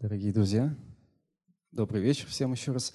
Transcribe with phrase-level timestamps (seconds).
[0.00, 0.74] Дорогие друзья,
[1.72, 2.94] добрый вечер всем еще раз.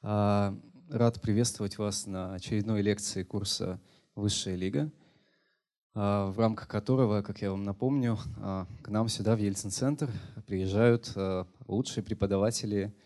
[0.00, 3.78] А, рад приветствовать вас на очередной лекции курса
[4.14, 4.90] «Высшая лига»,
[5.92, 10.08] а, в рамках которого, как я вам напомню, а, к нам сюда, в Ельцин-центр,
[10.46, 11.12] приезжают
[11.66, 12.96] лучшие преподаватели,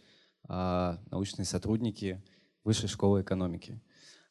[0.47, 2.23] научные сотрудники
[2.63, 3.81] Высшей школы экономики.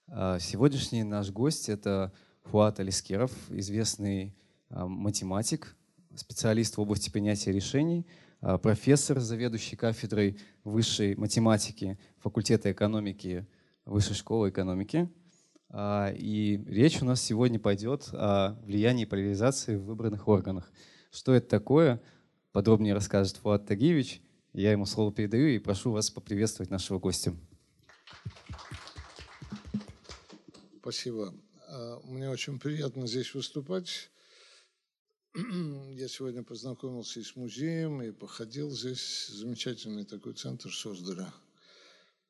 [0.08, 2.14] Сегодняшний наш гость— это
[2.44, 4.34] Фуат Алискеров, известный
[4.70, 5.76] математик,
[6.16, 8.08] специалист в области принятия решений—
[8.40, 13.46] профессор, заведующий кафедрой высшей математики факультета экономики
[13.90, 15.10] Высшей школы экономики.
[15.70, 20.72] А, и речь у нас сегодня пойдет о влиянии поляризации в выбранных органах.
[21.12, 22.00] Что это такое,
[22.52, 24.22] подробнее расскажет Фуат Тагиевич.
[24.54, 27.34] Я ему слово передаю и прошу вас поприветствовать нашего гостя.
[30.82, 31.34] Спасибо.
[31.68, 34.12] А, мне очень приятно здесь выступать.
[35.92, 39.28] Я сегодня познакомился и с музеем, и походил здесь.
[39.28, 41.26] Замечательный такой центр создали.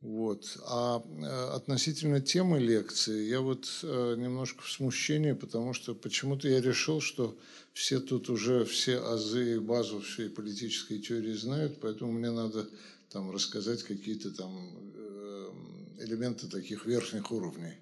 [0.02, 0.58] Вот.
[0.66, 6.62] А э, относительно темы лекции, я вот э, немножко в смущении, потому что почему-то я
[6.62, 7.38] решил, что
[7.74, 12.68] все тут уже все азы, базу всей политической теории знают, поэтому мне надо
[13.10, 14.54] там рассказать какие-то там
[14.96, 15.52] э,
[16.00, 17.76] элементы таких верхних уровней.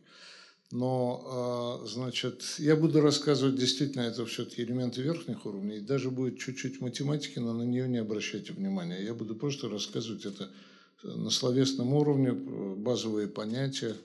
[0.71, 6.81] Но, а, значит, я буду рассказывать, действительно, это все-таки элементы верхних уровней, даже будет чуть-чуть
[6.81, 9.01] математики, но на нее не обращайте внимания.
[9.01, 10.49] Я буду просто рассказывать это
[11.03, 13.95] на словесном уровне, базовые понятия.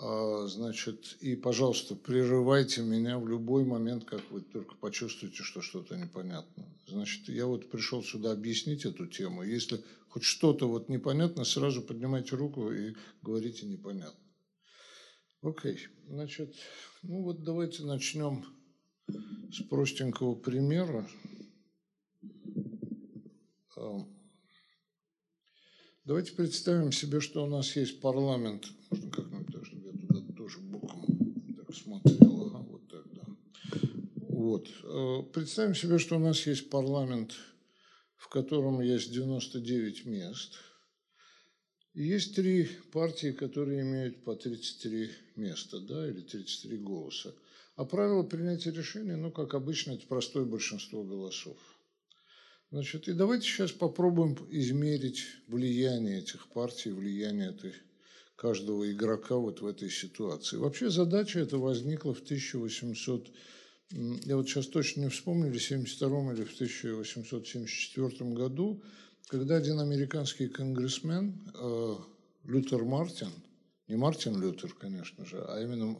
[0.00, 5.96] А, значит, и, пожалуйста, прерывайте меня в любой момент, как вы только почувствуете, что что-то
[5.96, 6.66] непонятно.
[6.88, 9.44] Значит, я вот пришел сюда объяснить эту тему.
[9.44, 14.27] Если хоть что-то вот непонятно, сразу поднимайте руку и говорите непонятно.
[15.40, 15.78] Окей, okay.
[16.08, 16.56] значит,
[17.02, 18.44] ну вот давайте начнем
[19.52, 21.08] с простенького примера.
[26.04, 28.66] Давайте представим себе, что у нас есть парламент.
[28.90, 31.04] Можно как-нибудь так, чтобы я туда тоже боком
[31.56, 32.46] так смотрел.
[32.46, 33.22] Ага, вот так, да.
[34.22, 34.68] Вот.
[34.82, 37.34] Э, представим себе, что у нас есть парламент,
[38.16, 40.58] в котором есть 99 мест–
[42.04, 47.34] есть три партии, которые имеют по 33 места, да, или 33 голоса.
[47.76, 51.56] А правило принятия решения, ну, как обычно, это простое большинство голосов.
[52.70, 57.72] Значит, и давайте сейчас попробуем измерить влияние этих партий, влияние этой,
[58.38, 60.58] каждого игрока вот в этой ситуации.
[60.58, 63.28] Вообще задача эта возникла в 1800,
[63.90, 68.80] я вот сейчас точно не вспомню, в 72 или в 1874 году,
[69.28, 71.96] когда один американский конгрессмен э,
[72.44, 73.30] Лютер Мартин,
[73.86, 75.98] не Мартин Лютер, конечно же, а именно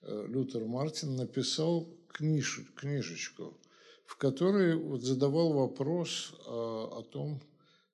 [0.00, 3.60] э, Лютер Мартин написал книж, книжечку,
[4.06, 7.42] в которой вот задавал вопрос э, о том,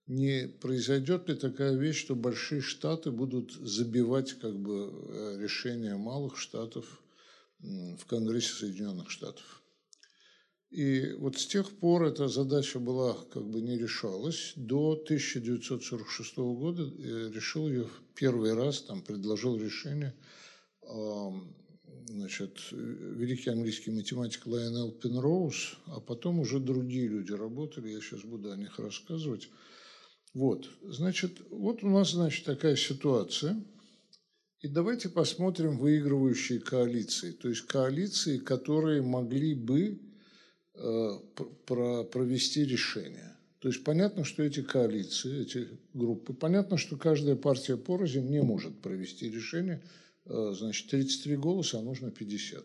[0.06, 7.00] не произойдет ли такая вещь, что большие штаты будут забивать как бы решения малых штатов
[7.60, 9.59] в Конгрессе Соединенных Штатов.
[10.70, 14.52] И вот с тех пор эта задача была как бы не решалась.
[14.54, 20.14] До 1946 года э, решил ее первый раз, там предложил решение
[22.08, 28.50] значит, великий английский математик Лайонел Пенроуз, а потом уже другие люди работали, я сейчас буду
[28.50, 29.48] о них рассказывать.
[30.34, 33.62] Вот, значит, вот у нас, значит, такая ситуация.
[34.60, 40.09] И давайте посмотрим выигрывающие коалиции, то есть коалиции, которые могли бы Э,
[40.74, 43.36] провести решение.
[43.60, 48.80] То есть понятно, что эти коалиции, эти группы, понятно, что каждая партия порознь не может
[48.80, 49.82] провести решение,
[50.24, 52.64] э, значит, 33 голоса, а нужно 50.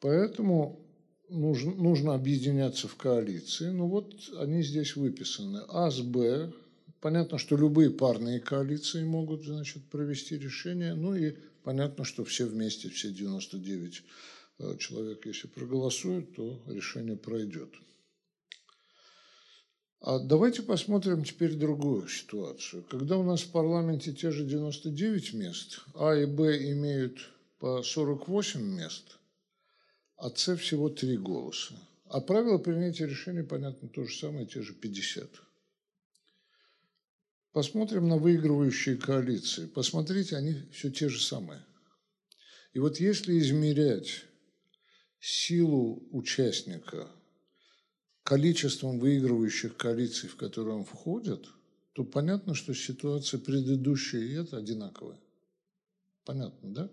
[0.00, 0.86] Поэтому
[1.30, 3.70] нужно, нужно объединяться в коалиции.
[3.70, 5.62] Ну вот они здесь выписаны.
[5.68, 6.52] А с Б.
[7.00, 10.94] Понятно, что любые парные коалиции могут значит, провести решение.
[10.94, 14.06] Ну и понятно, что все вместе, все 99 Э,
[14.78, 17.70] человек, если проголосует, то решение пройдет.
[20.04, 22.82] А давайте посмотрим теперь другую ситуацию.
[22.90, 28.60] Когда у нас в парламенте те же 99 мест, А и Б имеют по 48
[28.60, 29.18] мест,
[30.16, 31.74] а С всего 3 голоса.
[32.06, 35.30] А правила принятия решений, понятно, то же самое, те же 50.
[37.52, 39.66] Посмотрим на выигрывающие коалиции.
[39.66, 41.64] Посмотрите, они все те же самые.
[42.72, 44.24] И вот если измерять
[45.22, 47.08] силу участника
[48.24, 51.46] количеством выигрывающих коалиций, в которые он входит,
[51.92, 55.20] то понятно, что ситуация предыдущая и эта одинаковая.
[56.24, 56.90] Понятно, да?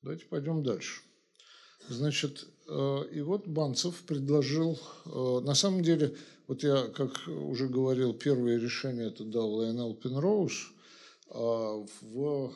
[0.00, 1.02] Давайте пойдем дальше.
[1.88, 6.16] Значит, э, и вот Банцев предложил, э, на самом деле,
[6.46, 10.72] вот я, как уже говорил, первое решение это дал Лайонел Пенроуз
[11.28, 12.54] а в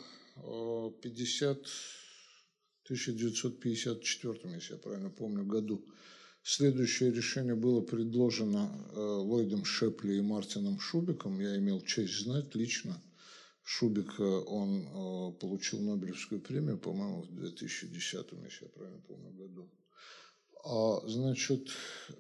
[1.03, 1.67] 50,
[2.85, 5.85] 1954, если я правильно помню, году.
[6.43, 11.39] Следующее решение было предложено Ллойдом Шепли и Мартином Шубиком.
[11.39, 13.03] Я имел честь знать лично
[13.73, 19.69] Шубик, э, он э, получил Нобелевскую премию, по-моему, в 2010, если я правильно помню, году.
[20.65, 21.69] А, значит,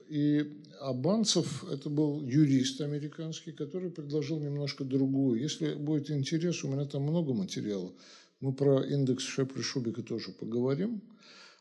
[0.08, 5.40] и Абанцев, это был юрист американский, который предложил немножко другую.
[5.40, 7.92] Если будет интерес, у меня там много материала.
[8.40, 11.02] Мы про индекс Шепли-Шубика тоже поговорим.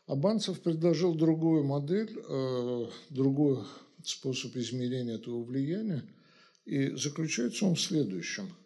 [0.06, 3.64] Абанцев предложил другую модель, э, другой
[4.02, 6.02] способ измерения этого влияния.
[6.64, 8.48] И заключается он в следующем–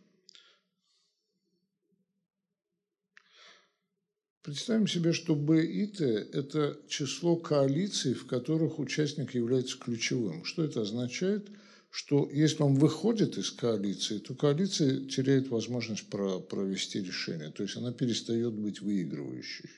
[4.44, 10.44] Представим себе, что Б и Т– это число коалиций, в которых участник является ключевым.
[10.44, 11.48] Что это означает?
[11.96, 17.92] Что если он выходит из коалиции, то коалиция теряет возможность провести решение, то есть она
[17.92, 19.70] перестает быть выигрывающей.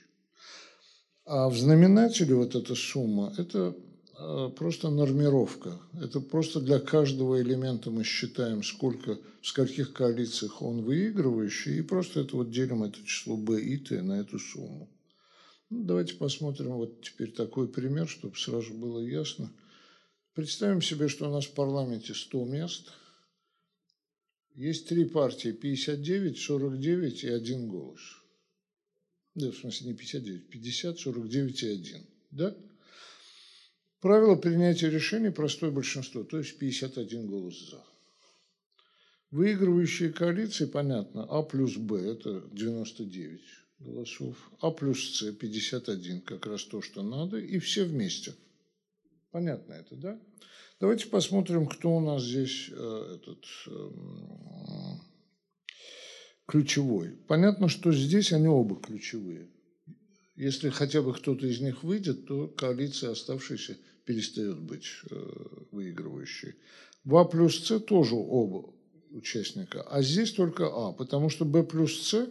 [1.26, 3.76] А в знаменателе вот эта сумма– это
[4.14, 5.78] а, просто нормировка.
[6.00, 12.20] Это просто для каждого элемента мы считаем, сколько, в скольких коалициях он выигрывающий, и просто
[12.20, 14.88] это вот делим это число b и t на эту сумму.
[15.68, 19.52] Ну, давайте посмотрим вот теперь такой пример, чтобы сразу было ясно.
[20.36, 22.92] Представим себе, что у нас в парламенте 100 мест.
[24.54, 28.00] Есть три партии, 59, 49 и один голос.
[29.34, 32.06] Да, в смысле не 59, 50, 49 и 1.
[32.32, 32.56] Да?
[34.00, 37.82] Правило принятия решений– простое большинство, то есть 51 голос «за».
[39.30, 43.40] Выигрывающие коалиции, понятно, А плюс Б– это 99
[43.78, 48.34] голосов, А плюс С– 51, как раз то, что надо, и все вместе.
[49.36, 50.18] Понятно это, да?
[50.80, 53.90] Давайте посмотрим, кто у нас здесь э, этот э,
[56.46, 57.10] ключевой.
[57.28, 59.50] Понятно, что здесь они оба ключевые.
[60.36, 65.16] Если хотя бы кто-то из них выйдет, то коалиция оставшаяся перестает быть э,
[65.70, 66.54] выигрывающей.
[67.04, 68.72] 2 плюс С тоже оба
[69.10, 72.26] участника, а здесь только А, потому что Б плюс С,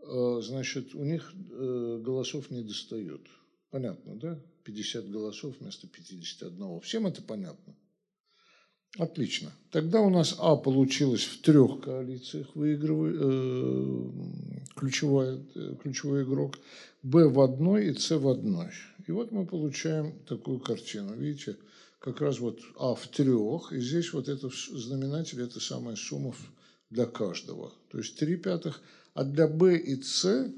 [0.00, 3.20] э, значит, у них э, голосов не достает.
[3.72, 4.38] Понятно, да?
[4.64, 6.80] 50 голосов вместо 51.
[6.80, 7.74] Всем это понятно.
[8.98, 9.50] Отлично.
[9.70, 14.10] Тогда у нас А получилось в трех коалициях выигрывает, э,
[14.76, 16.58] ключевой, э, ключевой игрок,
[17.02, 18.68] Б в одной и С в одной.
[19.06, 21.14] И вот мы получаем такую картину.
[21.14, 21.56] Видите,
[21.98, 26.34] как раз вот А в трех, и здесь вот это знаменатель, это самая сумма
[26.90, 27.72] для каждого.
[27.90, 28.82] То есть 3 пятых.
[29.14, 30.52] А для Б и С,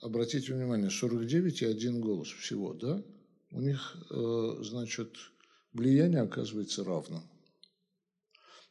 [0.00, 3.02] обратите внимание, 49 и один голос всего, да?
[3.50, 5.16] У них, э, значит,
[5.72, 7.22] влияние оказывается равным.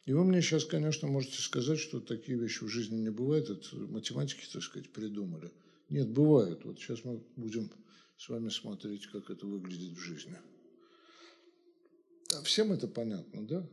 [0.05, 3.75] И вы мне сейчас, конечно, можете сказать, что такие вещи в жизни не бывают, это
[3.75, 5.51] математики, так сказать, придумали.
[5.89, 6.63] Нет, бывают.
[6.63, 7.71] Вот сейчас мы будем
[8.17, 10.37] с вами смотреть, как это выглядит в жизни.
[12.33, 13.67] А всем это понятно, да?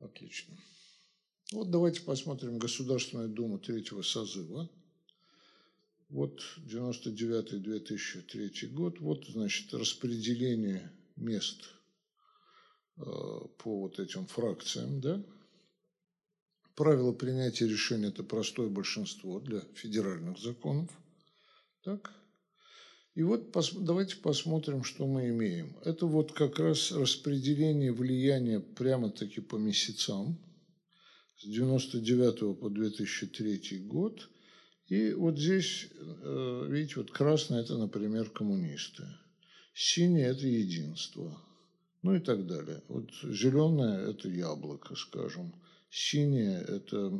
[0.00, 0.56] Отлично.
[1.52, 4.70] Вот давайте посмотрим Государственную Думу третьего созыва.
[6.10, 9.00] Вот 99-2003 год.
[9.00, 11.62] Вот, значит, распределение мест
[12.96, 13.02] э,
[13.58, 15.24] по вот этим фракциям, да.
[16.74, 20.90] Правило принятия решения– это простое большинство для федеральных законов.
[21.84, 22.12] Так.
[23.14, 25.76] И вот пос, давайте посмотрим, что мы имеем.
[25.84, 30.40] Это вот как раз распределение влияния прямо-таки по месяцам
[31.36, 34.28] с 99 по 2003 год.
[34.90, 39.04] И вот здесь, э, видите, вот красное– это, например, коммунисты.
[39.72, 41.40] Синее– это единство.
[42.02, 42.82] Ну и так далее.
[42.88, 45.54] Вот зеленое– это яблоко, скажем.
[45.90, 47.12] Синее– это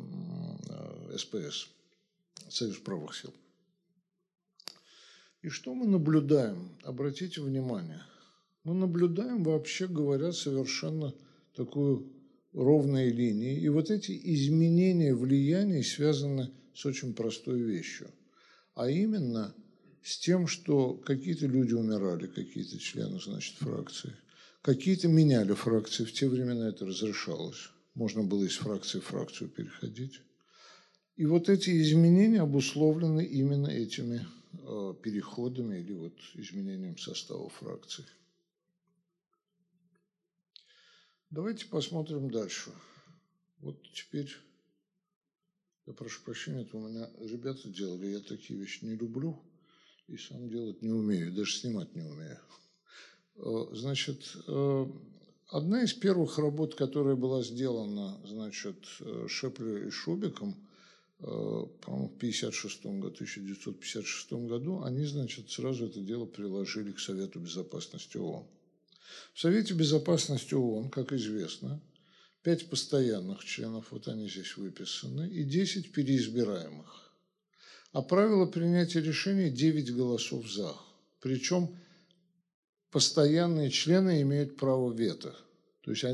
[1.16, 1.68] СПС,
[2.48, 3.32] Союз правых сил.
[5.42, 6.76] И что мы наблюдаем?
[6.82, 8.02] Обратите внимание.
[8.64, 11.14] Мы наблюдаем, вообще говоря, совершенно
[11.54, 12.12] такую
[12.52, 13.60] ровной линии.
[13.60, 16.50] И вот эти изменения влияний связаны
[16.80, 18.10] с очень простой вещью.
[18.74, 19.54] А именно–
[20.02, 24.16] с тем, что какие-то люди умирали, какие-то члены, значит, фракции.
[24.62, 26.04] Какие-то меняли фракции.
[26.04, 27.70] В те времена это разрешалось.
[27.94, 30.20] Можно было из фракции в фракцию переходить.
[31.16, 38.04] И вот эти изменения обусловлены именно этими э, переходами или вот изменением состава фракций.
[41.30, 42.72] Давайте посмотрим дальше.
[43.58, 44.34] Вот теперь,
[45.90, 49.42] я прошу прощения, это у меня ребята делали, я такие вещи не люблю.
[50.06, 52.38] и сам делать не умею, даже снимать не умею.
[53.36, 54.86] Э, значит, э,
[55.48, 60.56] одна из первых работ, которая была сделана, значит, э, Шеплер и Шубиком,
[61.18, 68.16] по-моему, в 56 году, 1956 году, они, значит, сразу это дело приложили к Совету Безопасности
[68.16, 68.46] ООН.
[69.34, 71.80] В Совете Безопасности ООН, как известно,
[72.42, 77.12] пять постоянных членов, вот они здесь выписаны, и 10 переизбираемых.
[77.92, 80.74] А правило принятия решений 9 голосов «за».
[81.20, 81.76] Причем
[82.90, 85.36] постоянные члены имеют право вето.
[85.82, 86.04] То есть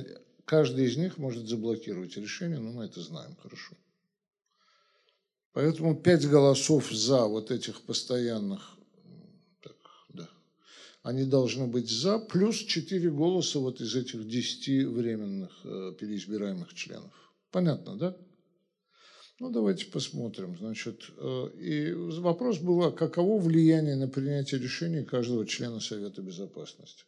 [0.45, 3.76] каждый из них может заблокировать решение, но мы это знаем хорошо.
[5.52, 8.75] Поэтому пять голосов за вот этих постоянных,
[11.06, 17.12] они должны быть за, плюс четыре голоса вот из этих десяти временных э, переизбираемых членов.
[17.52, 18.16] Понятно, да?
[19.38, 20.56] Ну, давайте посмотрим.
[20.58, 27.04] Значит, э, и вопрос был, а каково влияние на принятие решений каждого члена Совета Безопасности.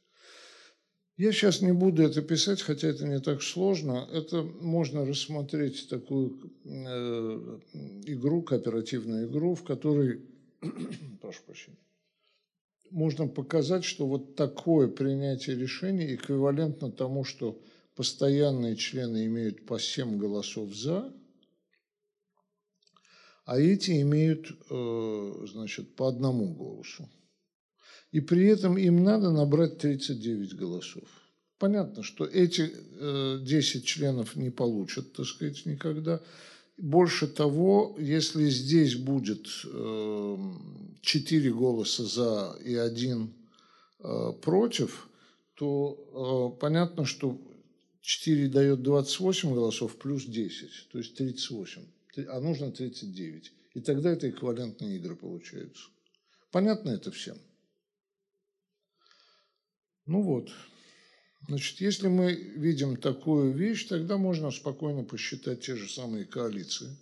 [1.16, 4.08] Я сейчас не буду это писать, хотя это не так сложно.
[4.12, 7.58] Это можно рассмотреть такую э,
[8.06, 10.22] игру, кооперативную игру, в которой,
[11.20, 11.78] прошу прощения,
[12.90, 17.60] можно показать, что вот такое принятие решений эквивалентно тому, что
[17.94, 21.12] постоянные члены имеют по 7 голосов «за»,
[23.44, 27.08] а эти имеют, э, значит, по одному голосу.
[28.12, 31.08] И при этом им надо набрать 39 голосов.
[31.58, 32.70] Понятно, что эти
[33.42, 36.20] 10 э, членов не получат, так сказать, никогда.
[36.78, 39.68] Больше того, если здесь будет 4
[41.48, 43.34] э, голоса за и один
[44.42, 45.08] против,
[45.54, 47.36] то понятно, что
[48.00, 51.82] 4 дает 28 голосов плюс 10, то есть 38
[52.26, 53.52] а нужно 39.
[53.74, 55.88] И тогда это эквивалентные игры получаются.
[56.50, 57.38] Понятно это всем?
[60.06, 60.50] Ну вот.
[61.46, 66.96] Значит, если мы видим такую вещь, тогда можно спокойно посчитать те же самые коалиции.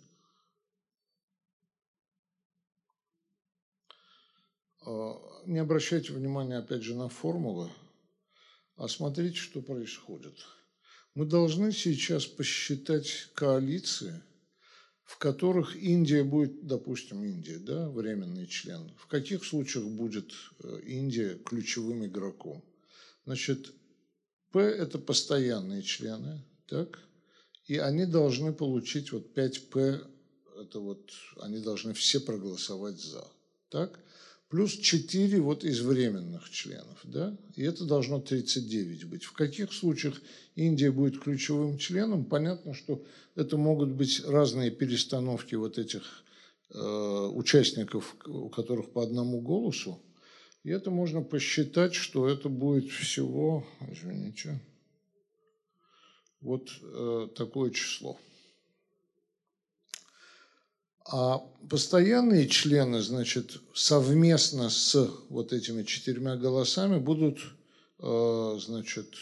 [4.85, 7.69] А, не обращайте внимания, опять же, на формулы,
[8.75, 10.37] а смотрите, что происходит.
[11.15, 14.21] Мы должны сейчас посчитать коалиции–
[15.07, 18.91] в которых Индия будет, допустим, Индия, да, временный член.
[18.97, 22.61] В каких случаях будет э, Индия ключевым игроком?
[23.25, 23.73] Значит,
[24.61, 26.99] Это постоянные члены, так?
[27.65, 30.05] И они должны получить вот 5П,
[30.61, 31.11] это вот,
[31.41, 33.25] они должны все проголосовать за,
[33.69, 33.99] так?
[34.49, 39.23] плюс 4 вот из временных членов, да, и это должно 39 быть.
[39.23, 40.21] В каких случаях
[40.55, 42.25] Индия будет ключевым членом?
[42.25, 43.03] Понятно, что
[43.35, 46.23] это могут быть разные перестановки вот этих
[46.73, 46.79] э,
[47.33, 49.99] участников, у которых по одному голосу,
[50.67, 54.59] и это можно посчитать, что это будет всего, извините,
[56.41, 58.19] вот э, такое число.
[61.05, 61.37] А
[61.69, 67.39] постоянные члены, значит, совместно с вот этими четырьмя голосами будут,
[67.99, 69.15] э, значит,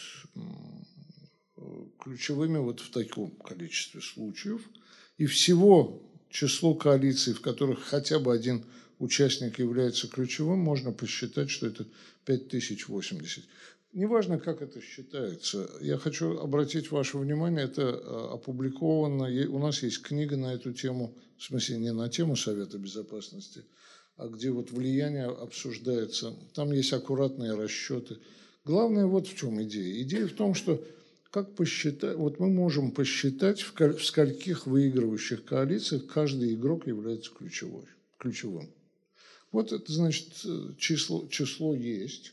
[2.00, 4.68] ключевыми вот в таком количестве случаев.
[5.16, 8.64] И всего число коалиций, в которых хотя бы один
[8.98, 11.86] участник является ключевым, можно посчитать, что это
[12.24, 13.44] 5080.
[13.92, 15.70] Неважно, как это считается.
[15.80, 21.14] Я хочу обратить ваше внимание, это э, опубликовано, у нас есть книга на эту тему,
[21.38, 23.64] в смысле не на тему Совета Безопасности,
[24.16, 26.34] а где вот влияние обсуждается.
[26.54, 28.18] Там есть аккуратные расчеты.
[28.64, 30.02] Главное вот в чем идея.
[30.02, 30.84] Идея в том, что
[31.30, 37.84] как посчитать, вот мы можем посчитать, в скольких выигрывающих коалициях каждый игрок является ключевой,
[38.18, 38.70] ключевым.
[39.52, 42.32] Вот это значит э, число, число есть.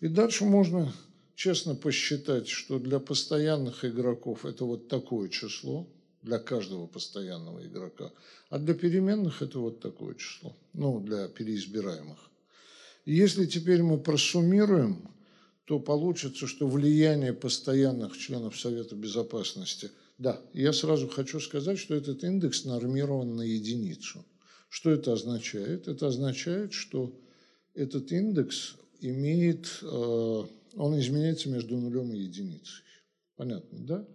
[0.00, 0.92] И дальше можно
[1.34, 5.88] честно посчитать, что для постоянных игроков это вот такое число,
[6.22, 8.12] для каждого постоянного игрока,
[8.50, 12.18] а для переменных это вот такое число, ну, для переизбираемых.
[13.06, 15.08] И если теперь мы просуммируем,
[15.64, 22.22] то получится, что влияние постоянных членов Совета Безопасности, да, я сразу хочу сказать, что этот
[22.24, 24.24] индекс нормирован на единицу.
[24.70, 25.88] Что это означает?
[25.88, 27.12] Это означает, что
[27.74, 32.84] этот индекс имеет, э, он изменяется между нулем и единицей.
[33.34, 34.08] Понятно, да?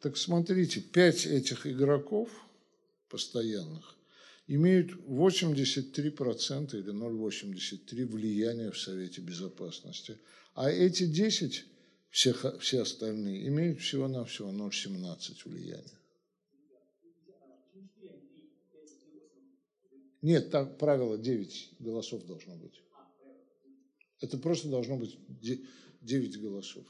[0.00, 2.28] Так смотрите, пять этих игроков
[3.08, 3.96] постоянных
[4.46, 10.18] имеют 83% или 0,83 влияния в Совете Безопасности.
[10.54, 11.64] А эти 10,
[12.10, 16.01] все, все остальные, имеют всего-навсего 0,17 влияния.
[20.22, 22.80] Нет, так правило 9 голосов должно быть.
[24.20, 25.18] Это просто должно быть
[26.00, 26.86] 9 голосов.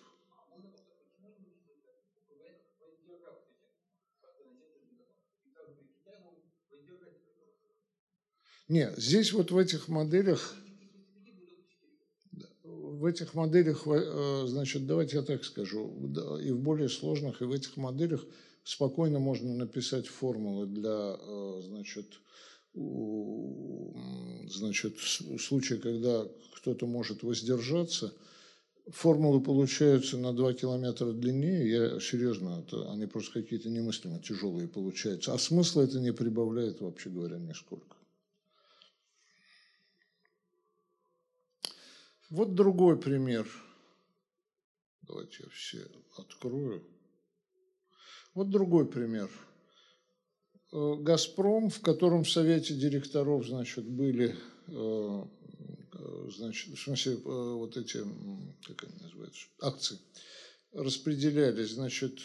[8.69, 10.55] Нет, здесь вот в этих моделях,
[12.63, 15.91] в этих моделях, э, значит, давайте я так скажу,
[16.39, 18.25] и в более сложных, и в этих моделях
[18.65, 22.21] спокойно можно написать формулы для, э, значит,
[22.75, 26.27] значит, случая, когда
[26.57, 28.15] кто-то может воздержаться,
[28.89, 35.35] формулы получаются на 2 километра длиннее, я серьезно, это, они просто какие-то немыслимо тяжелые получаются,
[35.35, 37.97] а смысла это не прибавляет, вообще говоря, нисколько.
[42.31, 43.47] Вот другой пример.
[45.03, 45.87] Давайте я все
[46.17, 46.83] открою.
[48.33, 49.31] Вот другой пример.
[50.73, 54.35] Э, «Газпром», в котором в совете директоров, значит, были,
[54.69, 55.25] э,
[55.93, 57.99] э, значит, в смысле, вот эти,
[58.67, 59.99] как они называются, акции,
[60.73, 62.19] распределялись, значит,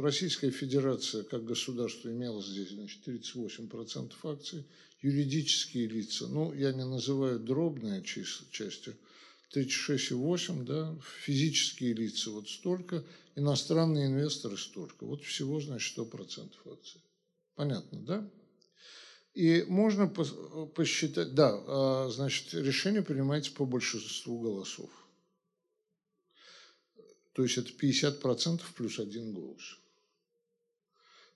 [0.00, 4.64] Российская Федерация как государство имела здесь, значит, 38% акций,
[5.02, 8.94] юридические лица, ну, я не называю дробные части,
[9.52, 13.04] 36,8, да, физические лица вот столько,
[13.34, 15.04] иностранные инвесторы столько.
[15.04, 17.00] Вот всего, значит, 100% акций.
[17.54, 18.30] Понятно, да?
[19.34, 24.90] И можно посчитать, да, а, значит, решение принимается по большинству голосов.
[27.32, 29.78] То есть это 50% плюс один голос.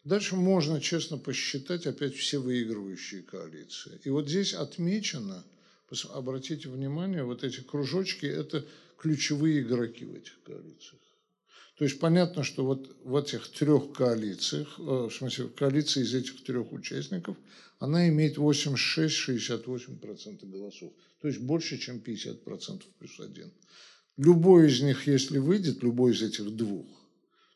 [0.04, 4.00] Дальше можно честно посчитать опять все выигрывающие коалиции.
[4.04, 5.44] И вот здесь отмечено–
[6.10, 8.66] Обратите внимание, вот эти кружочки– это
[8.98, 11.00] ключевые игроки в этих коалициях.
[11.78, 16.42] То есть понятно, что вот в этих трех коалициях, э, в смысле, коалиции из этих
[16.42, 17.36] трех участников,
[17.78, 20.92] она имеет 86-68% голосов.
[21.20, 23.52] То есть больше, чем 50% плюс один.
[24.16, 26.88] Любой из них, если выйдет, любой из этих двух,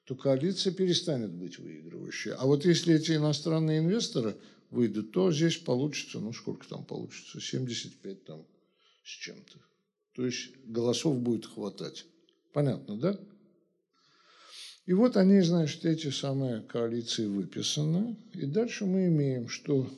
[0.04, 2.30] то коалиция перестанет быть выигрывающей.
[2.30, 4.36] А вот если эти иностранные инвесторы
[4.70, 8.46] выйдут, то здесь получится, ну сколько там получится, 75 там
[9.02, 9.58] с чем-то.
[10.14, 12.06] То есть голосов будет хватать.
[12.52, 13.18] Понятно, да?
[14.84, 18.16] И вот они, значит, эти самые коалиции выписаны.
[18.34, 19.88] И дальше мы имеем, что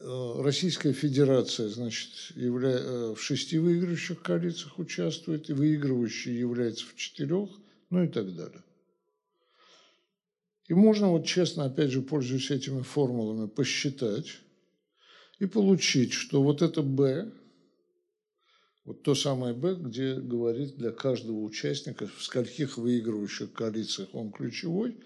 [0.00, 2.78] э, Российская Федерация, значит, явля...
[2.78, 7.50] Э, в шести выигрывающих коалициях участвует, и выигрывающий является в четырех,
[7.90, 8.62] ну и так далее.
[10.68, 14.38] И можно вот честно, опять же, пользуясь этими формулами, посчитать
[15.38, 17.30] и получить, что вот это «Б»,
[18.84, 24.98] вот то самое «Б», где говорит для каждого участника, в скольких выигрывающих коалициях он ключевой,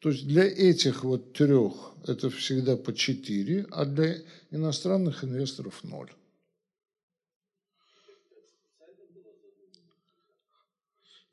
[0.00, 4.16] то есть для этих вот трех это всегда по 4, а для
[4.50, 6.10] иностранных инвесторов 0.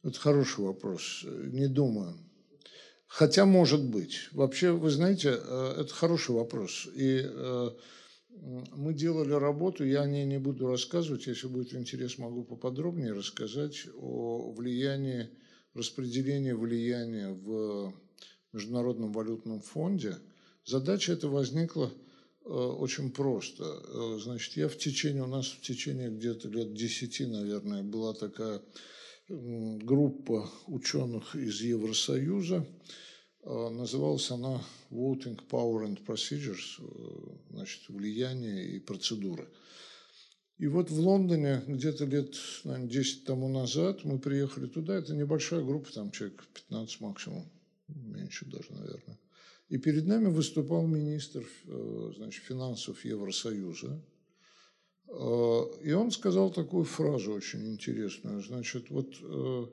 [0.04, 1.24] Это хороший вопрос.
[1.26, 2.18] Не думаю.
[3.08, 4.30] Хотя, может быть.
[4.32, 6.88] Вообще, вы знаете, э, это хороший вопрос.
[6.94, 7.70] И э,
[8.42, 13.88] мы делали работу, я о ней не буду рассказывать, если будет интерес, могу поподробнее рассказать
[13.96, 15.30] о влиянии,
[15.74, 17.94] распределении влияния в
[18.54, 20.18] Международном валютном фонде.
[20.66, 21.92] Задача эта возникла
[22.46, 24.20] э, очень просто.
[24.20, 28.62] Значит, я в течение, у нас в течение где-то лет 10, наверное, была такая
[29.30, 32.66] группа ученых из Евросоюза.
[33.50, 39.48] А, называлась она Voting Power and Procedures, э, значит, влияние и процедуры.
[40.58, 44.96] И вот в Лондоне где-то лет, наверное, 10 тому назад мы приехали туда.
[44.96, 47.50] Это небольшая группа, там человек 15 максимум,
[47.88, 49.18] меньше даже, наверное.
[49.70, 54.04] И перед нами выступал министр э, значит, финансов Евросоюза,
[55.08, 58.42] Э, и он сказал такую фразу очень интересную.
[58.42, 59.66] Значит, вот э,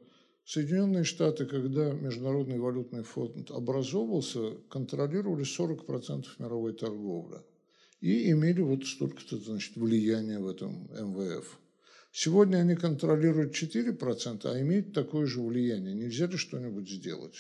[0.45, 7.39] Соединенные Штаты, когда Международный валютный фонд образовывался, контролировали 40% мировой торговли
[8.01, 11.59] и имели вот столько-то значит, влияния в этом МВФ.
[12.13, 15.95] Сегодня они контролируют 4%, а имеют такое же влияние.
[15.95, 17.37] Нельзя ли что-нибудь сделать?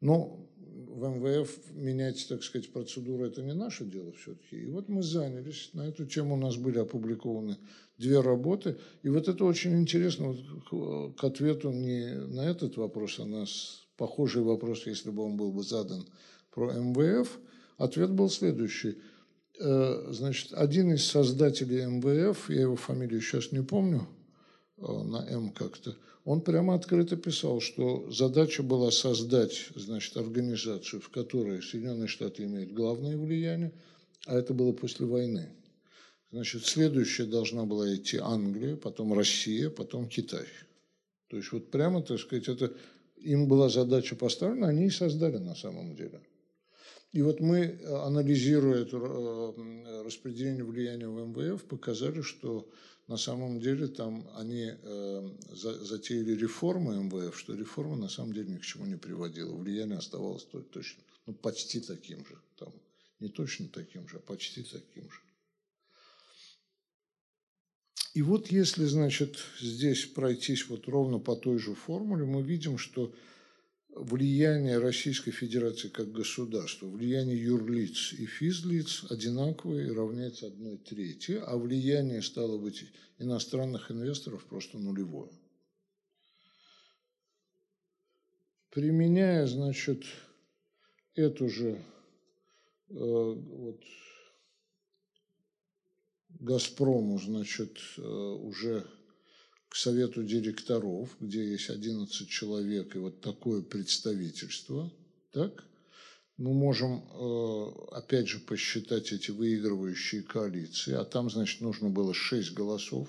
[0.00, 0.48] Но
[0.96, 4.56] в МВФ менять, так сказать, процедуру– это не наше дело все-таки.
[4.56, 5.70] И вот мы занялись.
[5.74, 7.58] На эту тему у нас были опубликованы
[7.98, 8.78] две работы.
[9.02, 13.44] И вот это очень интересно вот к ответу не на этот вопрос, а на
[13.98, 16.06] похожий вопрос, если бы он был бы задан
[16.50, 17.38] про МВФ.
[17.76, 18.96] Ответ был следующий.
[19.60, 24.08] Э, значит, один из создателей МВФ, я его фамилию сейчас не помню,
[24.76, 31.62] на М как-то, он прямо открыто писал, что задача была создать значит, организацию, в которой
[31.62, 33.72] Соединенные Штаты имеют главное влияние,
[34.26, 35.48] а это было после войны.
[36.32, 40.46] Значит, следующая должна была идти Англия, потом Россия, потом Китай.
[41.28, 42.72] То есть вот прямо, так сказать, это
[43.16, 46.20] им была задача поставлена, они и создали на самом деле.
[47.12, 52.68] И вот мы, анализируя это э, распределение влияния в МВФ, показали, что
[53.08, 58.58] на самом деле там они э, затеяли реформы МВФ, что реформа на самом деле ни
[58.58, 59.54] к чему не приводила.
[59.54, 62.36] Влияние оставалось точно, ну, почти таким же.
[62.56, 62.72] Там,
[63.20, 65.20] не точно таким же, а почти таким же.
[68.14, 73.14] И вот если, значит, здесь пройтись вот ровно по той же формуле, мы видим, что
[73.96, 82.20] влияние Российской Федерации как государства, влияние юрлиц и физлиц одинаковые, равняется одной трети, а влияние,
[82.22, 82.84] стало быть,
[83.18, 85.30] иностранных инвесторов просто нулевое.
[88.70, 90.04] Применяя, значит,
[91.14, 91.82] эту же
[92.90, 93.82] э, вот,
[96.28, 98.86] Газпрому, значит, э, уже
[99.68, 104.92] к совету директоров, где есть 11 человек и вот такое представительство,
[105.32, 105.64] так,
[106.38, 112.52] мы можем, э, опять же, посчитать эти выигрывающие коалиции, а там, значит, нужно было 6
[112.52, 113.08] голосов.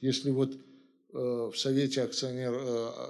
[0.00, 0.58] Если вот э,
[1.12, 2.54] в Совете акционер,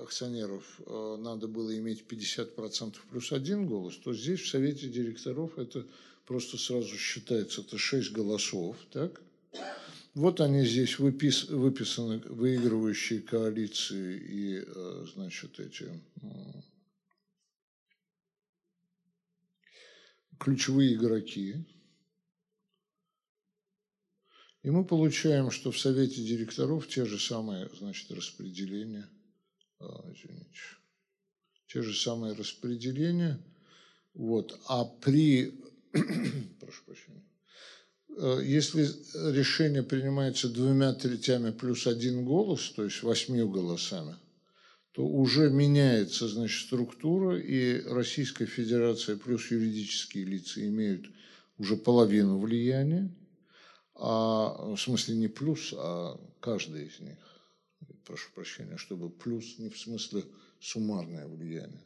[0.03, 5.85] акционеров надо было иметь 50% плюс один голос, то здесь в Совете директоров это
[6.27, 9.21] просто сразу считается, это 6 голосов, так?
[10.17, 15.91] Вот они здесь выпис, выписаны, выигрывающие коалиции и, э, значит, эти
[20.41, 21.67] ключевые игроки.
[24.63, 29.11] И мы получаем, что в Совете директоров те же самые, значит, распределения,
[29.81, 30.61] а, извините,
[31.67, 33.39] те же самые распределения,
[34.15, 35.61] вот, а при,
[36.59, 37.26] прошу прощения,
[38.17, 38.89] если
[39.33, 44.17] решение принимается двумя третями плюс один голос, то есть восьмью голосами,
[44.93, 51.07] то уже меняется значит, структура, и Российская Федерация плюс юридические лица имеют
[51.59, 53.15] уже половину влияния,
[53.95, 57.19] а, в смысле не плюс, а каждый из них.
[58.07, 60.25] Прошу прощения, чтобы плюс не в смысле
[60.61, 61.85] суммарное влияние.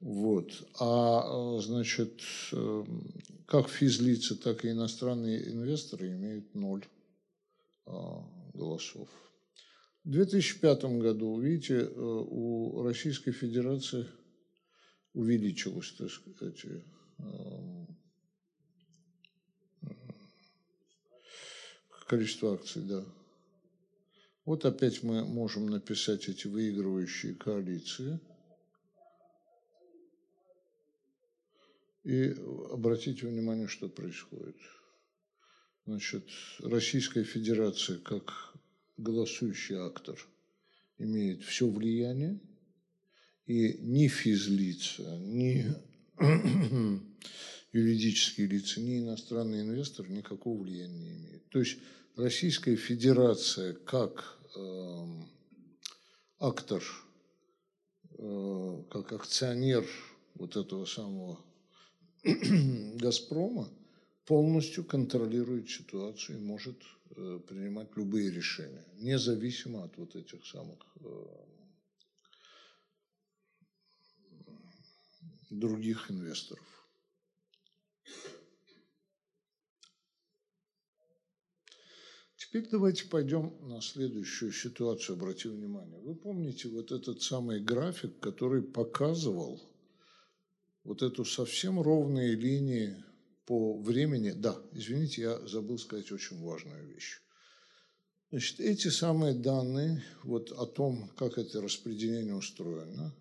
[0.00, 0.50] Вот.
[0.78, 3.12] А, э, значит, эм,
[3.46, 6.86] как физлица, так и иностранные инвесторы имеют ноль
[7.84, 9.10] а, голосов.
[10.04, 14.06] В 2005 году, видите, э, у Российской Федерации
[15.12, 16.64] увеличилось, так сказать,
[17.18, 17.86] эм,
[22.06, 23.04] количество акций, да.
[24.46, 28.18] Вот опять мы можем написать эти выигрывающие коалиции–
[32.04, 32.30] И
[32.70, 34.56] обратите внимание, что происходит.
[35.86, 36.24] Значит,
[36.60, 38.54] Российская Федерация как
[38.96, 40.18] голосующий актор
[40.98, 42.40] имеет все влияние,
[43.46, 45.66] и ни физлица, ни
[47.72, 51.48] юридические лица, ни иностранный инвестор никакого влияния не имеют.
[51.48, 51.78] То есть
[52.16, 55.06] Российская Федерация как э,
[56.38, 56.82] актор,
[58.18, 59.84] э, как акционер
[60.34, 61.40] вот этого самого
[63.00, 63.70] Газпрома
[64.26, 66.82] полностью контролирует ситуацию и может
[67.16, 71.24] э, принимать любые решения, независимо от вот этих самых э,
[75.50, 76.66] других инвесторов.
[82.36, 86.00] Теперь давайте пойдем на следующую ситуацию, обратите внимание.
[86.00, 89.69] Вы помните вот этот самый график, который показывал
[90.84, 92.96] вот эту совсем ровные линии
[93.46, 94.30] по времени.
[94.30, 97.20] Да, извините, я забыл сказать очень важную вещь.
[98.30, 103.12] Значит, эти самые данные вот о том, как это распределение устроено,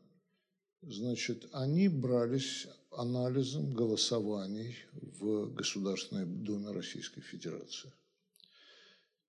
[0.81, 7.91] значит, они брались анализом голосований в Государственной Думе Российской Федерации.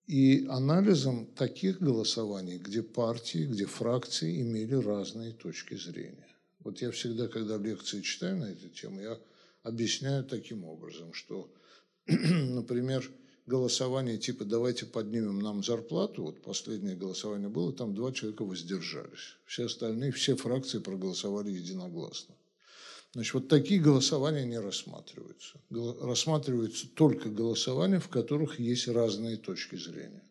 [0.06, 6.29] И анализом таких голосований, где партии, где фракции имели разные точки зрения.
[6.60, 9.18] Вот я всегда, когда лекции читаю на эту тему, я
[9.62, 11.50] объясняю таким образом, что,
[12.06, 13.10] например,
[13.46, 19.36] голосование типа «давайте поднимем нам зарплату», вот последнее голосование было, там два человека воздержались.
[19.46, 22.34] Все остальные, все фракции проголосовали единогласно.
[23.12, 25.60] Значит, вот такие голосования не рассматриваются.
[25.70, 30.22] Рассматриваются только голосования, в которых есть разные точки зрения,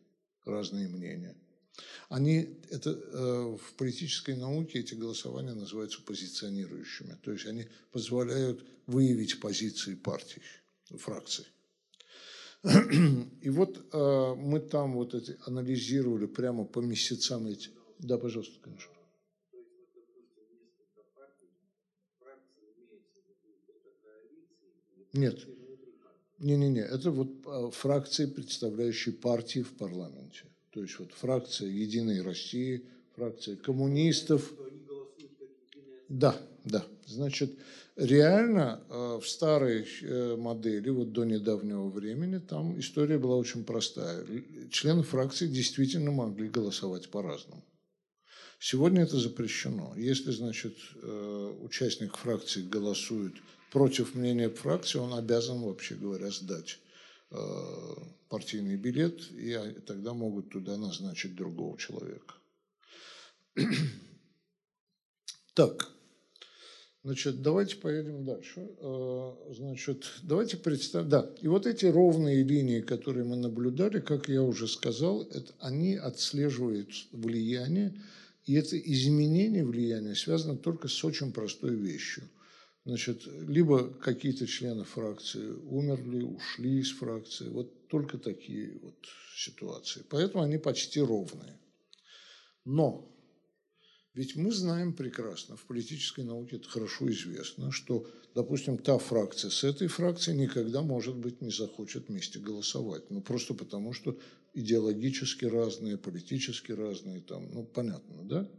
[0.46, 1.36] разные мнения–
[2.10, 7.18] они, это, э, в политической науке эти голосования называются позиционирующими.
[7.24, 10.42] То есть они позволяют выявить позиции партий,
[10.90, 11.46] фракций.
[13.42, 17.70] И вот э, мы там вот эти анализировали прямо по месяцам эти.
[18.00, 18.92] Да, пожалуйста, конечно.
[25.14, 25.48] Нет.
[26.40, 30.46] Не-не-не, это вот а, фракции, представляющие партии в парламенте.
[30.72, 32.84] То есть вот фракция «Единой России»,
[33.16, 34.54] фракция коммунистов.
[36.08, 36.86] Да, да.
[37.06, 37.52] Значит,
[37.96, 44.26] реально а, в старой э, модели, вот до недавнего времени, там история была очень простая.
[44.72, 47.64] Члены фракции действительно могли голосовать по-разному.
[48.60, 49.94] Сегодня это запрещено.
[49.98, 53.34] Если, значит, э, участник фракции голосует
[53.72, 56.89] против мнения фракции, он обязан, вообще говоря, сдать э,
[58.30, 62.36] партийный билет, и тогда могут туда назначить другого человека.
[65.56, 65.90] Так,
[67.04, 68.66] значит, давайте поедем дальше.
[68.78, 74.42] Э, значит, давайте представим, да, и вот эти ровные линии, которые мы наблюдали, как я
[74.42, 77.94] уже сказал, это, они отслеживают влияние,
[78.46, 82.24] и это изменение влияния связано только с очень простой вещью–
[82.90, 87.48] Значит, либо какие-то члены фракции умерли, ушли из фракции.
[87.48, 88.96] Вот только такие вот
[89.38, 90.04] ситуации.
[90.10, 91.60] Поэтому они почти ровные.
[92.66, 93.16] Но
[94.16, 99.64] ведь мы знаем прекрасно, в политической науке это хорошо известно, что, допустим, та фракция с
[99.64, 103.12] этой фракцией никогда, может быть, не захочет вместе голосовать.
[103.12, 104.18] Ну, просто потому, что
[104.56, 108.50] идеологически разные, политически разные, там, ну, понятно, да?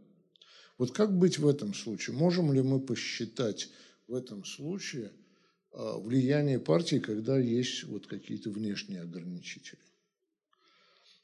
[0.79, 2.15] Вот как быть в этом случае?
[2.15, 3.71] Можем ли мы посчитать
[4.11, 5.13] в этом случае
[5.73, 9.79] а, влияние партии, когда есть вот какие-то внешние ограничители.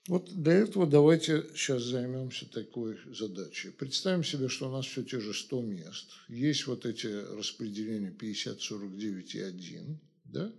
[0.06, 3.70] Вот для этого давайте сейчас займемся такой задачей.
[3.70, 6.12] Представим себе, что у нас все те же 100 мест.
[6.28, 10.00] Есть вот эти распределения 50, 49 и 1.
[10.26, 10.52] Да?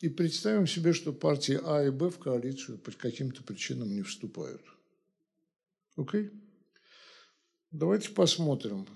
[0.00, 4.62] И представим себе, что партии А и Б в коалицию по каким-то причинам не вступают.
[5.96, 6.22] Окей?
[6.22, 6.40] Okay?
[7.70, 8.88] Давайте посмотрим,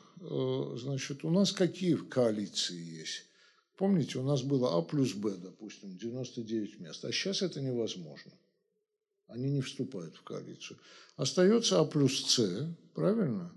[0.76, 3.24] значит, у нас какие коалиции есть?
[3.76, 8.32] Помните, у нас было А плюс Б, допустим, 99 мест, а сейчас это невозможно.
[9.26, 10.78] Они не вступают в коалицию.
[11.16, 13.52] Остается А плюс С, правильно?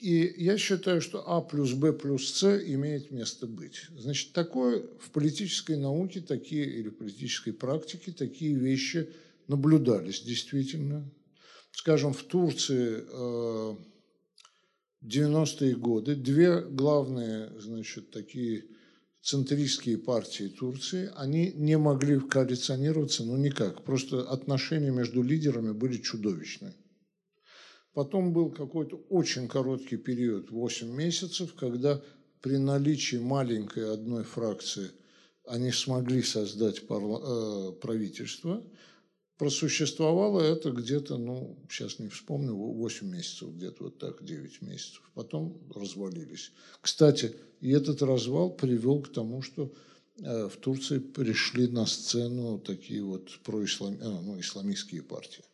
[0.00, 3.86] И я считаю, что А плюс Б плюс С имеет место быть.
[3.96, 9.12] Значит, такое в политической науке такие, или в политической практике такие вещи
[9.48, 11.10] наблюдались действительно.
[11.72, 13.76] Скажем, в Турции э,
[15.04, 18.64] 90-е годы две главные, значит, такие
[19.20, 23.84] центристские партии Турции, они не могли коалиционироваться, ну никак.
[23.84, 26.74] Просто отношения между лидерами были чудовищные.
[27.94, 32.02] Потом был какой-то очень короткий период, 8 месяцев, когда
[32.40, 34.90] при наличии маленькой одной фракции
[35.46, 38.64] они смогли создать э, правительство–
[39.38, 45.02] Просуществовало это где-то, ну, сейчас не вспомню, 8 месяцев, где-то вот так, 9 месяцев.
[45.14, 46.52] Потом развалились.
[46.80, 49.72] Кстати, и этот развал привел к тому, что
[50.18, 53.98] э, в Турции пришли на сцену такие вот проислам...
[54.00, 55.44] а, ну, исламистские партии.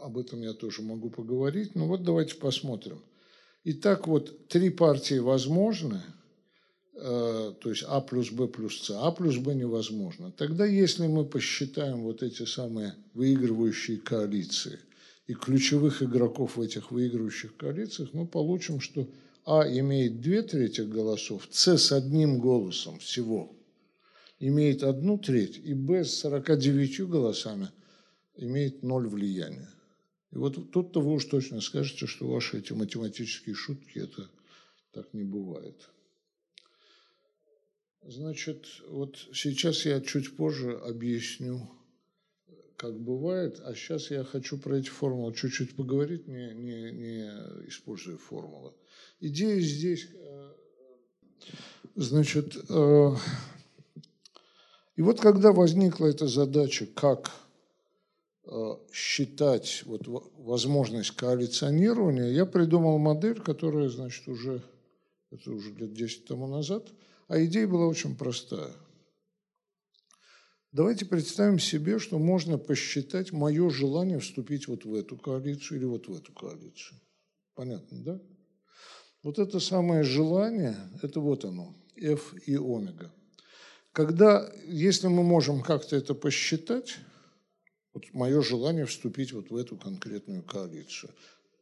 [0.00, 1.74] Об этом я тоже могу поговорить.
[1.74, 3.02] Но вот давайте посмотрим.
[3.64, 6.02] Итак, вот три партии возможны–
[6.94, 10.30] то есть А плюс Б плюс С, А плюс Б невозможно.
[10.32, 14.78] Тогда, если мы посчитаем вот эти самые выигрывающие коалиции
[15.26, 19.08] и ключевых игроков в этих выигрывающих коалициях, мы получим, что
[19.44, 23.56] А имеет две трети голосов, С с одним голосом всего
[24.42, 27.68] имеет одну треть, и Б с 49 голосами
[28.36, 29.70] имеет ноль влияния.
[30.32, 34.28] И вот тут-то вы уж точно скажете, что ваши эти математические шутки, это
[34.92, 35.88] так не бывает.
[38.04, 41.70] Значит, вот сейчас я чуть позже объясню,
[42.76, 47.20] как бывает, а сейчас я хочу про эти формулы чуть-чуть поговорить, не, не, не
[47.68, 48.72] используя формулы.
[49.20, 50.52] Идея здесь, э,
[51.94, 53.10] значит, э,
[54.96, 57.30] и вот когда возникла эта задача, как
[58.46, 64.60] э, считать вот возможность коалиционирования, я придумал модель, которая, значит, уже,
[65.30, 66.88] это уже лет 10 тому назад–
[67.28, 68.72] а идея была очень простая.
[70.72, 76.08] Давайте представим себе, что можно посчитать мое желание вступить вот в эту коалицию или вот
[76.08, 76.98] в эту коалицию.
[77.54, 78.20] Понятно, да?
[79.22, 83.12] Вот это самое желание, это вот оно, F и омега.
[83.92, 86.96] Когда, если мы можем как-то это посчитать,
[87.92, 91.12] вот мое желание вступить вот в эту конкретную коалицию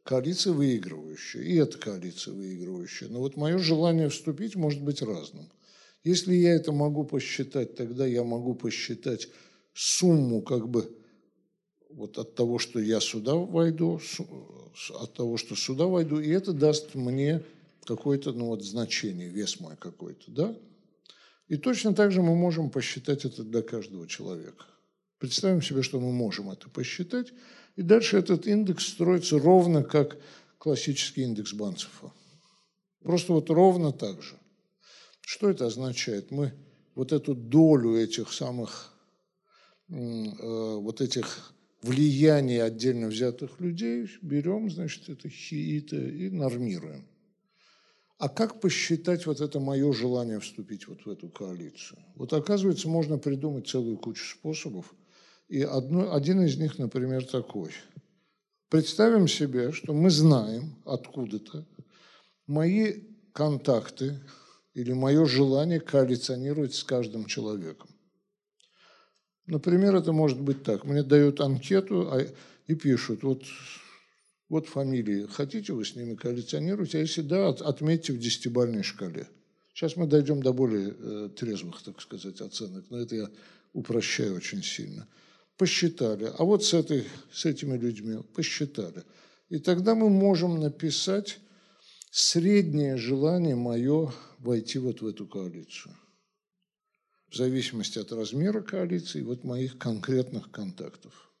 [0.03, 3.07] коалиция выигрывающая, и эта коалиция выигрывающая.
[3.09, 5.49] Но вот мое желание вступить может быть разным.
[6.03, 9.27] Если я это могу посчитать, тогда я могу посчитать
[9.73, 10.91] сумму как бы
[11.89, 14.01] вот от того, что я сюда войду,
[14.89, 17.43] от того, что сюда войду, и это даст мне
[17.83, 20.57] какое-то ну, вот, значение, вес мой какой-то, да?
[21.47, 24.65] И точно так же мы можем посчитать это для каждого человека.
[25.21, 27.31] Представим себе, что мы можем это посчитать,
[27.75, 30.17] и дальше этот индекс строится ровно как
[30.57, 32.11] классический индекс Банцефа.
[33.03, 34.35] Просто вот ровно так же.
[35.21, 36.31] Что это означает?
[36.31, 36.53] Мы
[36.95, 38.95] вот эту долю этих самых,
[39.89, 41.53] э, вот этих
[41.83, 47.07] влияний отдельно взятых людей берем, значит, это хиита и нормируем.
[48.17, 51.99] А как посчитать вот это мое желание вступить вот в эту коалицию?
[52.15, 54.95] Вот оказывается, можно придумать целую кучу способов.
[55.51, 57.71] И одно, один из них, например, такой.
[58.69, 61.65] Представим себе, что мы знаем откуда-то
[62.47, 63.01] мои
[63.33, 64.17] контакты
[64.73, 67.89] или мое желание коалиционировать с каждым человеком.
[69.45, 70.85] Например, это может быть так.
[70.85, 72.25] Мне дают анкету а,
[72.67, 73.43] и пишут, вот,
[74.47, 76.95] вот фамилии, хотите вы с ними коалиционировать?
[76.95, 79.27] А если да, отметьте в десятибальной шкале.
[79.73, 83.29] Сейчас мы дойдем до более э, трезвых, так сказать, оценок, но это я
[83.73, 85.05] упрощаю очень сильно.
[85.61, 89.03] Посчитали, а вот с, этой, с этими людьми посчитали.
[89.49, 91.37] И тогда мы можем написать
[92.09, 95.93] среднее желание мое войти вот в эту коалицию
[97.29, 101.31] в зависимости от размера коалиции, вот моих конкретных контактов.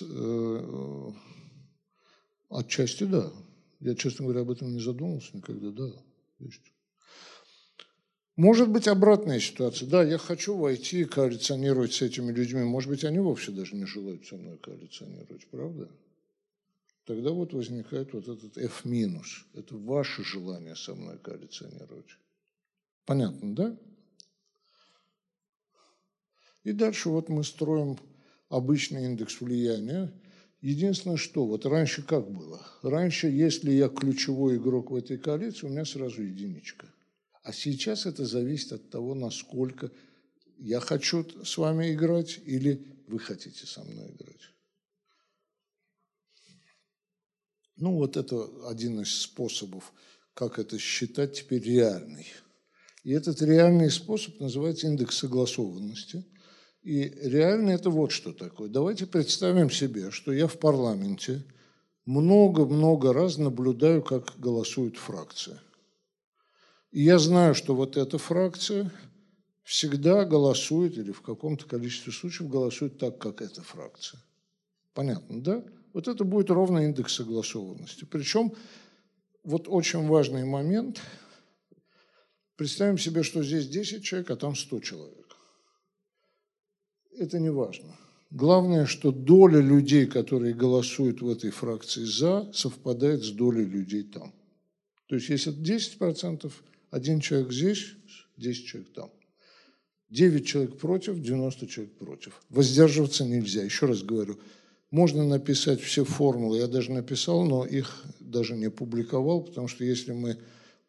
[0.00, 1.12] Э,
[2.50, 3.32] отчасти да.
[3.78, 5.92] Я, честно говоря, об этом не задумывался никогда, да.
[6.40, 6.71] Есть.
[8.36, 9.88] Может быть, обратная ситуация.
[9.88, 12.62] Да, я хочу войти и коалиционировать с этими людьми.
[12.62, 15.88] Может быть, они вовсе даже не желают со мной коалиционировать, правда?
[17.04, 18.84] тогда вот возникает вот этот F.
[19.54, 22.16] Это ваше желание со мной коалиционировать.
[23.04, 23.76] Понятно, да?
[26.64, 27.98] И дальше вот мы строим
[28.48, 30.12] обычный индекс влияния.
[30.60, 32.64] Единственное, что вот раньше как было?
[32.82, 36.86] Раньше, если я ключевой игрок в этой коалиции, у меня сразу единичка.
[37.42, 39.90] А сейчас это зависит от того, насколько
[40.58, 44.50] я хочу с вами играть или вы хотите со мной играть.
[47.76, 49.92] Ну, вот это один из способов,
[50.34, 52.28] как это считать теперь реальный.
[53.02, 56.24] И этот реальный способ называется индекс согласованности.
[56.82, 58.68] И реально это вот что такое.
[58.68, 61.44] Давайте представим себе, что я в парламенте
[62.04, 65.60] много-много раз наблюдаю, как голосует фракция.
[66.92, 68.90] И я знаю, что вот эта фракция
[69.64, 74.20] всегда голосует или в каком-то количестве случаев голосует так, как эта фракция.
[74.92, 75.64] Понятно, да?
[75.94, 78.04] Вот это будет ровно индекс согласованности.
[78.04, 78.52] Причем
[79.42, 81.00] вот очень важный момент.
[82.56, 85.36] Представим себе, что здесь 10 человек, а там 100 человек.
[87.16, 87.96] Это не важно.
[88.30, 94.32] Главное, что доля людей, которые голосуют в этой фракции «за», совпадает с долей людей там.
[95.06, 96.50] То есть, если 10%,
[96.92, 97.94] один человек здесь,
[98.36, 99.10] 10 человек там.
[100.10, 102.42] 9 человек против, 90 человек против.
[102.50, 103.62] Воздерживаться нельзя.
[103.64, 104.38] Еще раз говорю,
[104.90, 110.12] можно написать все формулы, я даже написал, но их даже не публиковал, потому что если
[110.12, 110.38] мы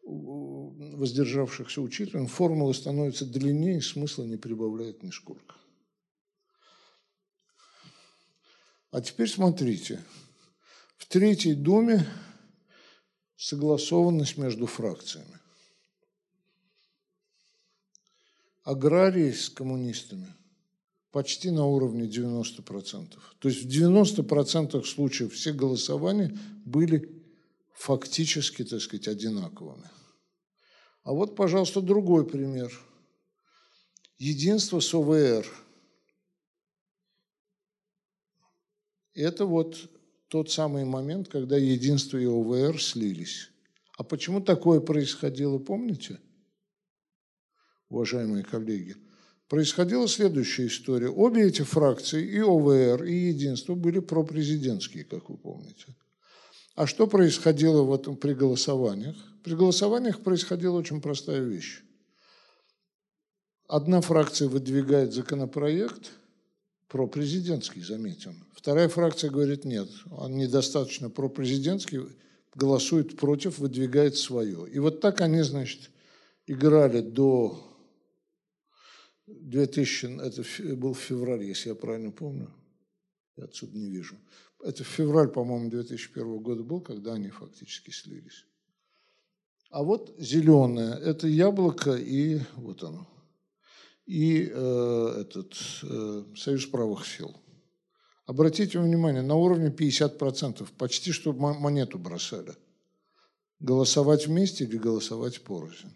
[0.02, 5.54] воздержавшихся учитываем, формулы становятся длиннее, смысла не прибавляет нисколько.
[8.90, 10.04] А теперь смотрите.
[10.98, 12.06] В Третьей Думе
[13.36, 15.38] согласованность между фракциями.
[18.64, 20.34] Аграрии с коммунистами–
[21.14, 23.14] почти на уровне 90%.
[23.38, 27.22] То есть в 90% случаев все голосования были
[27.72, 29.88] фактически, так сказать, одинаковыми.
[31.04, 32.72] А вот, пожалуйста, другой пример.
[34.18, 35.46] Единство с ОВР.
[39.14, 39.88] Это вот
[40.26, 43.50] тот самый момент, когда единство и ОВР слились.
[43.96, 46.18] А почему такое происходило, помните,
[47.94, 48.96] уважаемые коллеги?
[49.48, 51.08] происходила следующая история.
[51.08, 55.94] Обе эти фракции, и ОВР, и Единство, были пропрезидентские, как вы помните.
[56.74, 59.16] А что происходило в этом при голосованиях?
[59.44, 61.82] При голосованиях происходила очень простая вещь.
[63.68, 66.10] Одна фракция выдвигает законопроект,
[66.88, 68.44] пропрезидентский, заметим.
[68.54, 72.00] Вторая фракция говорит, нет, он недостаточно пропрезидентский,
[72.54, 74.68] голосует против, выдвигает свое.
[74.68, 75.90] И вот так они, значит,
[76.46, 77.73] играли до
[79.26, 82.50] 2000, это был февраль, если я правильно помню.
[83.36, 84.16] Я отсюда не вижу.
[84.62, 88.46] Это февраль, по-моему, 2001 года был, когда они фактически слились.
[89.70, 93.08] А вот зеленое– это яблоко и вот оно.
[94.06, 97.34] И э, этот э, Союз правых сил.
[98.26, 102.54] Обратите внимание, на уровне 50%, почти что монету бросали.
[103.58, 105.94] Голосовать вместе или голосовать порознь.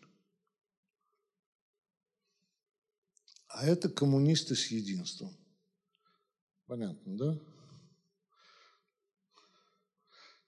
[3.49, 5.37] А это коммунисты с единством.
[6.67, 7.39] Понятно, да?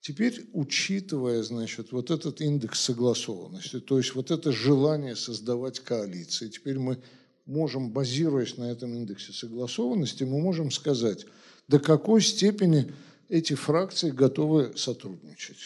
[0.00, 6.78] Теперь, учитывая, значит, вот этот индекс согласованности, то есть вот это желание создавать коалиции, теперь
[6.78, 7.02] мы
[7.44, 11.26] можем, базируясь на этом индексе согласованности, мы можем сказать,
[11.68, 12.92] до какой степени
[13.28, 15.58] эти фракции готовы сотрудничать.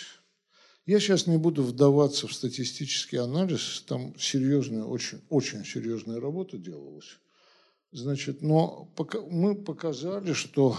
[0.87, 7.19] Я сейчас не буду вдаваться в статистический анализ, там серьезная, очень, очень серьезная работа делалась.
[7.95, 8.89] Значит, но
[9.31, 10.77] мы показали, что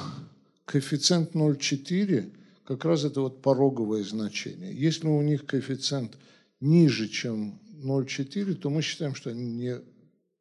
[0.65, 2.29] коэффициент 0,4
[2.65, 4.75] как раз это вот пороговое значение.
[4.75, 6.17] Если у них коэффициент
[6.59, 9.77] ниже, чем 0,4, то мы считаем, что они не,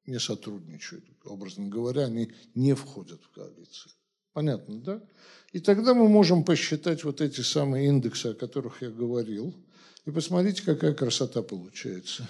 [0.07, 1.05] не сотрудничают.
[1.25, 3.93] Образно говоря, они не входят в коалицию.
[4.33, 5.01] Понятно, да?
[5.53, 9.55] И тогда мы можем посчитать вот эти самые индексы, о которых я говорил,
[10.07, 12.29] и посмотрите, какая красота получается.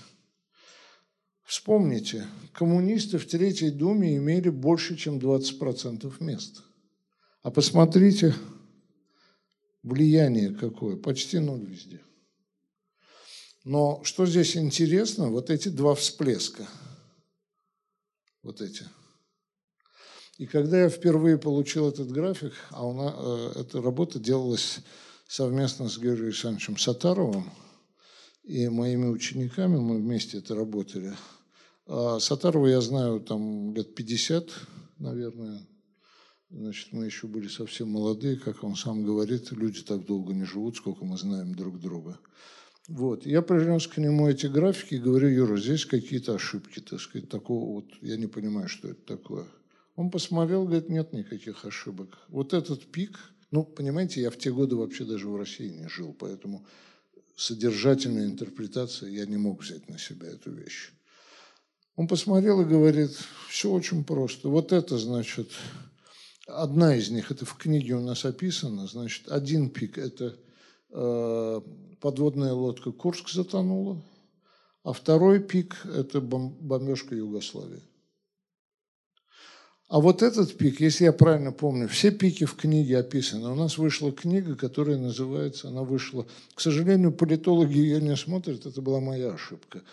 [1.44, 6.62] Вспомните, коммунисты в Третьей Думе имели больше, чем 20% мест.
[7.42, 8.34] А посмотрите,
[9.82, 12.00] влияние какое, почти ноль везде.
[13.62, 16.66] Но что здесь интересно, вот эти два всплеска,
[18.42, 18.84] вот эти.
[20.38, 24.80] И когда я впервые получил этот график, а у нас, э, эта работа делалась
[25.28, 27.50] совместно с Георгием Александровичем Сатаровым
[28.42, 31.14] и моими учениками, мы вместе это работали–
[31.86, 34.50] Сатарова я знаю там лет 50,
[34.98, 35.66] наверное.
[36.50, 40.76] Значит, мы еще были совсем молодые, как он сам говорит, люди так долго не живут,
[40.76, 42.18] сколько мы знаем друг друга.
[42.86, 43.26] Вот.
[43.26, 47.74] Я принес к нему эти графики и говорю, Юра, здесь какие-то ошибки, так сказать, такого
[47.74, 49.46] вот, я не понимаю, что это такое.
[49.96, 52.18] Он посмотрел, говорит, нет никаких ошибок.
[52.28, 53.18] Вот этот пик,
[53.50, 56.66] ну, понимаете, я в те годы вообще даже в России не жил, поэтому
[57.36, 60.92] содержательной интерпретации я не мог взять на себя эту вещь.
[61.96, 63.10] Он посмотрел и говорит,
[63.48, 64.48] все очень просто.
[64.48, 65.50] Вот это, значит,
[66.46, 70.36] одна из них, это в книге у нас описано, значит, один пик– это
[70.90, 71.60] э,
[72.00, 74.02] подводная лодка Курск затонула,
[74.82, 77.82] а второй пик– это бомбежка Югославии.
[79.88, 83.50] А вот этот пик, если я правильно помню, все пики в книге описаны.
[83.50, 88.82] У нас вышла книга, которая называется, она вышла, к сожалению, политологи ее не смотрят, это
[88.82, 89.82] была моя ошибка–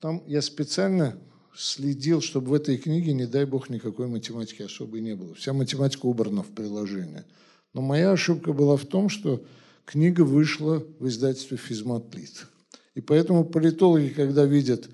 [0.00, 1.18] там я специально
[1.56, 5.34] следил, чтобы в этой книге, не дай бог, никакой математики особой не было.
[5.34, 7.24] Вся математика убрана в приложение.
[7.74, 9.44] Но моя ошибка была в том, что
[9.84, 12.46] книга вышла в издательстве «Физматлит».
[12.94, 14.88] И поэтому политологи, когда видят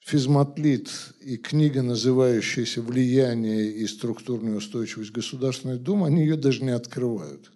[0.00, 7.52] «Физматлит» и книга, называющаяся «Влияние и структурная устойчивость Государственной Думы», они ее даже не открывают.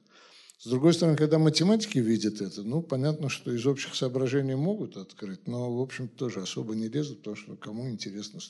[0.64, 5.46] С другой стороны, когда математики видят это, ну, понятно, что из общих соображений могут открыть,
[5.46, 8.40] но, в общем тоже особо не лезут, потому что кому интересно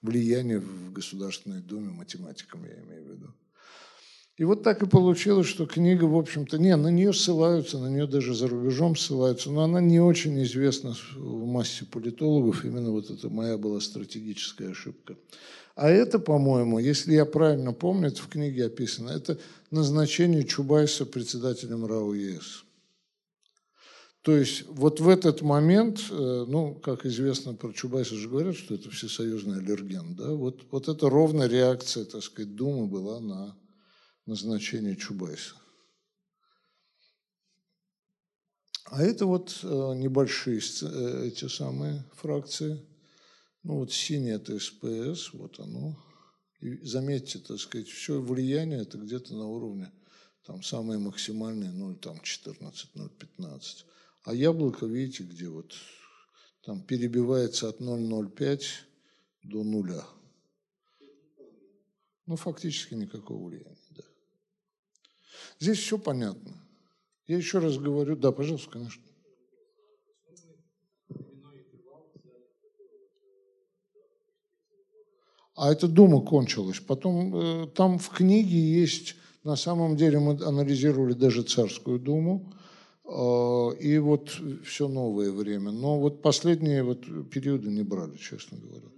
[0.00, 3.34] влияние в Государственной Думе математикам, я имею в виду.
[4.36, 8.06] И вот так и получилось, что книга, в общем-то, не, на нее ссылаются, на нее
[8.06, 13.28] даже за рубежом ссылаются, но она не очень известна в массе политологов, именно вот это
[13.30, 15.16] моя была стратегическая ошибка.
[15.74, 19.38] А это, по-моему, если я правильно помню, это в книге описано, это
[19.70, 22.64] назначение Чубайса председателем РАО ЕС.
[24.22, 28.74] То есть вот в этот момент, э, ну, как известно про Чубайса же говорят, что
[28.74, 33.56] это всесоюзный аллерген, да, вот, вот это ровно реакция, так сказать, Думы была на
[34.26, 35.56] назначение Чубайса.
[38.84, 39.66] А это вот э,
[39.96, 42.80] небольшие э, эти самые фракции–
[43.64, 45.96] ну вот синий это СПС, вот оно.
[46.60, 49.90] И заметьте, так сказать, все влияние это где-то на уровне
[50.44, 53.84] там самые максимальные 0, там 14, 0,15.
[54.24, 55.74] А яблоко, видите, где вот
[56.62, 58.62] там перебивается от 0,05
[59.42, 60.04] до нуля.
[62.26, 64.02] Ну, фактически никакого влияния, да.
[65.58, 66.54] Здесь все понятно.
[67.26, 69.02] Я еще раз говорю, да, пожалуйста, конечно.
[75.54, 76.80] А эта дума кончилась.
[76.80, 82.52] Потом э, там в книге есть, на самом деле мы анализировали даже царскую думу,
[83.04, 84.30] э, и вот
[84.64, 85.70] все новое время.
[85.70, 88.88] Но вот последние вот периоды не брали, честно говоря.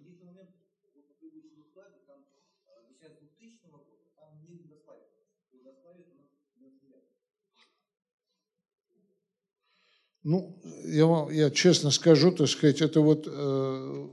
[10.28, 14.08] Ну, я, вам, я честно скажу, так сказать, это вот, э,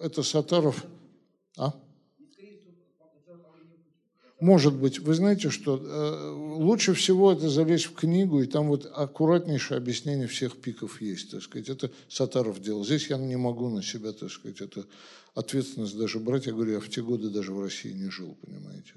[0.00, 0.86] это Сатаров,
[1.56, 1.74] а?
[4.40, 4.98] Может быть.
[4.98, 10.26] Вы знаете, что э, лучше всего это залезть в книгу, и там вот аккуратнейшее объяснение
[10.26, 11.68] всех пиков есть, так сказать.
[11.68, 12.84] Это Сатаров делал.
[12.84, 14.84] Здесь я не могу на себя, так сказать, это
[15.34, 16.46] ответственность даже брать.
[16.46, 18.94] Я говорю, я в те годы даже в России не жил, понимаете.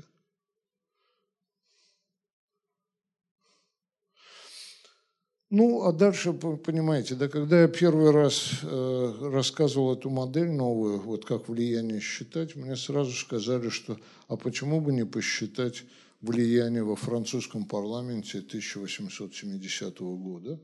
[5.50, 11.24] Ну, а дальше, понимаете, да, когда я первый раз э, рассказывал эту модель новую, вот
[11.24, 15.86] как влияние считать, мне сразу сказали, что а почему бы не посчитать
[16.20, 20.60] влияние во французском парламенте 1870 года?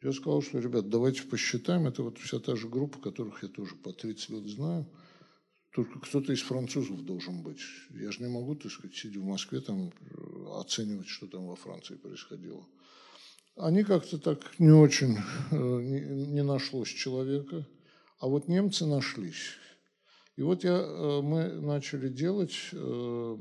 [0.00, 3.74] Я сказал, что, ребят, давайте посчитаем, это вот вся та же группа, которых я тоже
[3.74, 4.86] по 30 лет знаю,
[5.72, 7.60] только кто-то из французов должен быть.
[7.90, 9.92] Я же не могу, так сказать, сидя в Москве, там,
[10.54, 12.64] оценивать, что там во Франции происходило
[13.56, 15.18] они как-то так не очень,
[15.50, 17.66] э, не нашлось человека,
[18.20, 19.56] а вот немцы нашлись.
[20.36, 23.36] И вот я, э, мы начали делать, э,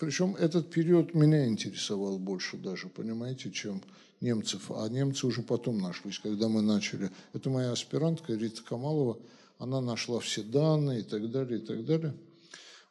[0.00, 3.80] причем этот период меня интересовал больше даже, понимаете, чем
[4.20, 7.10] немцев, а немцы уже потом нашлись, когда мы начали.
[7.32, 9.18] Это моя аспирантка Рита Камалова,
[9.58, 12.14] она нашла все данные и так далее, и так далее.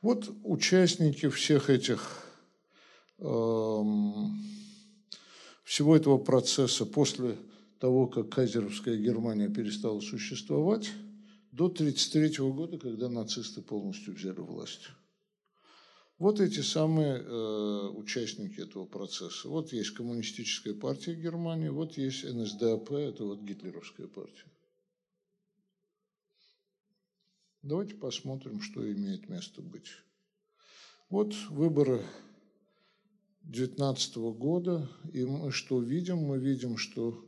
[0.01, 2.25] Вот участники всех этих
[3.19, 4.39] эм,
[5.63, 7.37] всего этого процесса после
[7.79, 10.91] того, как кайзеровская Германия перестала существовать,
[11.51, 14.89] до 1933 года, когда нацисты полностью взяли власть.
[16.17, 19.49] Вот эти самые э, участники этого процесса.
[19.49, 24.45] Вот есть коммунистическая партия Германии, вот есть НСДАП, это вот гитлеровская партия.
[27.63, 29.89] Давайте посмотрим, что имеет место быть.
[31.09, 32.03] Вот выборы
[33.51, 34.89] 2019 года.
[35.13, 36.17] И мы что видим?
[36.19, 37.25] Мы видим, что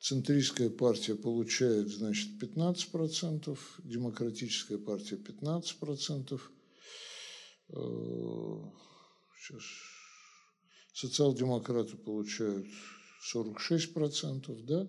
[0.00, 6.40] центристская партия получает, значит, 15%, демократическая партия 15%,
[9.38, 9.62] сейчас,
[10.92, 12.66] социал-демократы получают
[13.32, 14.86] 46%, да?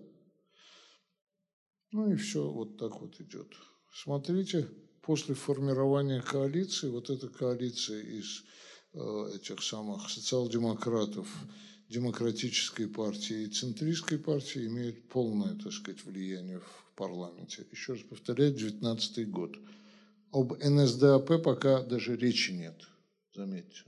[1.92, 3.54] Ну и все вот так вот идет.
[3.94, 4.68] Смотрите,
[5.00, 11.28] после формирования коалиции, вот эта коалиция из Э, этих самых социал-демократов,
[11.88, 17.66] демократической партии и центристской партии имеют полное, так сказать, влияние в парламенте.
[17.72, 19.56] Еще раз повторяю, 19 год.
[20.30, 22.88] Об НСДАП пока даже речи нет,
[23.34, 23.82] заметьте.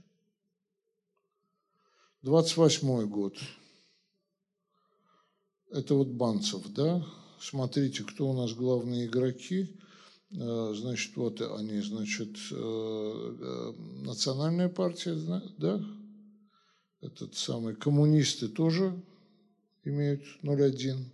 [2.21, 3.37] 28 год.
[5.71, 7.05] Это вот Банцев, да?
[7.39, 9.79] Смотрите, кто у нас главные игроки.
[10.31, 13.73] Э, значит, вот они, значит, э, э,
[14.03, 15.15] национальная партия,
[15.57, 15.81] да,
[16.99, 19.01] этот самый, коммунисты тоже
[19.85, 21.05] имеют 0,1,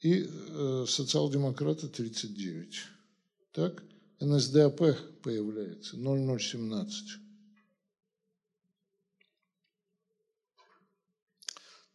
[0.00, 0.24] и
[0.86, 2.86] социал-демократы 39.
[3.52, 3.82] Так,
[4.20, 7.18] НСДАП появляется 0,017.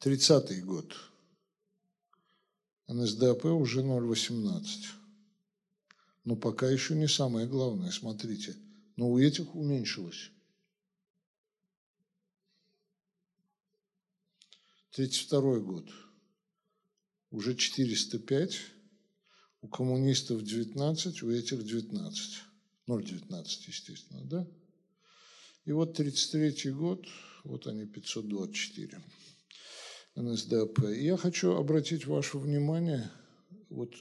[0.01, 0.95] 30-й год.
[2.87, 5.02] НСДАП уже 0,18.
[6.25, 8.55] Но пока еще не самое главное, смотрите.
[8.95, 10.31] Но у этих уменьшилось.
[14.91, 15.89] 32 год.
[17.31, 18.59] Уже 405.
[19.61, 22.43] У коммунистов 19, у этих 19.
[22.87, 24.47] 0,19, естественно, да?
[25.65, 27.07] И вот 33 год,
[27.43, 29.01] вот они 524.
[30.15, 30.79] НСДАП.
[30.89, 33.09] я хочу обратить ваше внимание,
[33.69, 33.93] вот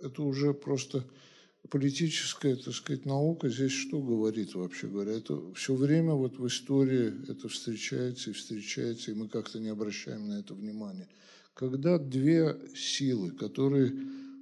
[0.00, 1.04] это уже просто
[1.70, 5.12] политическая, так сказать, наука здесь что говорит, вообще говоря?
[5.12, 10.28] Это все время вот в истории это встречается и встречается, и мы как-то не обращаем
[10.28, 11.08] на это внимания.
[11.54, 13.92] Когда две силы, которые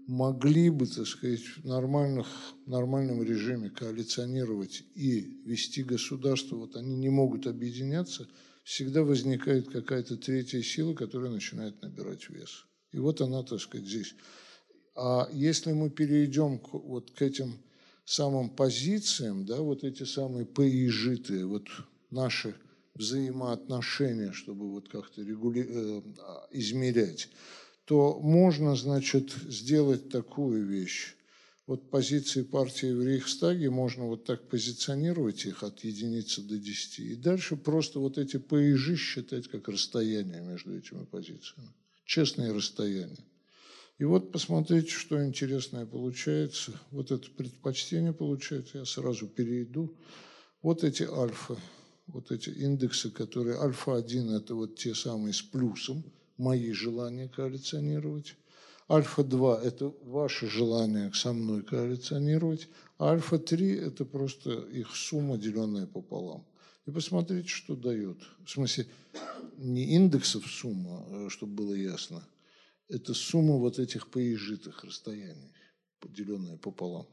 [0.07, 2.27] могли бы, так сказать, в нормальных,
[2.67, 8.29] нормальном режиме коалиционировать и вести государство, вот они не могут объединяться,
[8.65, 12.67] всегда возникает какая-то третья сила, которая начинает набирать вес.
[12.93, 14.15] И вот она, так сказать, здесь.
[14.95, 17.59] А если мы перейдем к, вот к этим
[18.05, 21.67] самым позициям, да, вот эти самые поизжитые, вот
[22.11, 22.55] наши
[22.95, 25.67] взаимоотношения, чтобы вот как-то регули...
[25.69, 26.03] э,
[26.53, 27.29] измерять,
[27.87, 31.15] то можно, значит, сделать такую вещь.
[31.67, 37.13] Вот позиции партии в Рейхстаге можно вот так позиционировать их от единицы до десяти.
[37.13, 41.71] И дальше просто вот эти поежи считать как расстояние между этими позициями.
[42.05, 43.25] Честное расстояние.
[43.99, 46.73] И вот посмотрите, что интересное получается.
[46.91, 49.95] Вот это предпочтение получается, я сразу перейду.
[50.63, 51.57] Вот эти альфа.
[52.07, 56.05] вот эти индексы, которые альфа-1– это вот те самые с плюсом,
[56.37, 58.37] мои желания коалиционировать.
[58.91, 62.69] Альфа-2– это ваше желание со мной коалиционировать.
[62.99, 66.45] А альфа-3– это просто их сумма, деленная пополам.
[66.87, 68.19] И посмотрите, что дает.
[68.45, 68.87] В смысле,
[69.57, 72.23] не индексов сумма, э, чтобы было ясно.
[72.89, 75.53] Это сумма вот этих поезжитых расстояний,
[76.01, 77.07] поделенная пополам.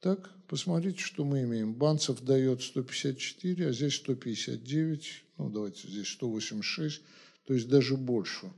[0.00, 1.72] Так, посмотрите, что мы имеем.
[1.72, 7.02] Банцев дает 154, а здесь 159, ну давайте здесь 186,
[7.46, 8.52] то есть даже больше.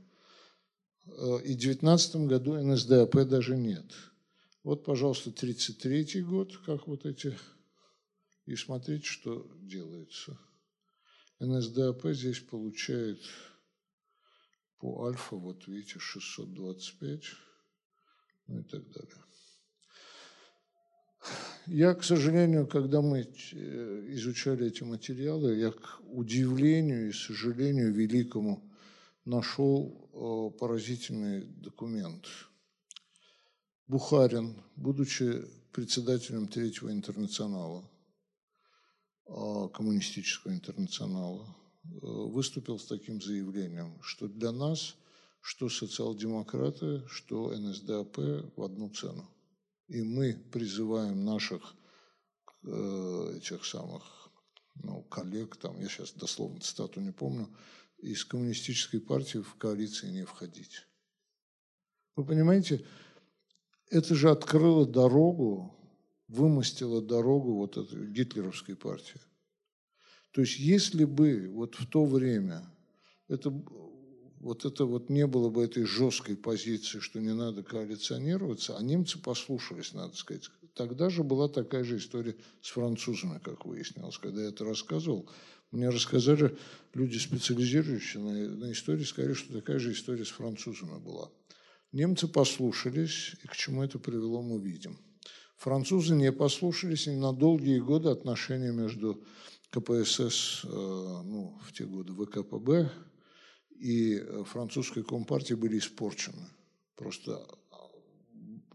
[1.05, 3.85] Э, и в 2019 году НСДАП даже нет.
[4.63, 7.37] Вот, пожалуйста, 33 год, как вот эти,
[8.45, 10.37] и смотрите, что делается.
[11.39, 13.21] НСДАП здесь получает
[14.79, 17.23] по альфа, вот видите, 625,
[18.47, 19.23] ну и так далее.
[21.65, 28.63] Я, к сожалению, когда мы э, изучали эти материалы, я к удивлению и сожалению великому
[29.25, 32.25] нашел э, поразительный документ.
[33.87, 37.89] Бухарин, будучи председателем Третьего интернационала,
[39.27, 41.53] э, коммунистического интернационала,
[42.01, 44.95] выступил с таким заявлением, что для нас,
[45.41, 48.17] что социал-демократы, что НСДАП
[48.55, 49.29] в одну цену.
[49.87, 51.75] И мы призываем наших
[52.63, 54.29] э, этих самых
[54.83, 57.47] ну, коллег, там, я сейчас дословно цитату не помню,
[57.99, 60.85] из коммунистической партии в коалиции не входить.
[62.15, 62.85] Вы понимаете,
[63.89, 65.73] это же открыло дорогу,
[66.27, 69.21] вымостило дорогу вот этой гитлеровской партии.
[70.37, 72.61] То есть если бы вот в то время
[73.27, 73.49] это
[74.39, 79.17] вот это вот не было бы этой жесткой позиции, что не надо коалиционироваться, а немцы
[79.17, 80.51] послушались, надо сказать.
[80.75, 84.19] Тогда же была такая же история с французами, как выяснилось.
[84.19, 85.27] Когда я это рассказывал,
[85.71, 86.55] мне рассказали
[86.93, 91.31] люди, специализирующие на, на истории, сказали, что такая же история с французами была.
[91.93, 94.99] Немцы послушались, и к чему это привело, мы видим.
[95.57, 99.23] Французы не послушались, и на долгие годы отношения между
[99.69, 102.91] КПСС, э, ну, в те годы ВКПБ,
[103.71, 106.47] и э, французской компартии были испорчены.
[106.95, 107.77] Просто а,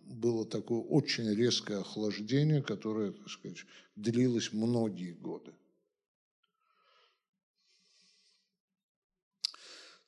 [0.04, 3.64] было такое очень резкое охлаждение, которое, так сказать,
[3.96, 5.52] длилось многие годы.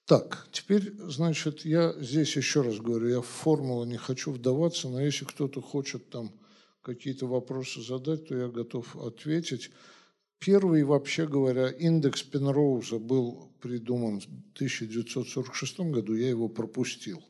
[0.06, 5.00] Так, теперь, значит, я здесь еще раз говорю, я в формулу не хочу вдаваться, но
[5.00, 6.30] если кто-то хочет там
[6.82, 9.70] какие-то вопросы задать, то я готов ответить.
[10.44, 14.26] Первый, вообще говоря, индекс Пенроуза был придуман в
[14.56, 17.22] 1946 году, я его пропустил.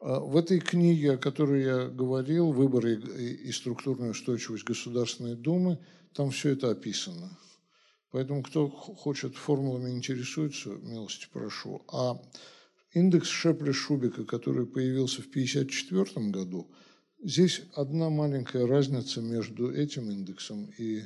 [0.00, 5.78] А в этой книге, о которой я говорил, «Выборы и структурная устойчивость Государственной Думы»,
[6.14, 7.36] там все это описано.
[8.12, 11.82] Поэтому, кто хочет формулами интересуется, милости прошу.
[11.92, 12.18] А
[12.94, 16.70] индекс Шепля-Шубика, который появился в 1954 году,
[17.22, 21.02] здесь одна маленькая разница между этим индексом и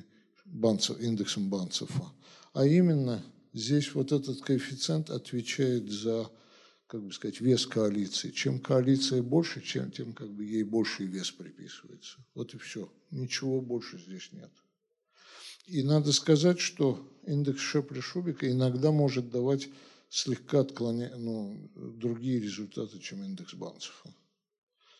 [0.53, 2.12] Банцев, индексом Банцефа.
[2.53, 3.24] А именно
[3.55, 6.30] здесь вот этот коэффициент отвечает за,
[6.86, 8.30] как бы сказать, вес коалиции.
[8.30, 12.18] Чем коалиция больше, чем, тем как бы ей больший вес приписывается.
[12.34, 12.92] Вот и все.
[13.11, 14.50] Ничего больше здесь нет.
[15.66, 19.68] И надо сказать, что индекс Шепля-Шубика иногда может давать
[20.11, 21.16] слегка отклоня...
[21.16, 24.14] ну, другие результаты, чем индекс Банцефа.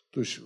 [0.09, 0.39] То есть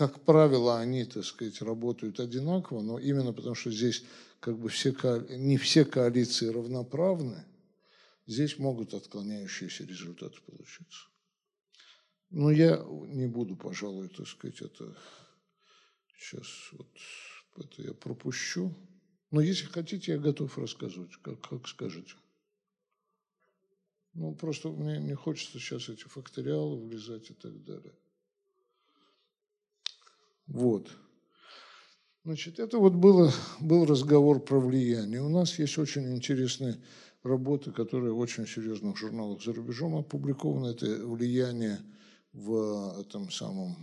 [0.00, 4.02] как правило, они, так сказать, работают одинаково, но именно потому, что здесь
[4.40, 4.94] как бы все,
[5.28, 7.44] не все коалиции равноправны,
[8.26, 11.06] здесь могут отклоняющиеся результаты получиться.
[12.30, 14.96] Но я не буду, пожалуй, так сказать, это
[16.18, 16.88] сейчас вот
[17.58, 18.74] это я пропущу.
[19.30, 22.14] Но если хотите, я готов рассказывать, как, как скажете.
[24.14, 27.92] Ну, просто мне не хочется сейчас эти факториалы влезать и так далее.
[30.50, 30.88] Вот.
[32.24, 35.22] Значит, это вот было, был разговор про влияние.
[35.22, 36.76] У нас есть очень интересные
[37.22, 40.72] работы, которые в очень серьезных журналах за рубежом опубликованы.
[40.72, 41.78] Это влияние
[42.32, 43.76] в этом самом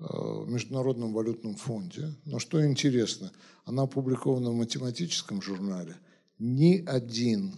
[0.00, 0.04] э,
[0.46, 2.14] Международном валютном фонде.
[2.24, 3.30] Но что интересно,
[3.64, 5.96] она опубликована в математическом журнале.
[6.40, 7.54] Ни один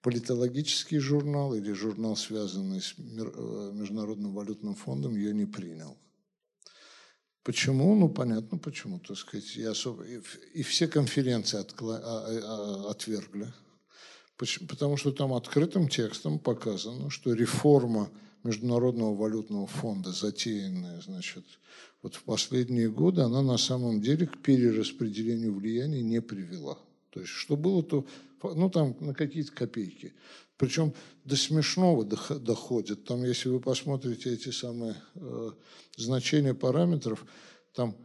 [0.00, 5.98] политологический журнал или журнал, связанный с э, Международным валютным фондом, ее не принял.
[7.44, 7.94] Почему?
[7.94, 9.56] Ну, понятно, почему, так сказать.
[9.56, 10.20] И, особо, и,
[10.54, 13.52] и все конференции откла, а, а, отвергли.
[14.38, 14.66] Почему?
[14.66, 18.10] Потому что там открытым текстом показано, что реформа
[18.44, 21.44] Международного валютного фонда, затеянная, значит,
[22.02, 26.78] вот в последние годы, она на самом деле к перераспределению влияния не привела.
[27.10, 28.06] То есть, что было, то,
[28.42, 30.14] ну, там, на какие-то копейки.
[30.56, 30.94] Причем
[31.24, 33.04] до смешного доходит.
[33.04, 35.50] Там, если вы посмотрите эти самые э,
[35.96, 37.26] значения параметров,
[37.74, 37.96] там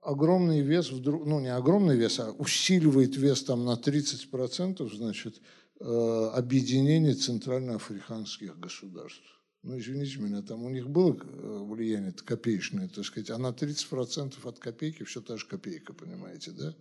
[0.00, 5.40] огромный вес, вдруг, ну, не огромный вес, а усиливает вес там на 30%, значит,
[5.80, 9.40] э, объединение центральноафриканских государств.
[9.62, 14.34] Ну, извините меня, там у них было э, влияние копеечное, так сказать, а на 30%
[14.44, 16.74] от копейки все та же копейка, понимаете, да?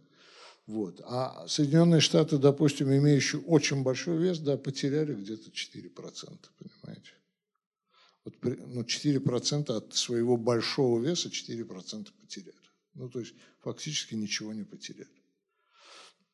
[0.70, 1.02] Вот.
[1.06, 7.12] А Соединенные Штаты, допустим, имеющие очень большой вес, да, потеряли где-то 4%, понимаете?
[8.24, 12.54] Вот, ну, 4% от своего большого веса 4% потеряли.
[12.94, 15.10] Ну, то есть фактически ничего не потеряли.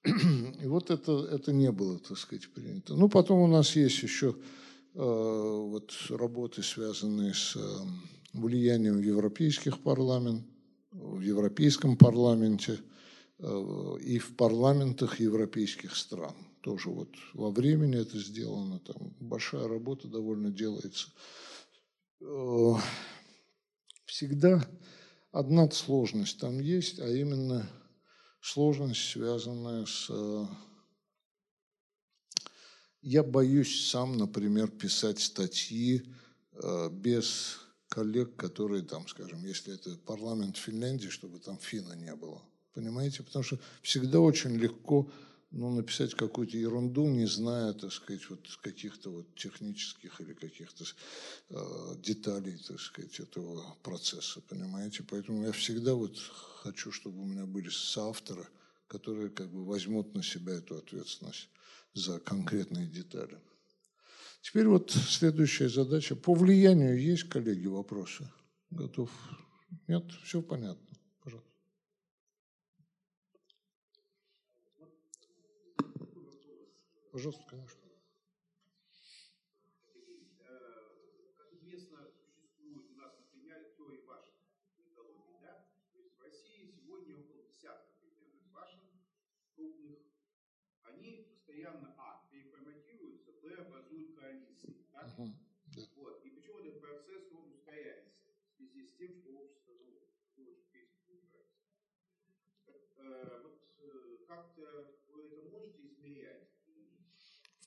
[0.64, 2.96] И вот это, это не было, так сказать, принято.
[2.96, 4.36] Ну, потом у нас есть еще
[4.96, 7.60] Э, вот работы, связанные с э,
[8.32, 10.46] влиянием европейских парламентов,
[10.92, 12.80] в Европейском парламенте
[13.40, 16.36] и в парламентах европейских стран.
[16.62, 21.10] Тоже вот во времени это сделано, там большая работа довольно делается.
[24.06, 24.66] Всегда
[25.32, 27.70] одна сложность там есть, а именно
[28.42, 30.10] сложность, связанная с
[33.06, 36.12] я боюсь сам, например, писать статьи
[36.54, 42.42] э, без коллег, которые там, скажем, если это парламент Финляндии, чтобы там фина не было.
[42.76, 43.24] Понимаете?
[43.24, 45.10] Потому что всегда очень легко
[45.52, 50.84] ну, написать какую-то ерунду, не зная, так сказать, вот каких-то вот технических или каких-то
[51.50, 55.04] э, деталей, так сказать, этого процесса, понимаете?
[55.10, 56.18] Поэтому я всегда вот
[56.62, 58.46] хочу, чтобы у меня были соавторы,
[58.88, 61.48] которые как бы возьмут на себя эту ответственность
[61.94, 63.40] за конкретные детали.
[64.42, 66.16] Теперь вот следующая задача.
[66.18, 68.30] По влиянию есть, коллеги, вопросы?
[68.70, 69.10] Готов?
[69.88, 70.04] Нет?
[70.24, 70.86] Все понятно.
[71.24, 71.50] Пожалуйста.
[77.16, 77.86] Пожалуйста, конечно.
[91.56, 94.86] постоянно, а, переформатируются, б, образуют коалиции.
[94.92, 95.08] Так?
[95.18, 95.34] Угу,
[95.76, 95.82] да.
[95.96, 96.26] вот.
[96.26, 98.12] И почему этот процесс он ускоряется
[98.50, 99.74] в связи с тем, что общество
[100.36, 101.64] ну, очень принципе не нравится.
[102.98, 104.62] Э, вот э, как-то
[105.08, 106.50] вы это можете измерять?
[106.50, 106.94] В принципе, да.
[106.94, 106.94] Да.
[106.94, 106.94] Да.
[106.94, 107.64] Да, ну то есть больше создавать надо, да?
[107.64, 107.64] Да.
[107.64, 107.64] То есть больше участников.
[107.64, 107.65] Ну а второй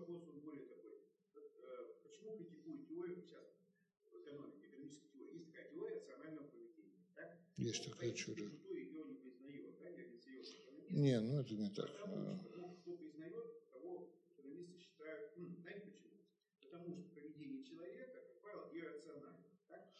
[0.00, 0.92] вопрос, он более такой.
[1.34, 3.44] Э, почему критикуют теорию, сейчас
[4.10, 7.04] экономики, экономической теории, есть такая теория рационального поведения.
[7.14, 7.38] Так?
[7.56, 8.48] Есть такая теория.
[8.48, 8.56] Да.
[10.90, 11.88] Не, ну это не так.
[12.00, 16.14] Потому что ну, кто признает, того экономисты считают, ну, знаете почему?
[16.60, 19.44] Потому что поведение человека, как правило, иррационально.
[19.68, 19.92] Так?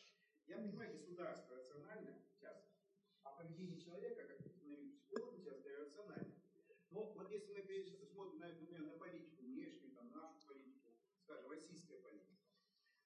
[0.51, 2.75] Я понимаю, государство рационально часто,
[3.23, 6.43] а поведение человека, как признают психологи, часто иррационально.
[6.91, 10.91] Но вот если мы смотрим на, например, на политику внешнюю, там, нашу политику,
[11.23, 12.43] скажем, российская политика,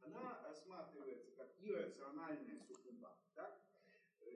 [0.01, 3.63] она рассматривается как иррациональная суккуба, так?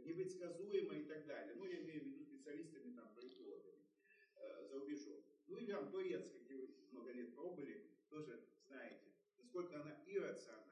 [0.05, 1.55] Непредсказуемая и так далее.
[1.55, 3.89] Ну, я имею в виду специалистами, там, политологами
[4.37, 5.25] э, за рубежом.
[5.47, 10.68] Ну, или там турецкая, где вы много лет пробовали, тоже знаете, насколько она иррациональна.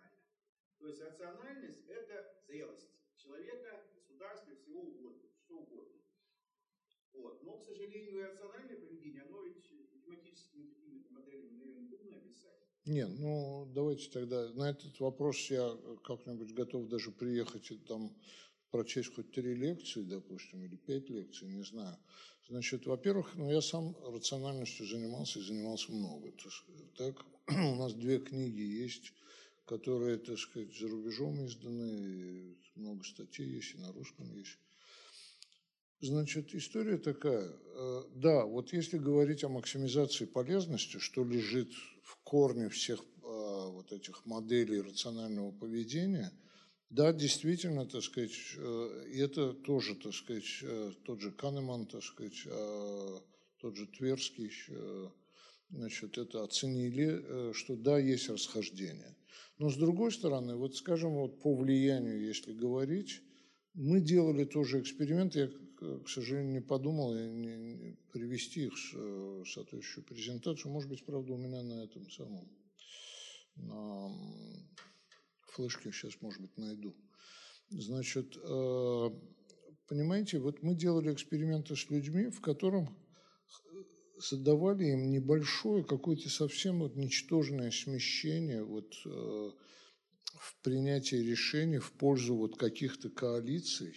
[0.86, 6.00] То есть рациональность– это зрелость человека, государства, всего угодно, что угодно.
[7.12, 7.42] Вот.
[7.42, 12.54] Но, к сожалению, иррациональное поведение, оно ведь математическими такими моделями, наверное, трудно описать.
[12.84, 18.16] Не, ну давайте тогда на этот вопрос я как-нибудь готов даже приехать и там
[18.70, 21.98] прочесть хоть три лекции, допустим, или пять лекций, не знаю.
[22.48, 26.32] Значит, во-первых, ну, я сам рациональностью занимался и занимался много.
[26.96, 29.12] Так, у нас две книги есть,
[29.66, 34.58] которые, так сказать, за рубежом изданы, много статей есть и на русском есть.
[36.00, 37.50] Значит, история такая.
[37.50, 43.92] Э, да, вот если говорить о максимизации полезности, что лежит в корне всех а, вот
[43.92, 46.32] этих моделей рационального поведения,
[46.90, 52.44] да, действительно, так сказать, э, это тоже, так сказать, э, тот же Канеман, так сказать,
[53.58, 55.08] тот же Тверский, э,
[55.70, 59.16] значит, это оценили, что да, есть расхождение.
[59.58, 63.22] Но с другой стороны, вот скажем, вот по влиянию, если говорить,
[63.74, 70.04] мы делали тоже эксперимент, я, к сожалению, не подумал не, не, привести их в соответствующую
[70.04, 70.72] презентацию.
[70.72, 72.48] Может быть, правда, у меня на этом самом,
[73.56, 74.10] на
[75.52, 76.94] флешке сейчас, может быть, найду.
[77.70, 79.10] Значит, э,
[79.88, 82.96] понимаете, вот мы делали эксперименты с людьми, в котором
[84.18, 89.50] задавали им небольшое, какое-то совсем вот ничтожное смещение вот, э,
[90.38, 93.94] в принятии решений в пользу вот каких-то коалиций.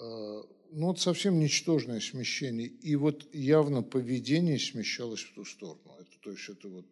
[0.00, 2.68] Э, ну, вот совсем ничтожное смещение.
[2.68, 5.96] И вот явно поведение смещалось в ту сторону.
[5.98, 6.86] Это, то есть это вот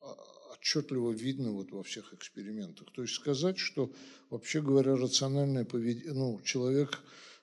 [0.00, 0.16] а,
[0.52, 2.92] отчетливо видно вот во всех экспериментах.
[2.92, 3.92] То есть сказать, что,
[4.30, 7.00] вообще говоря, рациональное поведение, ну, человек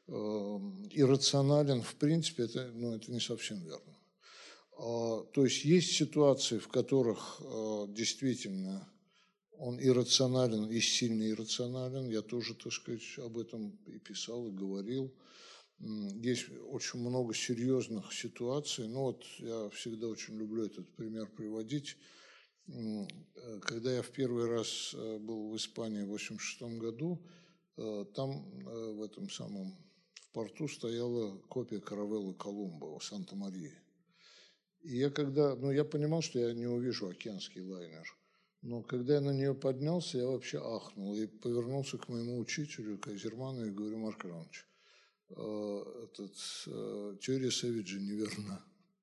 [0.08, 3.89] э, иррационален в принципе, это, ну, это не совсем верно.
[4.82, 8.88] А, то есть есть ситуации, в которых э, действительно
[9.58, 12.10] он иррационален и сильно иррационален.
[12.10, 15.14] Я тоже, так сказать, об этом и писал, и говорил.
[15.80, 18.88] Есть очень много серьезных ситуаций.
[18.88, 21.98] Ну вот я всегда очень люблю этот пример приводить.
[22.70, 23.06] Э,
[23.62, 27.22] когда я в первый раз э, был в Испании в 1986 году,
[28.14, 29.74] там в этом самом
[30.16, 33.72] в порту стояла копия каравеллы Колумба у Санта-Марии.
[34.82, 38.16] И я когда, ну я понимал, что я не увижу океанский лайнер.
[38.62, 43.66] Но когда я на нее поднялся, я вообще ахнул и повернулся к моему учителю Кайзерману
[43.66, 44.66] и говорю, Марк Иванович,
[45.30, 46.36] э, этот,
[46.68, 48.62] э, теория Сэвиджа неверна.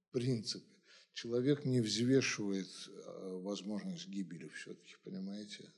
[0.08, 0.76] В принципе.
[1.14, 5.72] Человек не взвешивает э, возможность гибели все-таки, понимаете?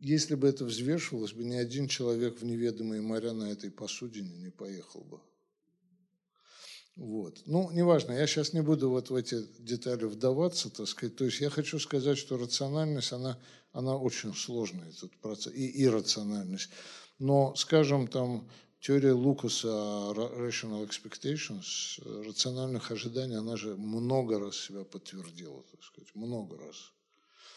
[0.00, 4.50] Если бы это взвешивалось бы, ни один человек в неведомые моря на этой посудине не
[4.50, 5.20] поехал бы.
[6.96, 7.42] Вот.
[7.44, 11.14] Ну, неважно, я сейчас не буду вот в эти детали вдаваться, так сказать.
[11.16, 13.38] То есть я хочу сказать, что рациональность, она,
[13.72, 16.70] она очень сложная, этот процесс, и иррациональность.
[17.18, 18.48] Но, скажем, там,
[18.80, 26.56] теория Лукаса rational expectations, рациональных ожиданий, она же много раз себя подтвердила, так сказать, много
[26.56, 26.92] раз.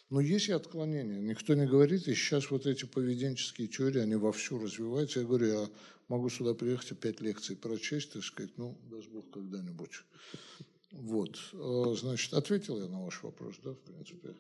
[0.10, 1.20] Но есть и отклонения.
[1.20, 5.20] Никто не говорит, и сейчас вот эти поведенческие теории, они вовсю развиваются.
[5.20, 5.70] Я говорю, я
[6.08, 10.04] могу сюда приехать и пять лекций прочесть, так сказать, ну, даст Бог, когда-нибудь.
[10.92, 14.34] Вот, э, значит, ответил я на ваш вопрос, да, в принципе?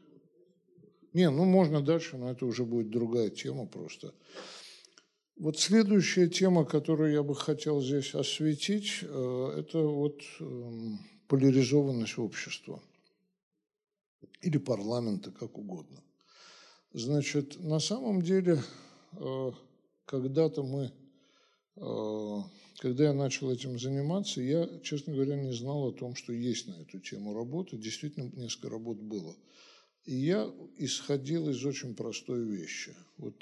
[1.13, 4.15] Не, ну, можно дальше, но это уже будет другая тема просто.
[5.37, 12.81] Вот следующая тема, которую я бы хотел здесь осветить, э, это вот эм, поляризованность общества
[14.41, 16.03] или парламента, как угодно.
[16.93, 18.61] Значит, на самом деле,
[19.13, 19.51] э,
[20.05, 20.91] когда-то мы,
[21.75, 22.41] э,
[22.79, 26.81] когда я начал этим заниматься, я, честно говоря, не знал о том, что есть на
[26.81, 27.77] эту тему работы.
[27.77, 29.35] Действительно, несколько работ было.
[30.05, 32.95] И я исходил из очень простой вещи.
[33.17, 33.35] Вот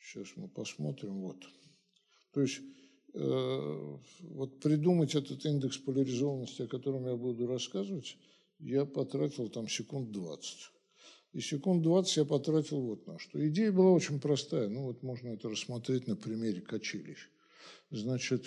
[0.00, 1.20] сейчас мы посмотрим.
[1.20, 1.44] Вот.
[2.32, 2.60] То есть
[3.12, 8.16] э, вот придумать этот индекс поляризованности, о котором я буду рассказывать,
[8.62, 10.70] я потратил там секунд 20.
[11.32, 13.46] И секунд 20 я потратил вот на что.
[13.48, 14.68] Идея была очень простая.
[14.68, 17.28] Ну вот можно это рассмотреть на примере качелищ.
[17.90, 18.44] Значит,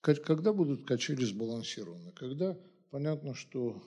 [0.00, 2.12] когда будут качели сбалансированы?
[2.12, 2.58] Когда
[2.90, 3.82] понятно, что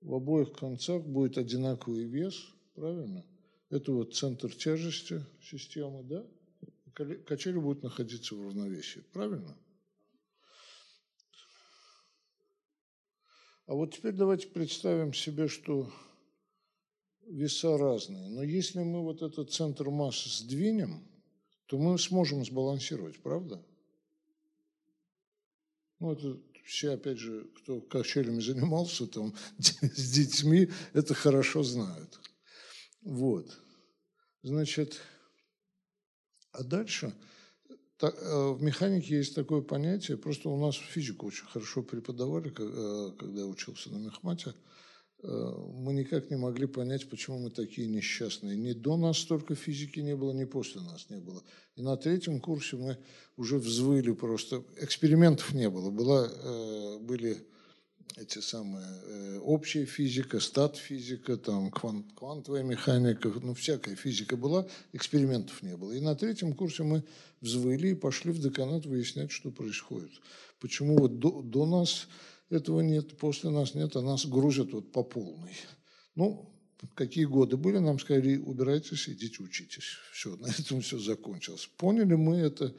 [0.00, 2.34] в обоих концах будет одинаковый вес,
[2.74, 3.24] правильно?
[3.70, 6.26] Это вот центр тяжести системы, да?
[7.24, 9.56] Качели будут находиться в равновесии, правильно?
[13.70, 15.88] А вот теперь давайте представим себе, что
[17.28, 18.28] веса разные.
[18.28, 21.06] Но если мы вот этот центр массы сдвинем,
[21.66, 23.64] то мы сможем сбалансировать, правда?
[26.00, 32.18] Ну, это все, опять же, кто качелями занимался там с детьми, это хорошо знают.
[33.02, 33.56] Вот.
[34.42, 35.00] Значит,
[36.50, 37.14] а дальше
[38.08, 43.46] в механике есть такое понятие, просто у нас физику очень хорошо преподавали, э, когда я
[43.46, 44.54] учился на мехмате.
[45.22, 48.56] Э, мы никак не могли понять, почему мы такие несчастные.
[48.56, 51.42] Ни до нас столько физики не было, ни после нас не было.
[51.76, 52.98] И на третьем курсе мы
[53.36, 54.64] уже взвыли просто.
[54.78, 55.90] Экспериментов не было.
[55.90, 57.46] Была, были
[58.16, 65.62] эти самые э, общая физика, стат-физика, там, квант, квантовая механика, ну, всякая физика была, экспериментов
[65.62, 65.92] не было.
[65.92, 67.04] И на третьем курсе мы
[67.40, 70.10] взвыли и пошли в деканат выяснять, что происходит.
[70.60, 72.08] Почему вот до, до нас
[72.50, 75.54] этого нет, после нас нет, а нас грузят вот по полной.
[76.14, 76.50] Ну,
[76.94, 79.96] какие годы были, нам сказали, убирайтесь, идите учитесь.
[80.12, 81.68] Все, на этом все закончилось.
[81.76, 82.74] Поняли мы это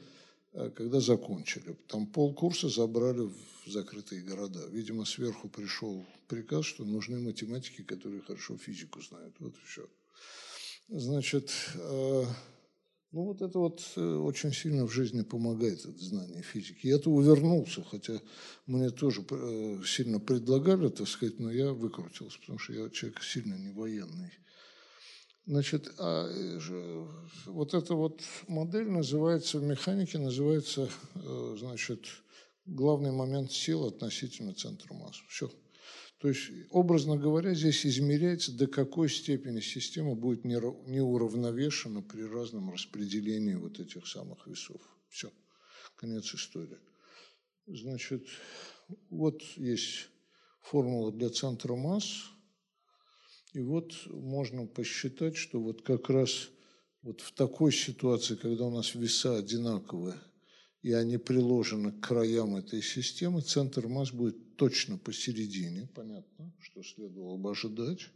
[0.52, 1.76] когда закончили.
[1.88, 4.60] Там полкурса забрали в закрытые города.
[4.70, 9.34] Видимо, сверху пришел приказ, что нужны математики, которые хорошо физику знают.
[9.38, 9.88] Вот и все.
[10.88, 12.24] Значит, э,
[13.12, 16.86] ну вот это вот э, очень сильно в жизни помогает, это знание физики.
[16.86, 18.20] Я-то увернулся, хотя
[18.66, 19.24] мне тоже
[19.86, 24.32] сильно предлагали, так сказать, но я выкрутился, потому что я человек сильно не военный.
[25.44, 27.06] Значит, а э,
[27.46, 32.06] вот эта вот модель называется в механике, называется, э, значит,
[32.64, 35.16] главный момент сил относительно центра масс.
[35.28, 35.50] Все.
[36.18, 43.54] То есть, образно говоря, здесь измеряется, до какой степени система будет неуравновешена при разном распределении
[43.54, 44.80] вот этих самых весов.
[45.08, 45.32] Все.
[45.96, 46.78] Конец истории.
[47.66, 48.24] Значит,
[49.10, 50.08] вот есть
[50.60, 52.06] формула для центра масс.
[53.52, 56.48] И вот можно посчитать, что вот как раз
[57.02, 60.18] вот в такой ситуации, когда у нас веса одинаковые,
[60.82, 67.36] и они приложены к краям этой системы, центр масс будет точно посередине, понятно, что следовало
[67.36, 68.10] бы ожидать.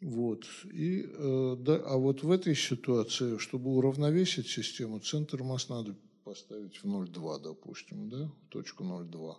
[0.00, 0.44] Вот.
[0.72, 6.78] И, э, да, а вот в этой ситуации, чтобы уравновесить систему, центр масс надо поставить
[6.78, 9.36] в 0,2, допустим, да, в точку 0,2.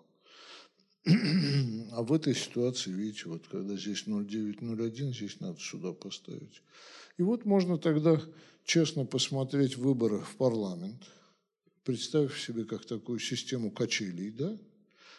[1.05, 6.61] А в этой ситуации, видите, вот когда здесь 0,9, 0,1, здесь надо сюда поставить.
[7.17, 8.21] И вот можно тогда
[8.63, 11.03] честно посмотреть выборы в парламент–
[11.83, 14.57] представив себе как такую систему качелей, да,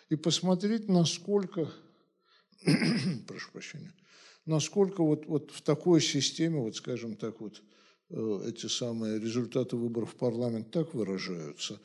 [0.08, 1.70] и посмотреть, насколько,
[3.26, 3.92] прошу прощения,
[4.46, 7.62] насколько вот, вот в такой системе, вот скажем так, вот
[8.10, 11.80] э, эти самые результаты выборов в парламент так выражаются,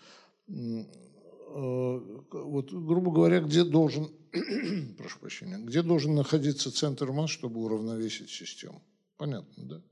[1.52, 4.10] вот, грубо говоря, где должен,
[4.98, 8.82] прошу прощения, где должен находиться центр масс, чтобы уравновесить систему.
[9.18, 9.84] Понятно, да?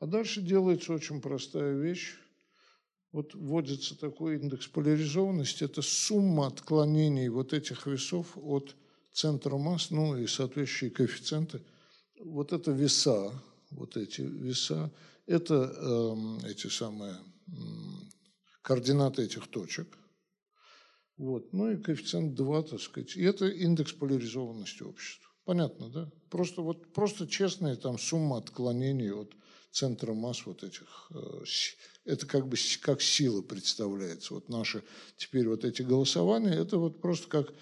[0.00, 2.14] А дальше делается очень простая вещь
[3.14, 8.74] вот вводится такой индекс поляризованности, это сумма отклонений вот этих весов от
[9.12, 11.62] центра масс, ну и соответствующие коэффициенты.
[12.18, 13.30] Вот это веса,
[13.70, 14.92] вот эти веса,
[15.26, 17.52] это э, эти самые э,
[18.62, 19.86] координаты этих точек.
[21.16, 21.52] Вот.
[21.52, 23.16] Ну и коэффициент 2, так сказать.
[23.16, 25.28] И это индекс поляризованности общества.
[25.44, 26.10] Понятно, да?
[26.30, 29.34] Просто, вот, просто честная там сумма отклонений от
[29.70, 31.44] центра масс вот этих э,
[32.04, 34.34] это как бы как сила представляется.
[34.34, 34.82] Вот наши
[35.16, 37.52] теперь вот эти голосования, это вот просто как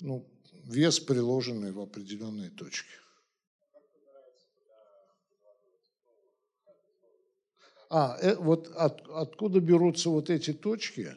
[0.00, 0.28] ну,
[0.64, 2.90] вес, приложенный в определенные точки.
[7.90, 11.14] А, э, вот от, откуда берутся вот эти точки?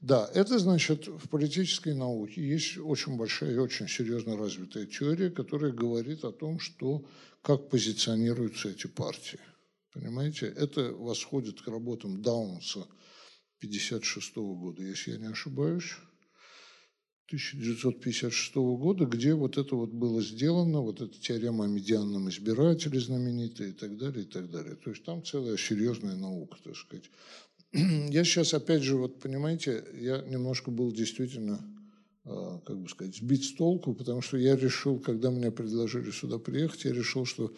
[0.00, 5.72] Да, это значит в политической науке есть очень большая и очень серьезно развитая теория, которая
[5.72, 7.04] говорит о том, что
[7.42, 9.40] как позиционируются эти партии.
[9.92, 12.80] Понимаете, это восходит к работам Даунса
[13.60, 15.96] 1956 года, если я не ошибаюсь.
[17.28, 23.68] 1956 года, где вот это вот было сделано, вот эта теорема о медианном избирателе знаменитая
[23.68, 24.76] и так далее, и так далее.
[24.76, 27.10] То есть там целая серьезная наука, так сказать.
[27.72, 31.60] Я сейчас, опять же, вот понимаете, я немножко был действительно,
[32.24, 36.38] а, как бы сказать, сбит с толку, потому что я решил, когда меня предложили сюда
[36.38, 37.54] приехать, я решил, что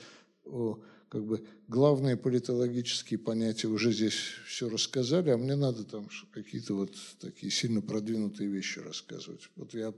[1.09, 4.15] как бы главные политологические понятия уже здесь
[4.47, 9.49] все рассказали, а мне надо там какие-то вот такие сильно продвинутые вещи рассказывать.
[9.57, 9.93] Вот я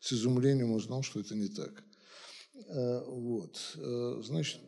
[0.00, 1.84] с изумлением узнал, что это не так.
[2.68, 4.60] Э, вот, э, значит,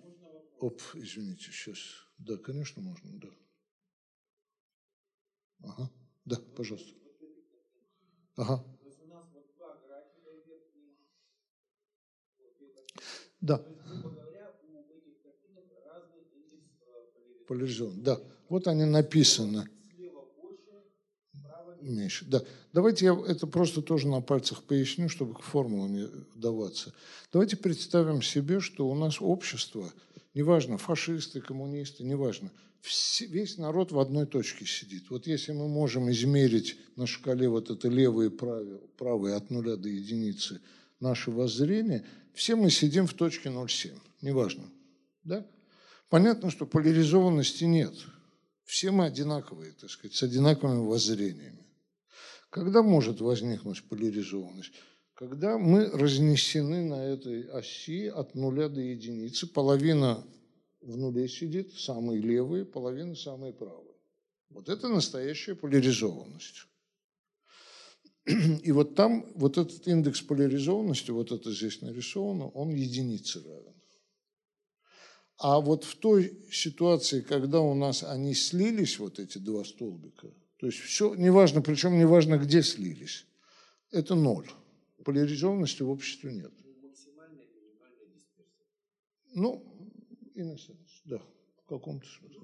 [0.59, 1.79] оп, извините, сейчас.
[2.19, 3.29] Да, конечно, можно, да.
[5.63, 5.91] Ага,
[6.25, 6.93] да, пожалуйста.
[8.37, 8.65] Ага.
[13.41, 13.65] Да.
[17.49, 18.03] поляризован.
[18.03, 19.69] Да, вот они написаны.
[21.81, 22.27] Меньше.
[22.27, 22.43] Да.
[22.73, 26.05] Давайте я это просто тоже на пальцах поясню, чтобы к формулам не
[26.35, 26.93] вдаваться.
[27.33, 29.91] Давайте представим себе, что у нас общество,
[30.35, 32.51] неважно, фашисты, коммунисты, неважно,
[33.21, 35.11] весь народ в одной точке сидит.
[35.11, 39.77] Вот если мы можем измерить на шкале вот это левые и правые, правые от нуля
[39.77, 40.61] до единицы
[41.01, 44.71] наше воззрение, все мы сидим в точке 0,7, неважно.
[45.25, 45.47] Да?
[46.09, 47.95] Понятно, что поляризованности нет.
[48.65, 51.67] Все мы одинаковые, так сказать, с одинаковыми воззрениями.
[52.51, 54.73] Когда может возникнуть поляризованность?
[55.15, 59.47] Когда мы разнесены на этой оси от нуля до единицы.
[59.47, 60.25] Половина
[60.89, 63.95] в нуле сидит, самые левые, половина самые правые.
[64.49, 66.67] Вот это настоящая поляризованность.
[68.65, 73.75] И вот там, вот этот индекс поляризованности, вот это здесь нарисовано, он единице равен.
[75.37, 80.67] А вот в той ситуации, когда у нас они слились, вот эти два столбика, то
[80.67, 83.27] есть все, неважно, причем неважно, где слились,
[83.91, 84.49] это ноль.
[85.05, 86.53] Поляризованности в обществе нет.
[89.35, 89.78] Ну,
[90.39, 91.21] innocence, да,
[91.65, 92.41] в каком-то смысле.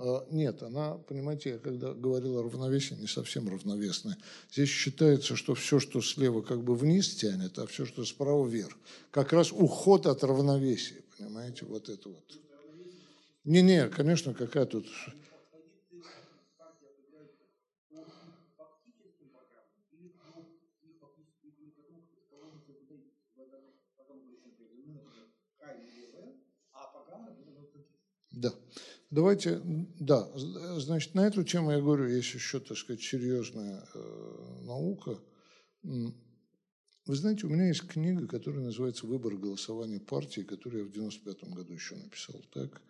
[0.00, 4.16] А, нет, она, понимаете, я когда говорил о равновесии, не совсем равновесная.
[4.50, 8.76] Здесь считается, что все, что слева как бы вниз тянет, а все, что справа вверх.
[9.10, 12.38] Как раз уход от равновесия, понимаете, вот это вот.
[13.44, 14.86] Не-не, конечно, какая тут...
[28.40, 28.54] Да.
[29.10, 29.60] Давайте,
[29.98, 30.30] да,
[30.78, 35.18] значит, на эту тему я говорю, есть еще, так сказать, серьезная э, наука.
[35.82, 41.44] Вы знаете, у меня есть книга, которая называется «Выбор голосования партии», которую я в 95
[41.54, 42.40] году еще написал.
[42.52, 42.82] Так?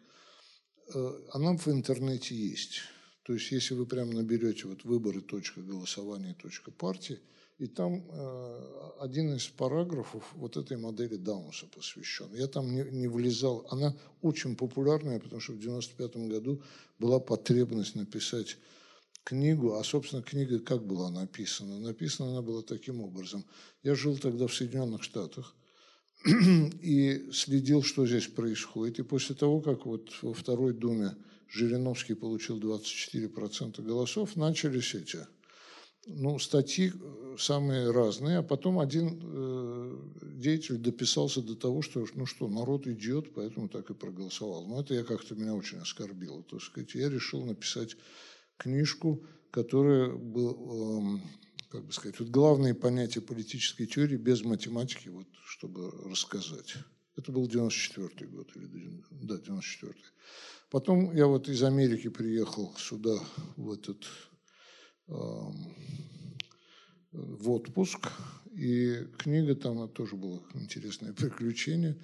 [0.94, 2.80] Э, она в интернете есть.
[3.22, 7.20] То есть, если вы прямо наберете вот выборы точка голосования точка партии,
[7.58, 12.32] и там э, один из параграфов вот этой модели Даунса посвящен.
[12.34, 13.66] Я там не, не влезал.
[13.70, 16.62] Она очень популярная, потому что в 95 году
[17.00, 18.56] была потребность написать
[19.24, 21.80] книгу, а, собственно, книга как была написана?
[21.80, 23.44] Написана она была таким образом.
[23.82, 25.56] Я жил тогда в Соединенных Штатах
[26.24, 29.00] и следил, что здесь происходит.
[29.00, 31.16] И после того, как вот во Второй Думе
[31.48, 35.26] Жириновский получил 24% голосов, начались эти
[36.08, 39.98] ну, статьи э, самые разные, а потом один э,
[40.34, 44.66] деятель дописался до того, что, ну что, народ идет, поэтому так и проголосовал.
[44.66, 46.94] Но это я как-то меня очень оскорбило, так сказать.
[46.94, 47.96] Я решил написать
[48.56, 51.20] книжку, которая был, э,
[51.70, 56.74] как бы сказать, вот главные понятия политической теории без математики, вот, чтобы рассказать.
[57.16, 59.96] Это был 94 год, или, да, 94 -й.
[60.70, 63.18] Потом я вот из Америки приехал сюда,
[63.56, 64.04] в этот
[67.12, 68.10] в отпуск,
[68.54, 71.96] и книга там тоже было интересное приключение.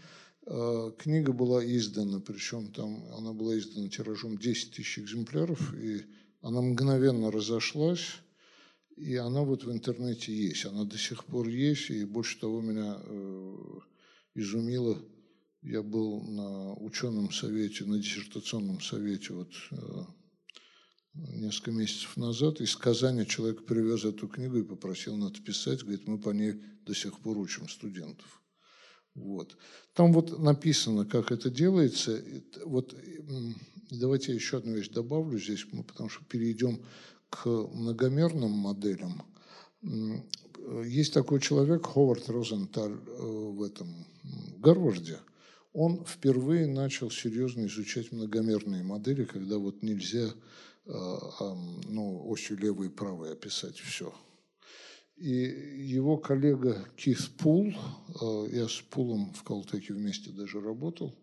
[0.47, 6.05] А, книга была издана, причем там она была издана тиражом 10 тысяч экземпляров, и
[6.43, 8.21] она мгновенно разошлась,
[8.97, 10.65] и она вот в интернете есть.
[10.67, 13.57] Она до сих пор есть, и больше того меня э,
[14.35, 15.03] изумило.
[15.63, 20.05] Я был на ученом совете, на диссертационном совете вот э,
[21.15, 22.61] несколько месяцев назад.
[22.61, 25.83] Из Казани человек привез эту книгу и попросил надписать.
[25.83, 26.55] Говорит, мы по ней
[26.85, 28.43] до сих пор учим студентов.
[29.15, 29.57] Вот.
[29.93, 32.23] Там вот написано, как это делается.
[32.65, 32.95] Вот
[33.91, 36.83] давайте я еще одну вещь добавлю здесь, потому что перейдем
[37.31, 39.23] к многомерным моделям.
[40.85, 44.07] Есть такой человек, Ховард Розенталь э, в этом
[44.59, 45.19] Гарварде.
[45.75, 52.91] Он впервые начал серьезно изучать многомерные модели, когда вот нельзя Э, ну, осью левой и
[52.91, 54.12] правой описать все.
[55.16, 61.14] И его коллега Кис Пул, э, я с Пулом в Калтеке вместе даже работал,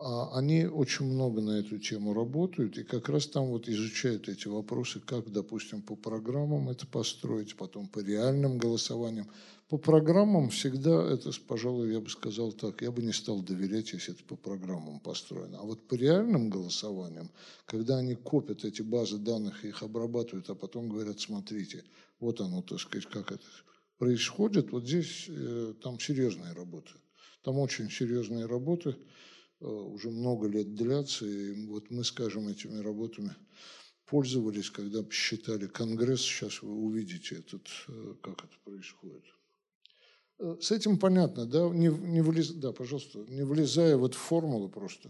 [0.00, 4.48] а они очень много на эту тему работают, и как раз там вот изучают эти
[4.48, 9.30] вопросы, как, допустим, по программам это построить, потом по реальным голосованиям.
[9.72, 14.12] По программам всегда это, пожалуй, я бы сказал так, я бы не стал доверять, если
[14.12, 15.60] это по программам построено.
[15.60, 17.30] А вот по реальным голосованиям,
[17.64, 21.84] когда они копят эти базы данных и их обрабатывают, а потом говорят, смотрите,
[22.20, 23.46] вот оно, так сказать, как это
[23.96, 26.92] происходит, вот здесь э, там серьезная работа.
[27.42, 28.94] Там очень серьезные работы,
[29.60, 33.34] э, уже много лет длятся, и вот мы, скажем, этими работами
[34.04, 39.24] пользовались, когда считали Конгресс, сейчас вы увидите этот, э, как это происходит.
[40.42, 44.68] Э, с этим понятно, да, не, не влез, да, пожалуйста, не влезая вот в формулы
[44.68, 45.08] просто.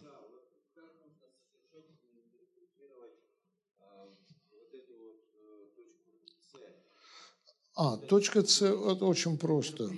[7.75, 9.91] А, точка С, это очень просто.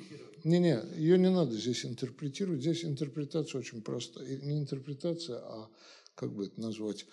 [0.45, 2.61] Не-не, ее не надо здесь интерпретировать.
[2.61, 4.39] Здесь интерпретация очень простая.
[4.43, 5.69] Не интерпретация, а
[6.15, 7.07] как бы это назвать,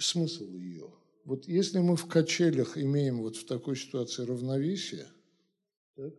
[0.00, 0.90] смысл ее.
[1.26, 5.06] Вот если мы в качелях имеем вот в такой ситуации равновесие,
[5.96, 6.14] так,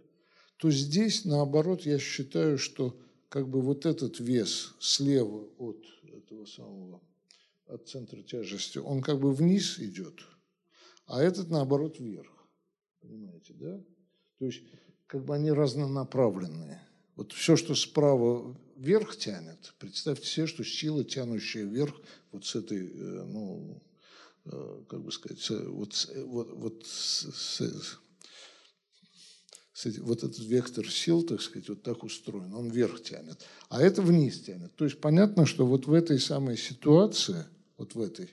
[0.61, 2.95] то здесь, наоборот, я считаю, что
[3.29, 7.01] как бы вот этот вес слева от этого самого,
[7.65, 10.19] от центра тяжести, он как бы вниз идет,
[11.07, 12.31] а этот, наоборот, вверх.
[12.99, 13.83] Понимаете, да?
[14.37, 14.61] То есть
[15.07, 16.79] как бы они разнонаправленные.
[17.15, 21.99] Вот все, что справа вверх тянет, представьте себе, что сила, тянущая вверх
[22.31, 23.81] вот с этой, э, ну,
[24.45, 27.97] э, как бы сказать, вот, вот, вот с,
[29.85, 34.41] вот этот вектор сил, так сказать, вот так устроен, он вверх тянет, а это вниз
[34.41, 34.75] тянет.
[34.75, 37.45] То есть понятно, что вот в этой самой ситуации,
[37.77, 38.29] вот в этой,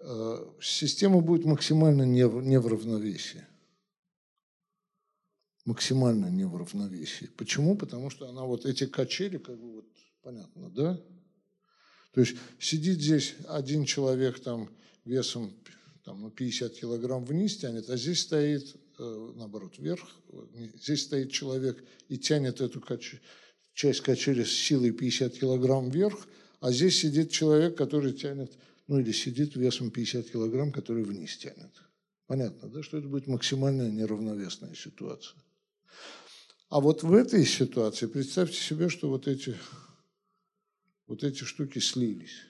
[0.00, 3.46] э, система будет максимально не в, равновесии.
[5.64, 7.30] Максимально не в равновесии.
[7.36, 7.76] Почему?
[7.76, 9.86] Потому что она вот эти качели, как бы вот,
[10.22, 11.00] понятно, да?
[12.12, 14.68] То есть сидит здесь один человек там
[15.04, 15.52] весом
[16.04, 20.08] там, 50 килограмм вниз тянет, а здесь стоит наоборот, вверх.
[20.74, 23.16] Здесь стоит человек и тянет эту кач...
[23.74, 26.26] часть качели с силой 50 килограмм вверх,
[26.60, 28.52] а здесь сидит человек, который тянет,
[28.86, 31.72] ну или сидит весом 50 килограмм, который вниз тянет.
[32.26, 35.38] Понятно, да, что это будет максимально неравновесная ситуация.
[36.68, 39.54] А вот в этой ситуации представьте себе, что вот эти
[41.06, 42.46] вот эти штуки слились.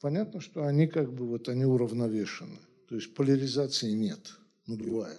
[0.00, 2.58] Понятно, что они как бы вот они уравновешены.
[2.88, 4.32] То есть поляризации нет,
[4.66, 5.18] нулевая.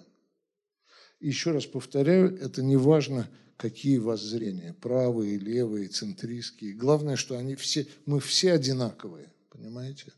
[1.20, 6.74] Еще раз повторяю, это не важно, какие воззрения, правые, левые, центристские.
[6.74, 10.12] Главное, что они все, мы все одинаковые, понимаете?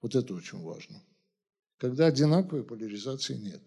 [0.00, 1.02] Вот это очень важно.
[1.76, 3.62] Когда одинаковой поляризации нет.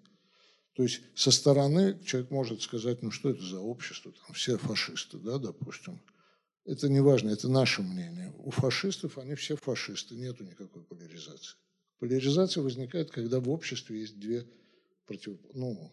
[0.73, 5.19] То есть со стороны человек может сказать, ну что это за общество, там все фашисты,
[5.19, 6.01] да, допустим.
[6.65, 8.33] Это не важно, это наше мнение.
[8.37, 11.57] У фашистов они все фашисты, нету никакой поляризации.
[11.99, 14.47] Поляризация возникает, когда в обществе есть две
[15.05, 15.91] против, ну,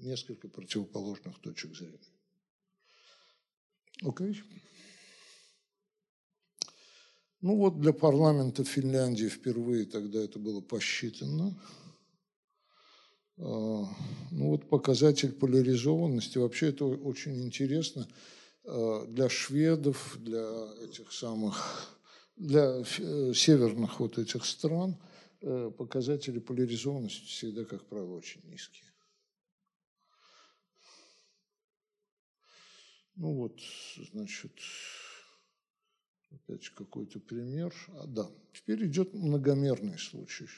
[0.00, 1.98] несколько противоположных точек зрения.
[4.02, 4.32] Окей?
[4.32, 4.44] Okay.
[7.42, 11.58] Ну вот для парламента Финляндии впервые тогда это было посчитано.
[13.36, 13.84] А,
[14.30, 16.38] ну вот показатель поляризованности.
[16.38, 18.06] Вообще это очень интересно
[18.64, 20.46] а, для шведов, для
[20.84, 21.98] этих самых,
[22.36, 24.96] для э, северных вот этих стран
[25.76, 28.86] показатели поляризованности всегда, как правило, очень низкие.
[33.16, 33.60] Ну вот,
[34.12, 34.52] значит,
[36.34, 37.74] Опять какой-то пример.
[37.88, 40.48] А, да, теперь идет многомерный случай.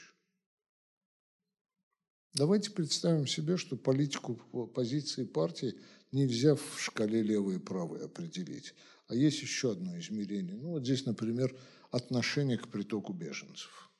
[2.33, 4.35] Давайте представим себе, что политику
[4.73, 5.75] позиции партии
[6.11, 8.73] нельзя в шкале левой и правой определить.
[9.07, 10.55] А есть еще одно измерение.
[10.55, 11.55] Ну, вот здесь, например,
[11.91, 13.91] отношение к притоку беженцев.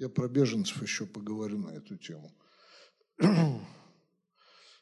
[0.00, 2.32] Я про беженцев еще поговорю на эту тему.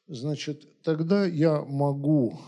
[0.06, 2.40] Значит, тогда я могу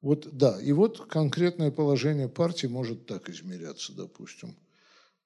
[0.00, 4.56] вот да, и вот конкретное положение партии может так измеряться, допустим.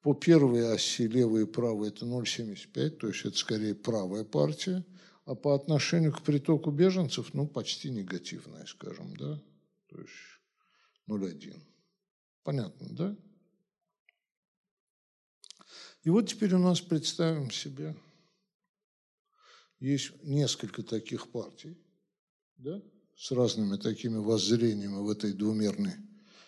[0.02, 4.84] По первой оси левая и правая это 0,75, то есть это скорее правая партия,
[5.24, 9.40] а по отношению к притоку беженцев, ну, почти негативная, скажем, да,
[9.88, 10.10] то есть
[11.09, 11.54] 0,1.
[12.42, 13.16] Понятно, да?
[16.03, 17.95] И вот теперь у нас представим себе,
[19.79, 21.77] есть несколько таких партий,
[22.57, 22.83] да?
[23.16, 25.95] с разными такими воззрениями в этой двумерной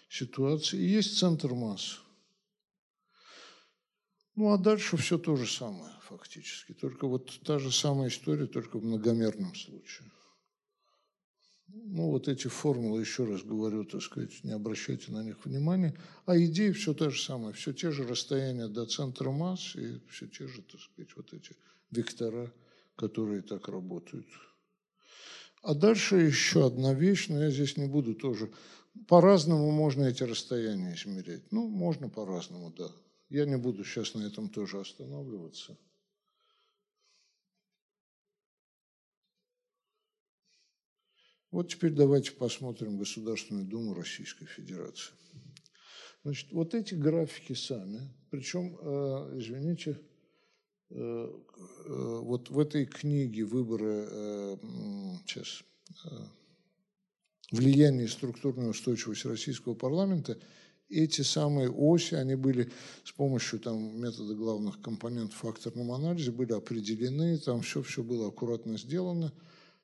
[0.09, 0.81] ситуации.
[0.81, 2.01] И есть центр масс.
[4.35, 6.73] Ну, а дальше все то же самое фактически.
[6.73, 10.11] Только вот та же самая история, только в многомерном случае.
[11.77, 15.93] Ну, вот эти формулы, еще раз говорю, так сказать, не обращайте на них внимания.
[16.25, 17.53] А идеи все та же самое.
[17.53, 21.57] Все те же расстояния до центра масс и все те же, так сказать, вот эти
[21.91, 22.53] вектора,
[22.95, 24.27] которые так работают.
[25.63, 28.53] А дальше еще одна вещь, но я здесь не буду тоже.
[29.09, 31.51] По-разному можно эти расстояния измерять.
[31.51, 32.89] Ну, можно по-разному, да.
[33.31, 35.77] Я не буду сейчас на этом тоже останавливаться.
[41.55, 45.15] Вот теперь давайте посмотрим Государственную Думу Российской Федерации.
[46.23, 48.01] Значит, вот эти графики сами,
[48.31, 49.99] причем, э, извините,
[50.91, 51.29] Э,
[51.87, 54.59] э, вот в этой книге выборы
[55.27, 55.65] сейчас,
[57.51, 60.39] влияние и структурная устойчивость российского парламента,
[60.89, 62.71] эти самые оси, они были
[63.05, 68.79] с помощью там, метода главных компонентов в факторном анализе, были определены, там все-все было аккуратно
[68.79, 69.33] сделано.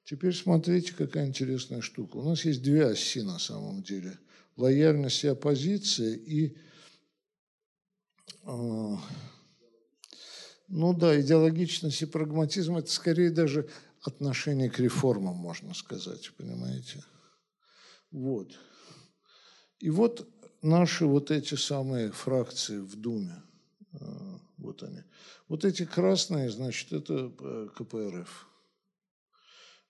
[0.05, 2.16] Теперь смотрите, какая интересная штука.
[2.16, 4.18] У нас есть две оси на самом деле.
[4.56, 6.56] Лояльность и оппозиция и
[10.68, 13.68] ну да, идеологичность и прагматизм– это скорее даже
[14.02, 17.05] отношение к реформам, можно сказать, понимаете?
[18.10, 18.56] Вот.
[19.78, 20.28] И вот
[20.62, 23.43] наши вот эти самые фракции в Думе,
[23.93, 23.98] э,
[24.59, 25.02] вот они.
[25.48, 28.49] Вот эти красные, значит, это э, КПРФ.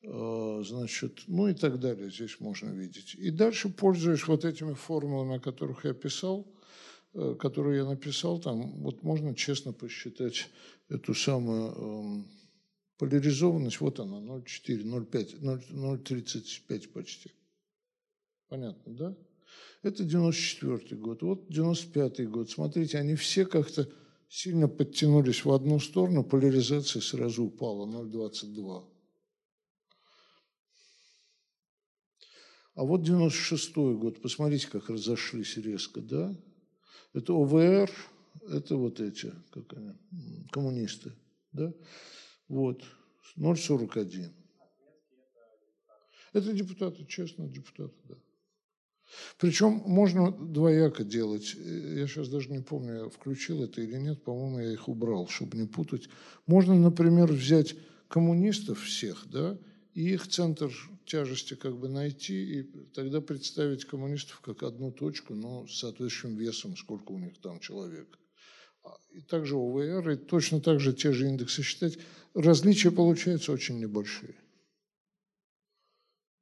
[0.03, 3.15] Э, значит, ну и так далее здесь можно видеть.
[3.15, 6.47] И дальше, пользуясь вот этими формулами, о которых я писал,
[7.13, 10.49] Э, которую я написал, там вот можно честно посчитать
[10.89, 12.25] эту самую э,
[12.99, 17.33] поляризованность, вот она, 0,4, 0,5, 0,35 почти.
[18.49, 19.17] Понятно, да?
[19.83, 21.23] Это 94 год.
[21.23, 22.51] Вот 95 год.
[22.51, 23.89] Смотрите, они все как-то
[24.29, 28.85] сильно подтянулись в одну сторону, поляризация сразу упала, 0,22.
[32.81, 36.35] А вот 96 год, посмотрите, как разошлись резко, да?
[37.13, 37.91] Это ОВР,
[38.49, 39.93] это вот эти, как они,
[40.51, 41.13] коммунисты,
[41.53, 41.75] да?
[42.49, 42.83] Вот,
[43.37, 44.31] 0,41.
[46.33, 48.15] Это депутаты, честно, депутаты, да.
[49.37, 51.53] Причем можно двояко делать.
[51.53, 54.25] Я сейчас даже не помню, я включил это или нет.
[54.25, 56.09] По-моему, я их убрал, чтобы не путать.
[56.47, 57.77] Можно, например, взять
[58.09, 59.59] коммунистов всех, да,
[59.95, 60.73] и их центр
[61.05, 62.63] тяжести как бы найти, и
[62.95, 68.19] тогда представить коммунистов как одну точку, но с соответствующим весом, сколько у них там человек.
[68.83, 71.99] А, и также ОВР, и точно так же те же индексы считать.
[72.35, 74.35] Различия получаются очень небольшие.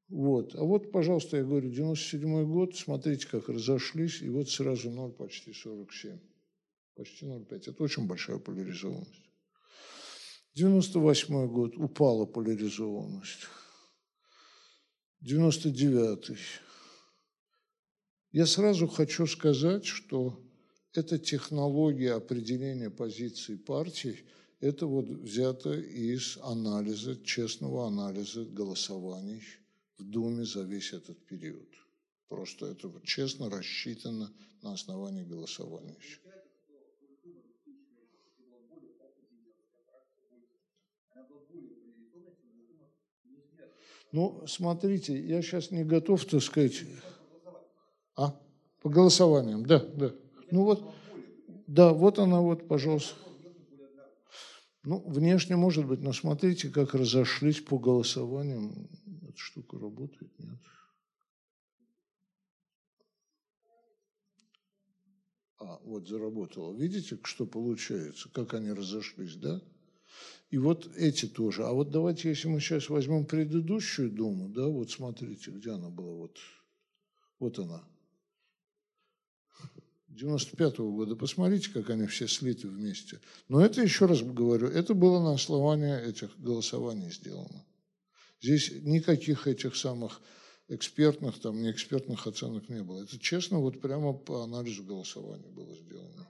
[0.08, 0.54] Вот.
[0.54, 5.52] А вот, пожалуйста, я говорю, 97 год, смотрите, как разошлись, и вот сразу 0, почти
[5.52, 6.18] 47.
[6.94, 7.70] Почти 0,5.
[7.70, 9.27] Это очень большая поляризованность.
[10.58, 13.46] 98 год, упала поляризованность.
[15.20, 16.38] 99 -й.
[18.32, 20.40] Я сразу хочу сказать, что
[20.94, 24.24] эта технология определения позиций партий,
[24.60, 29.42] это вот взято из анализа, честного анализа голосований
[29.98, 31.68] в Думе за весь этот период.
[32.28, 34.32] Просто это вот честно рассчитано
[34.62, 35.96] на основании голосования.
[44.12, 46.84] Ну, смотрите, я сейчас не готов, так сказать...
[48.16, 48.34] А?
[48.80, 50.12] По голосованиям, да, да.
[50.50, 50.92] Ну вот,
[51.66, 53.14] да, вот она вот, пожалуйста.
[54.84, 58.88] Ну, внешне может быть, но смотрите, как разошлись по голосованиям.
[59.22, 60.58] Эта штука работает, нет?
[65.58, 66.72] А, вот заработала.
[66.72, 69.60] Видите, что получается, как они разошлись, да?
[70.50, 71.64] И вот эти тоже.
[71.64, 76.14] А вот давайте, если мы сейчас возьмем предыдущую Думу, да, вот смотрите, где она была,
[76.14, 76.38] вот,
[77.38, 77.84] вот она.
[80.10, 81.16] 95-го года.
[81.16, 83.20] Посмотрите, как они все слиты вместе.
[83.48, 87.64] Но это, еще раз говорю, это было на основании этих голосований сделано.
[88.40, 90.20] Здесь никаких этих самых
[90.68, 93.02] экспертных, там, неэкспертных оценок не было.
[93.02, 96.28] Это честно, вот прямо по анализу голосования было сделано.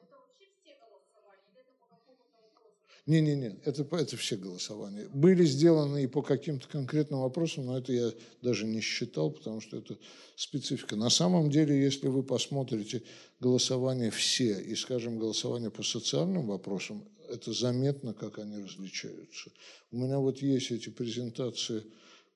[3.08, 5.08] Не-не-не, это, это все голосования.
[5.14, 8.12] Были сделаны и по каким-то конкретным вопросам, но это я
[8.42, 9.96] даже не считал, потому что это
[10.36, 10.94] специфика.
[10.94, 13.02] На самом деле, если вы посмотрите
[13.40, 19.52] голосования все и, скажем, голосование по социальным вопросам, это заметно, как они различаются.
[19.90, 21.84] У меня вот есть эти презентации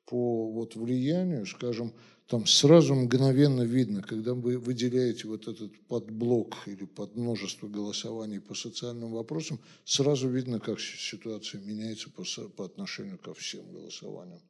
[0.06, 1.94] по вот влиянию, скажем,
[2.26, 8.54] там сразу мгновенно видно, когда вы выделяете вот этот подблок или под множество голосований по
[8.54, 12.24] социальным вопросам, сразу видно, как ситуация меняется по,
[12.56, 14.40] по отношению ко всем голосованиям.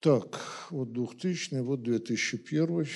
[0.00, 0.40] Так,
[0.70, 2.86] вот 2000, вот 2001,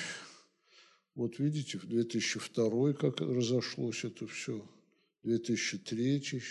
[1.15, 4.69] вот видите, в 2002 как разошлось это все,
[5.23, 6.41] 2003,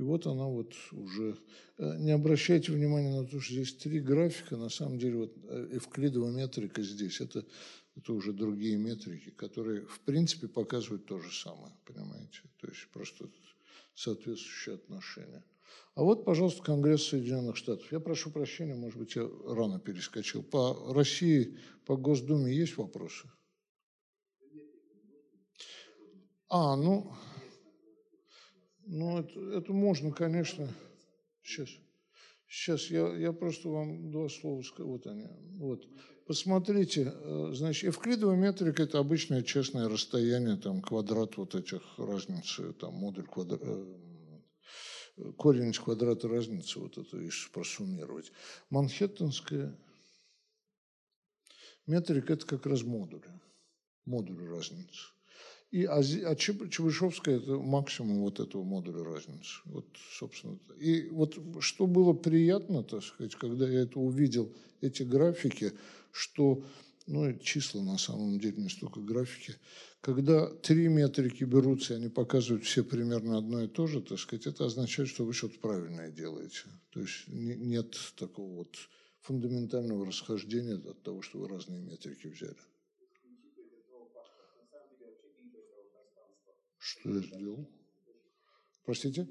[0.00, 1.36] и вот она вот уже...
[1.76, 4.56] Э, не обращайте внимания на то, что здесь три графика.
[4.56, 7.20] На самом деле вот э, эвклидовая метрика здесь.
[7.20, 7.44] Это,
[7.96, 11.74] это уже другие метрики, которые в принципе показывают то же самое.
[11.84, 12.40] Понимаете?
[12.62, 13.28] То есть просто
[13.94, 15.44] соответствующие отношения.
[15.94, 17.92] А вот, пожалуйста, Конгресс Соединенных Штатов.
[17.92, 20.42] Я прошу прощения, может быть, я рано перескочил.
[20.42, 23.30] По России, по Госдуме есть вопросы?
[26.48, 27.12] А, ну,
[28.90, 30.68] ну, это, это можно, конечно.
[31.42, 31.68] Сейчас.
[32.48, 34.90] Сейчас я, я просто вам два слова скажу.
[34.90, 35.28] Вот они.
[35.58, 35.86] Вот.
[36.26, 42.94] Посмотрите, э, значит, эвклидовая метрика– это обычное честное расстояние, там, квадрат вот этих разницы, там,
[42.94, 43.86] модуль квадрата,
[45.16, 48.32] э, корень из квадрата разницы, вот это если просуммировать.
[48.70, 49.78] Манхэттенская
[51.86, 53.24] метрика– это как раз модуль,
[54.04, 55.12] модуль разницы.
[55.70, 59.60] И, а, а Чебышевская– это максимум вот этого модуля разницы.
[59.66, 59.86] Вот,
[60.18, 60.58] собственно.
[60.78, 65.72] И вот что было приятно, так сказать, когда я это увидел, эти графики,
[66.10, 66.64] что,
[67.06, 69.54] ну, числа на самом деле, не столько графики,
[70.00, 74.46] когда три метрики берутся, и они показывают все примерно одно и то же, так сказать,
[74.46, 76.64] это означает, что вы что-то правильное делаете.
[76.90, 78.74] То есть нет такого вот
[79.20, 82.56] фундаментального расхождения от того, что вы разные метрики взяли.
[86.80, 87.68] Что я сделал?
[88.84, 89.28] Простите?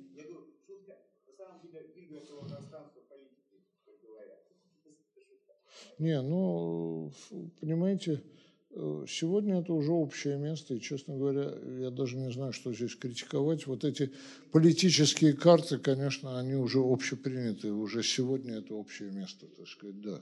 [5.97, 7.11] Не, ну,
[7.59, 8.23] понимаете,
[8.71, 11.51] э, сегодня это уже общее место, и, честно говоря,
[11.81, 13.67] я даже не знаю, что здесь критиковать.
[13.67, 14.13] Вот эти
[14.51, 20.21] политические карты, конечно, они уже общеприняты, уже сегодня это общее место, так сказать, да.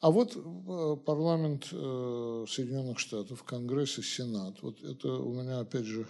[0.00, 5.84] А вот э, парламент э, Соединенных Штатов, Конгресс и Сенат, вот это у меня, опять
[5.84, 6.08] же,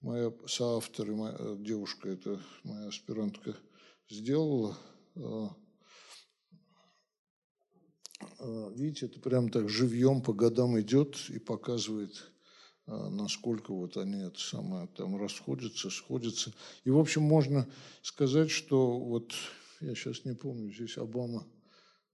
[0.00, 3.56] моя соавтор и моя э, девушка, это моя аспирантка,
[4.08, 4.76] сделала.
[8.74, 12.32] Видите, это прям так живьем по годам идет и показывает
[12.86, 16.52] насколько вот они это самое там расходятся, сходятся.
[16.84, 17.68] И, в общем, можно
[18.02, 19.32] сказать, что вот,
[19.80, 21.46] я сейчас не помню, здесь Обама,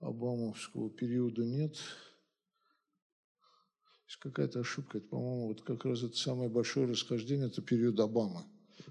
[0.00, 1.76] Обамовского периода нет,
[4.06, 4.98] есть какая-то ошибка.
[4.98, 8.44] Это, по-моему, вот как раз это самое большое расхождение, это период Обамы.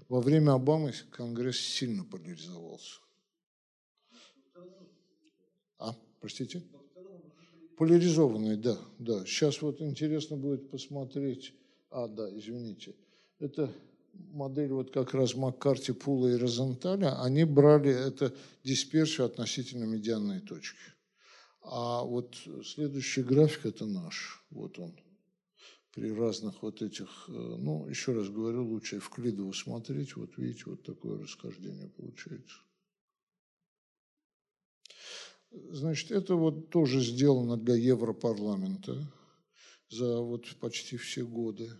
[0.08, 3.00] Во время Обамы Конгресс сильно поляризовался.
[5.78, 6.62] А, простите?
[7.78, 9.24] Поляризованный, да, да.
[9.26, 11.54] Сейчас вот интересно будет посмотреть.
[11.90, 12.94] А, да, извините.
[13.38, 13.72] Это
[14.12, 17.22] модель вот как раз Маккарти, Пула и Розенталя.
[17.22, 18.34] Они брали это
[18.64, 20.95] дисперсию относительно медианной точки.
[21.68, 24.44] А вот следующий график– это наш.
[24.50, 24.94] Вот он
[25.92, 30.64] при разных вот этих, э, ну, еще раз говорю, лучше в Клидову смотреть, вот видите,
[30.66, 32.54] вот такое расхождение получается.
[35.50, 39.12] Значит, это вот тоже сделано для Европарламента
[39.88, 41.72] за вот почти все годы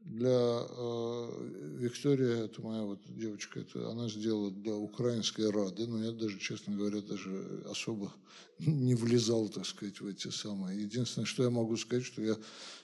[0.00, 6.12] для э, Виктория, это моя вот девочка, это она сделала для Украинской Рады, но я
[6.12, 8.12] даже, честно говоря, даже особо
[8.58, 10.82] не влезал, так сказать, в эти самые.
[10.82, 12.36] Единственное, что я могу сказать, что я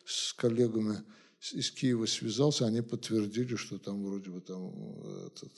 [0.04, 1.02] с коллегами
[1.52, 4.72] из Киева связался, они подтвердили, что там вроде бы там
[5.04, 5.52] э, этот,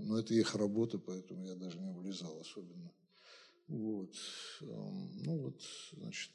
[0.00, 2.92] но это их работа, поэтому я даже не влезал особенно.
[3.68, 4.14] Вот.
[4.62, 5.62] Эм, ну вот,
[5.92, 6.30] значит,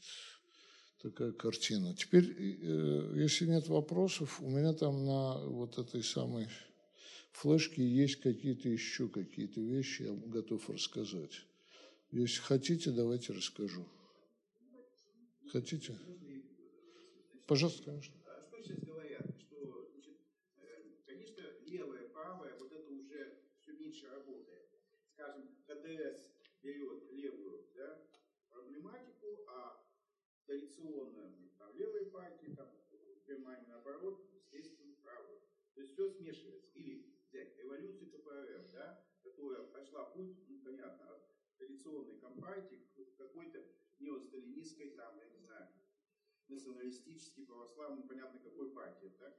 [1.03, 1.93] такая картина.
[1.93, 6.47] Теперь, э, если нет вопросов, у меня там на вот этой самой
[7.33, 11.41] флешке есть какие-то еще какие-то вещи, я готов рассказать.
[12.11, 13.85] Если хотите, давайте расскажу.
[15.51, 15.97] Хотите?
[17.47, 18.15] Пожалуйста, конечно.
[18.25, 18.75] А э,
[24.09, 24.69] работает.
[25.13, 26.27] Скажем, КДС
[26.61, 27.99] берет левую да,
[28.49, 29.83] проблематику, а
[30.45, 35.39] традиционно там, левые партии, там, в наоборот, естественно, правые.
[35.73, 36.69] То есть все смешивается.
[36.73, 43.63] Или взять эволюцию КПРФ, да, которая прошла путь, ну, понятно, от традиционной компартии к какой-то
[43.99, 45.67] неосталинистской, там, я не знаю,
[46.47, 49.37] националистической, православной, понятно, какой партии, так?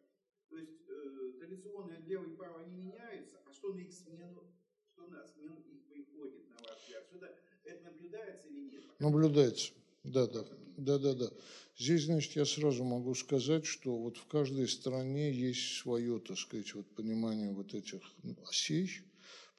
[0.48, 4.52] То есть э, традиционные левые и правые не меняются, а что на их смену,
[4.92, 7.04] что на смену их приходит, на ваш взгляд?
[7.06, 8.84] Что-то это наблюдается или нет?
[9.00, 9.72] Наблюдается.
[10.04, 10.44] Да, да,
[10.76, 11.30] да, да, да.
[11.76, 16.72] Здесь, значит, я сразу могу сказать, что вот в каждой стране есть свое, так сказать,
[16.74, 18.00] вот понимание вот этих
[18.48, 18.90] осей,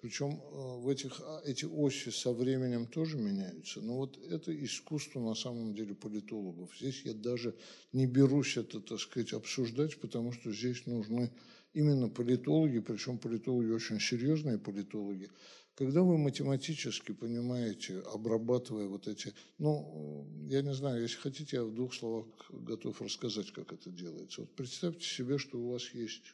[0.01, 3.81] причем э, в этих, а, эти оси со временем тоже меняются.
[3.81, 6.69] Но вот это искусство на самом деле политологов.
[6.79, 7.55] Здесь я даже
[7.91, 11.31] не берусь это, так сказать, обсуждать, потому что здесь нужны
[11.73, 15.29] именно политологи, причем политологи очень серьезные политологи,
[15.75, 21.73] когда вы математически понимаете, обрабатывая вот эти, ну, я не знаю, если хотите, я в
[21.73, 24.41] двух словах готов рассказать, как это делается.
[24.41, 26.33] Вот представьте себе, что у вас есть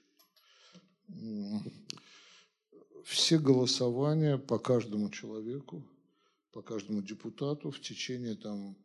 [3.03, 5.83] все голосования по каждому человеку,
[6.51, 8.77] по каждому депутату в течение там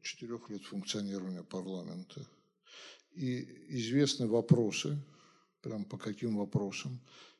[0.00, 2.26] четырех лет функционирования парламента.
[3.12, 4.96] И известны вопросы,
[5.60, 6.98] прям по каким вопросам,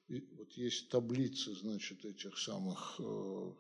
[0.09, 3.53] вот есть таблицы, значит, этих самых э,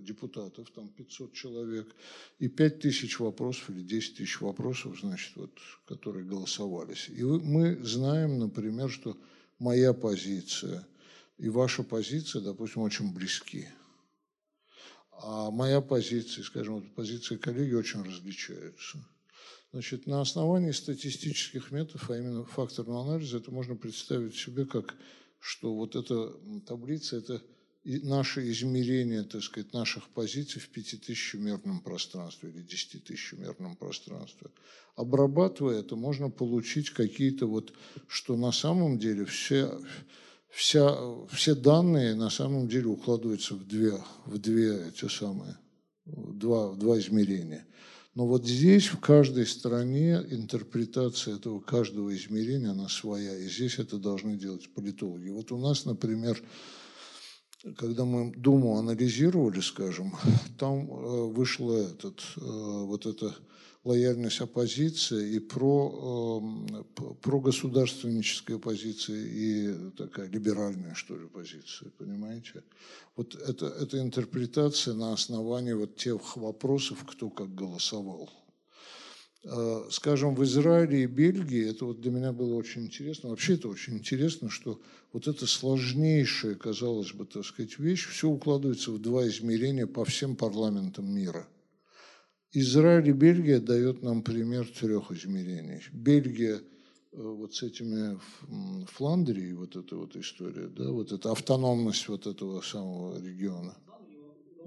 [0.00, 1.94] депутатов, там 500 человек,
[2.38, 7.08] и 5 тысяч вопросов или 10 тысяч вопросов, значит, вот, которые голосовались.
[7.08, 9.16] И мы знаем, например, что
[9.58, 10.86] моя позиция
[11.38, 13.68] и ваша позиция, допустим, очень близки.
[15.10, 18.98] А моя позиция, скажем, позиция коллеги очень различаются.
[19.72, 24.94] Значит, на основании статистических методов, а именно факторного анализа, это можно представить себе как
[25.44, 26.32] что вот эта
[26.66, 27.42] таблица– это
[27.84, 34.48] наше измерение, так сказать, наших позиций в пятитысячемерном пространстве или десятитысячемерном пространстве.
[34.96, 37.74] Обрабатывая это, можно получить какие-то вот,
[38.06, 39.78] что на самом деле все,
[40.48, 40.96] вся,
[41.26, 45.58] все данные на самом деле укладываются в две, в две эти самые,
[46.06, 47.66] в два, в два измерения–
[48.14, 53.36] но вот здесь, в каждой стране, интерпретация этого каждого измерения, она своя.
[53.36, 55.30] И здесь это должны делать политологи.
[55.30, 56.40] Вот у нас, например,
[57.76, 60.14] когда мы Думу анализировали, скажем,
[60.58, 63.34] там э, вышла этот, э, вот эта
[63.84, 66.86] лояльность оппозиции и про, эм,
[67.20, 72.64] про государственническая позиция и такая либеральная, что ли, позиция, понимаете?
[73.14, 78.30] Вот это, это интерпретация на основании вот тех вопросов, кто как голосовал.
[79.44, 83.68] Э, скажем, в Израиле и Бельгии, это вот для меня было очень интересно, вообще это
[83.68, 84.80] очень интересно, что
[85.12, 90.36] вот эта сложнейшая, казалось бы, так сказать, вещь, все укладывается в два измерения по всем
[90.36, 91.46] парламентам мира–
[92.54, 95.82] Израиль и Бельгия дает нам пример трех измерений.
[95.92, 96.60] Бельгия
[97.12, 98.18] вот с этими
[98.86, 103.76] Фландрией, вот эта вот история, да, вот эта автономность вот этого самого региона.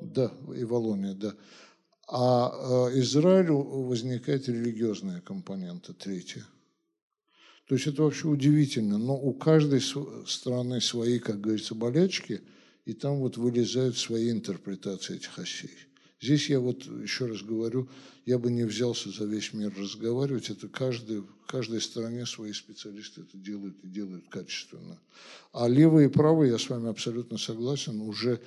[0.01, 1.33] Да, и Волония, да.
[2.09, 6.45] А Израилю возникает религиозная компонента, третья.
[7.67, 8.97] То есть это вообще удивительно.
[8.97, 9.81] Но у каждой
[10.25, 12.41] страны свои, как говорится, болячки,
[12.85, 15.86] и там вот вылезают свои интерпретации этих осей.
[16.19, 17.89] Здесь я вот еще раз говорю,
[18.25, 20.49] я бы не взялся за весь мир разговаривать.
[20.49, 24.99] Это каждый, в каждой стране свои специалисты это делают и делают качественно.
[25.53, 28.41] А левые и правые, я с вами абсолютно согласен, уже...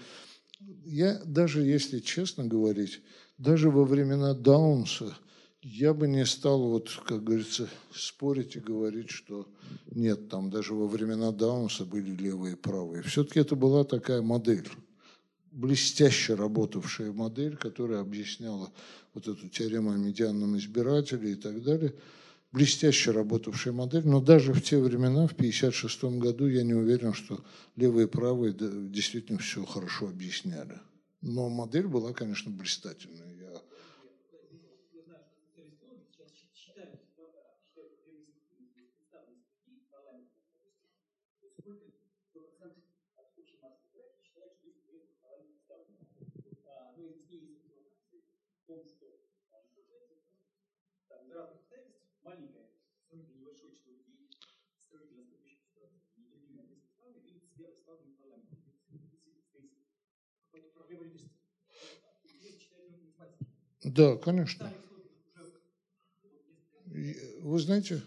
[0.85, 3.01] Я даже, если честно говорить,
[3.39, 5.17] даже во времена Даунса
[5.63, 9.49] я бы не стал, вот, как говорится, спорить и говорить, что
[9.91, 13.03] нет, там даже во времена Даунса были левые и правые.
[13.03, 14.69] Все-таки это была такая модель
[15.51, 18.73] блестяще работавшая модель, которая объясняла
[19.15, 21.95] вот эту теорему о медианном избирателе и так далее.
[22.53, 27.45] Блестяще работавшая модель, но даже в те времена, в 1956 году, я не уверен, что
[27.77, 30.81] левые и правые действительно все хорошо объясняли.
[31.21, 33.31] Но модель была, конечно, блистательная.
[52.31, 52.71] маленькое,
[53.09, 54.31] сравнительно небольшое число людей,
[54.89, 58.57] сравнительно с текущей ситуацией, не другими английскими странами, видит себя представленным в парламенте.
[58.87, 59.67] Какая-то проблема
[60.55, 60.80] лидерства.
[63.85, 64.73] Да, конечно.
[66.87, 68.03] Вы знаете,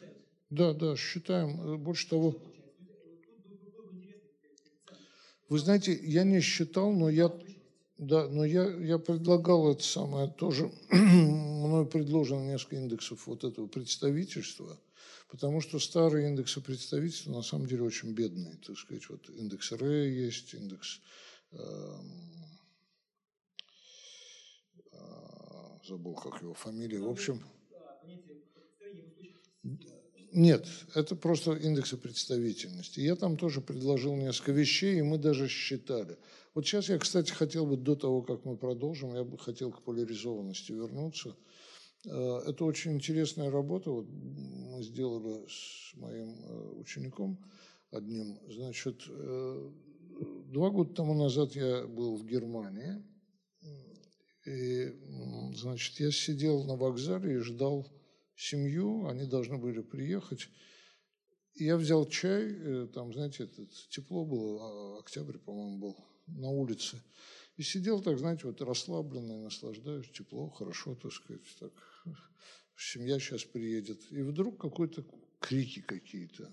[0.49, 1.77] да, да, считаем.
[1.83, 2.35] Больше того,
[5.49, 7.31] вы знаете, я не считал, но я,
[7.97, 10.71] да, но я, я предлагал это самое тоже
[11.73, 14.79] мной предложено несколько индексов вот этого представительства,
[15.29, 18.57] потому что старые индексы представительства на самом деле очень бедные.
[18.65, 21.01] Так сказать, вот индекс РЭ есть, индекс
[21.51, 22.52] э, э,
[25.85, 26.99] забыл, как его фамилия.
[26.99, 27.41] В общем,
[30.31, 32.99] нет, это просто индексы представительности.
[32.99, 36.17] Я там тоже предложил несколько вещей, и мы даже считали.
[36.53, 39.81] Вот сейчас я, кстати, хотел бы до того, как мы продолжим, я бы хотел к
[39.83, 41.35] поляризованности вернуться–
[42.05, 43.91] Э, это очень интересная работа.
[43.91, 47.37] Вот мы сделали с моим э, учеником
[47.91, 48.39] одним.
[48.49, 49.71] Значит, э,
[50.51, 53.03] два года тому назад я был в Германии.
[54.45, 54.93] И,
[55.55, 57.89] значит, я сидел на вокзале и ждал
[58.35, 59.07] семью.
[59.07, 60.49] Они должны были приехать.
[61.55, 65.97] И я взял чай, там, знаете, это тепло было, а октябрь, по-моему, был
[66.27, 67.01] на улице.
[67.57, 71.71] И сидел так, знаете, вот расслабленный, наслаждаюсь, тепло, хорошо, так сказать, так
[72.75, 74.01] семья сейчас приедет.
[74.11, 75.05] И вдруг какой-то
[75.39, 76.51] крики какие-то.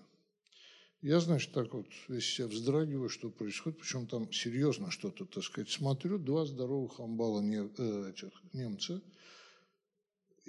[1.03, 5.71] Я, значит, так вот весь себя вздрагиваю, что происходит, причем там серьезно что-то, так сказать.
[5.71, 9.01] Смотрю, два здоровых амбала не, э, этих, немца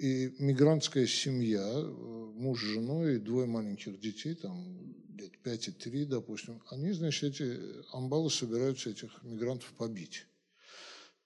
[0.02, 1.86] и мигрантская семья, э,
[2.34, 7.34] муж с женой и двое маленьких детей, там лет пять и три, допустим, они, значит,
[7.34, 7.58] эти
[7.92, 10.26] амбалы собираются этих мигрантов побить.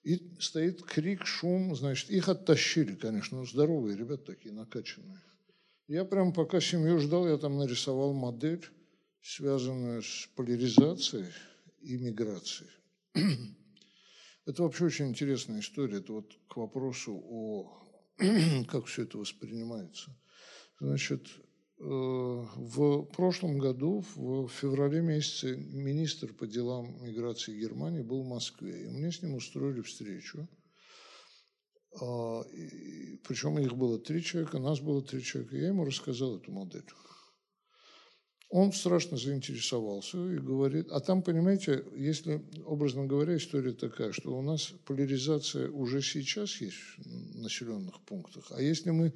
[0.03, 5.23] И стоит крик, шум, значит, их оттащили, конечно, ну, здоровые ребята такие, накачанные.
[5.89, 8.69] Я прям пока семью ждал, я там нарисовал модель,
[9.27, 11.33] связанную с поляризацией
[11.81, 12.71] и миграцией.
[14.47, 15.99] Это вообще очень интересная история.
[15.99, 17.83] Это вот к вопросу о
[18.69, 20.17] как все это воспринимается.
[20.81, 21.27] Значит,
[21.79, 28.87] Э, в прошлом году, в феврале месяце, министр по делам миграции Германии был в Москве.
[28.87, 30.49] И мне с ним устроили встречу.
[32.01, 32.43] А,
[33.25, 35.57] причем их было три человека, нас было три человека.
[35.57, 36.85] Я ему рассказал эту модель.
[38.49, 44.43] Он страшно заинтересовался и говорит, а там, понимаете, если, образно говоря, история такая, что у
[44.43, 49.13] нас поляризация уже сейчас есть в населенных пунктах, а если мы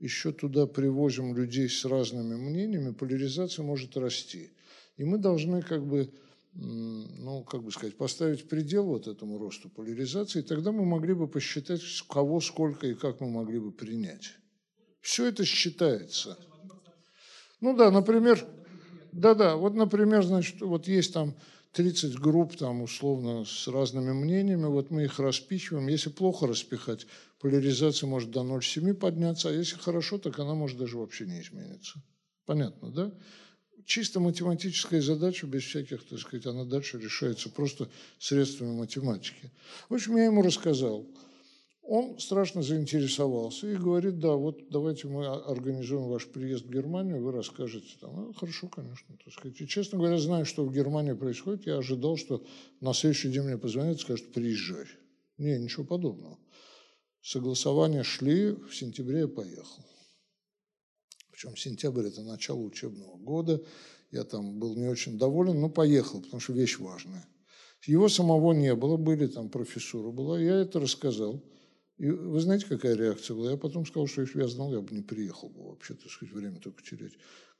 [0.00, 4.50] еще туда привозим людей с разными мнениями, поляризация может расти.
[4.96, 6.12] И мы должны как бы,
[6.54, 11.28] ну, как бы сказать, поставить предел вот этому росту поляризации, и тогда мы могли бы
[11.28, 14.34] посчитать, кого, сколько и как мы могли бы принять.
[15.00, 16.36] Все это считается.
[17.60, 18.44] Ну да, например,
[19.12, 21.34] да-да, вот, например, значит, вот есть там
[21.72, 25.88] 30 групп там условно с разными мнениями, вот мы их распихиваем.
[25.88, 27.06] Если плохо распихать,
[27.40, 32.02] поляризация может до 0,7 подняться, а если хорошо, так она может даже вообще не измениться.
[32.44, 33.12] Понятно, да?
[33.84, 39.50] Чисто математическая задача, без всяких, так сказать, она дальше решается просто средствами математики.
[39.88, 41.06] В общем, я ему рассказал.
[41.82, 47.32] Он страшно заинтересовался и говорит, да, вот давайте мы организуем ваш приезд в Германию, вы
[47.32, 47.96] расскажете.
[48.00, 49.16] Там, ну, хорошо, конечно.
[49.22, 49.60] Так сказать.
[49.60, 52.44] И, честно говоря, зная, что в Германии происходит, я ожидал, что
[52.80, 54.86] на следующий день мне позвонят и скажут, приезжай.
[55.38, 56.38] Не, ничего подобного.
[57.20, 59.84] Согласования шли, в сентябре я поехал.
[61.32, 63.60] Причем сентябрь– это начало учебного года.
[64.12, 67.26] Я там был не очень доволен, но поехал, потому что вещь важная.
[67.86, 70.38] Его самого не было, были там профессура была.
[70.38, 71.42] Я это рассказал.
[72.02, 73.52] И вы знаете, какая реакция была?
[73.52, 76.10] Я потом сказал, что если бы я знал, я бы не приехал бы вообще, так
[76.10, 77.12] сказать, время только терять.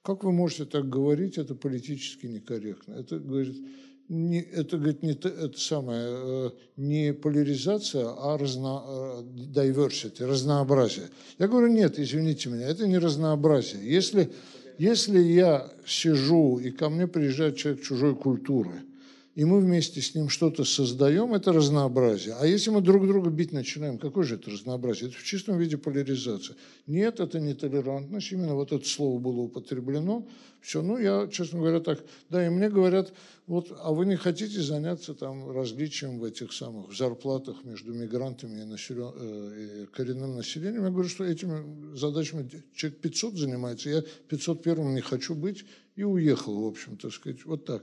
[0.02, 1.38] Как вы можете так говорить?
[1.38, 2.94] Это политически некорректно.
[2.94, 3.64] Это, говорит,
[4.08, 9.22] не, это, говорит, не это самое, э, не поляризация, а разно, э,
[9.54, 11.10] diversity, разнообразие.
[11.38, 13.88] Я говорю, нет, извините меня, это не разнообразие.
[13.88, 14.32] Если,
[14.76, 18.82] если я сижу, и ко мне приезжает человек чужой культуры–
[19.34, 22.34] и мы вместе с ним что-то создаем, это разнообразие.
[22.38, 25.08] А если мы друг друга бить начинаем, какое же это разнообразие?
[25.08, 26.56] Это в чистом виде поляризация.
[26.86, 30.26] Нет, это не толерантность, именно вот это слово было употреблено.
[30.60, 33.12] Все, ну я, честно говоря, так, да, и мне говорят,
[33.46, 38.64] вот, а вы не хотите заняться там различием в этих самых зарплатах между мигрантами и,
[38.64, 40.84] населен, э, и коренным населением?
[40.84, 45.64] Я говорю, что этими задачами человек 500 занимается, я 501 не хочу быть
[45.96, 47.82] и уехал, в общем, так сказать, вот так.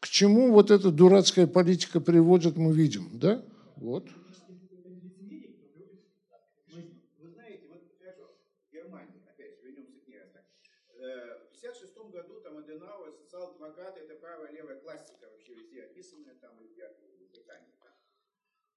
[0.00, 3.42] К чему вот эта дурацкая политика приводит, мы видим, да?
[3.76, 4.08] Вот.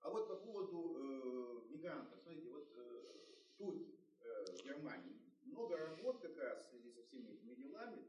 [0.03, 3.03] А вот по поводу э, мигрантов, смотрите, вот э,
[3.57, 3.87] тут,
[4.21, 8.03] э, в Германии, много работ как раз в связи со всеми этими делами,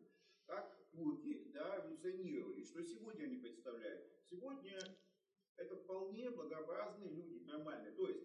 [0.47, 2.65] как турки да, эволюционировали.
[2.65, 4.05] Что сегодня они представляют?
[4.29, 4.79] Сегодня
[5.57, 7.93] это вполне благообразные люди, нормальные.
[7.93, 8.21] То есть,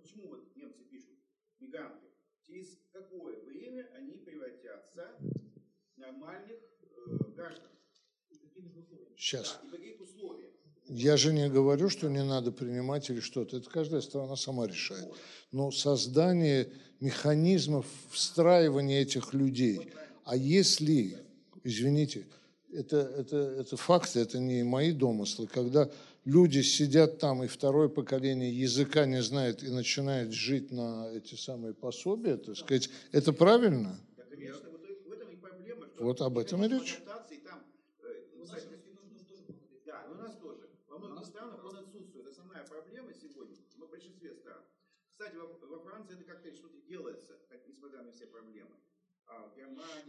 [0.00, 1.18] почему вот немцы пишут,
[1.58, 2.06] мигранты,
[2.46, 7.68] через какое время они превратятся в нормальных э, граждан?
[9.16, 9.60] Сейчас.
[9.62, 10.50] Да, и каких условиях?
[10.86, 13.58] Я же не говорю, что не надо принимать или что-то.
[13.58, 15.12] Это каждая страна сама решает.
[15.52, 19.92] Но создание механизмов встраивания этих людей.
[20.24, 21.18] А если
[21.64, 22.26] извините,
[22.72, 25.46] это, это, это факты, это не мои домыслы.
[25.46, 25.90] Когда
[26.24, 31.74] люди сидят там, и второе поколение языка не знает и начинает жить на эти самые
[31.74, 33.98] пособия, так сказать, это правильно?
[34.16, 35.86] Да, конечно, вот, в этом и проблема.
[35.94, 37.00] Что вот об этом и речь.
[37.00, 38.44] Э, ну,
[39.86, 40.68] да, у нас тоже.
[40.88, 42.26] Во многих странах он отсутствует.
[42.26, 44.62] Основная проблема сегодня, в большинстве стран.
[45.12, 47.32] Кстати, во, во Франции это как-то что-то делается,
[47.66, 48.79] несмотря на все проблемы.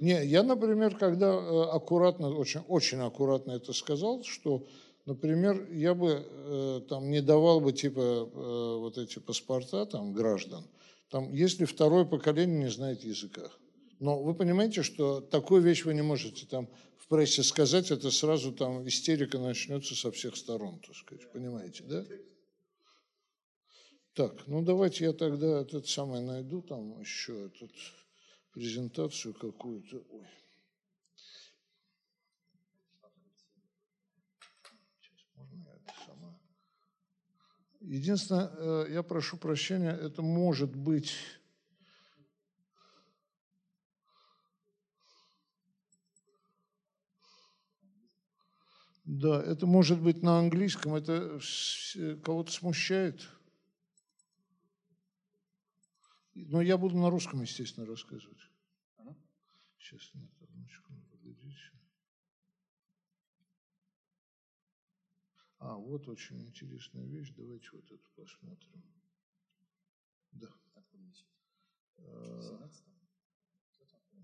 [0.01, 4.65] Не, я, например, когда э, аккуратно, очень, очень аккуратно это сказал, что,
[5.05, 10.65] например, я бы э, там не давал бы типа э, вот эти паспорта там граждан,
[11.11, 13.51] там, если второе поколение не знает языка.
[13.99, 16.67] Но вы понимаете, что такую вещь вы не можете там
[16.97, 22.03] в прессе сказать, это сразу там истерика начнется со всех сторон, так сказать, понимаете, да?
[24.15, 27.71] Так, ну давайте я тогда этот самый найду там еще этот
[28.53, 30.03] презентацию какую-то.
[30.09, 30.27] Ой.
[37.81, 41.13] Единственное, э, я прошу прощения, это может быть
[49.03, 51.39] Да, это может быть на английском, это
[52.23, 53.27] кого-то смущает.
[56.47, 58.39] Но я буду на русском, естественно, рассказывать.
[59.77, 61.71] Сейчас, нет, одночку, погодите.
[65.57, 67.33] А, вот очень интересная вещь.
[67.35, 68.83] Давайте вот эту посмотрим.
[70.31, 70.53] Да.
[71.97, 72.69] А,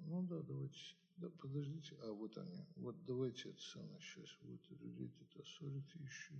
[0.05, 0.95] ну да, давайте.
[1.17, 1.95] Да, подождите.
[2.01, 2.65] А, вот они.
[2.75, 4.29] Вот давайте это самое сейчас.
[4.41, 6.39] Вот related authority issue.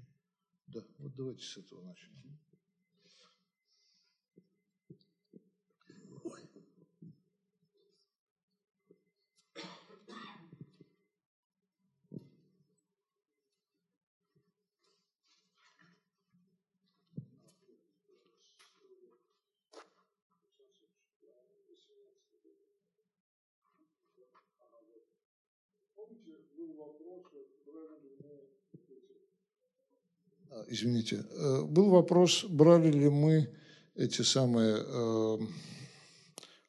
[0.68, 2.40] Да, вот давайте с этого начнем.
[30.58, 33.50] А, извините, э, был вопрос, брали ли мы
[33.96, 35.38] эти самые э,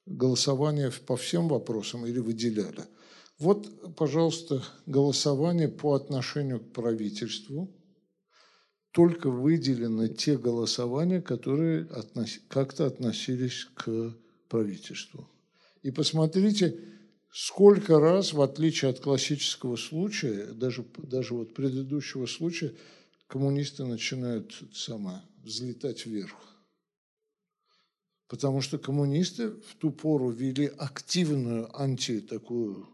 [0.07, 2.85] голосования по всем вопросам или выделяли.
[3.39, 7.71] Вот, пожалуйста, голосование по отношению к правительству
[8.91, 12.41] только выделены те голосования, которые относ...
[12.49, 14.15] как-то относились к
[14.49, 15.29] правительству.
[15.83, 16.81] И посмотрите,
[17.31, 22.75] сколько раз, в отличие от классического случая, даже, даже вот предыдущего случая,
[23.27, 26.37] коммунисты начинают самое, взлетать вверх.
[28.29, 32.89] Потому что коммунисты в ту пору вели активную анти такую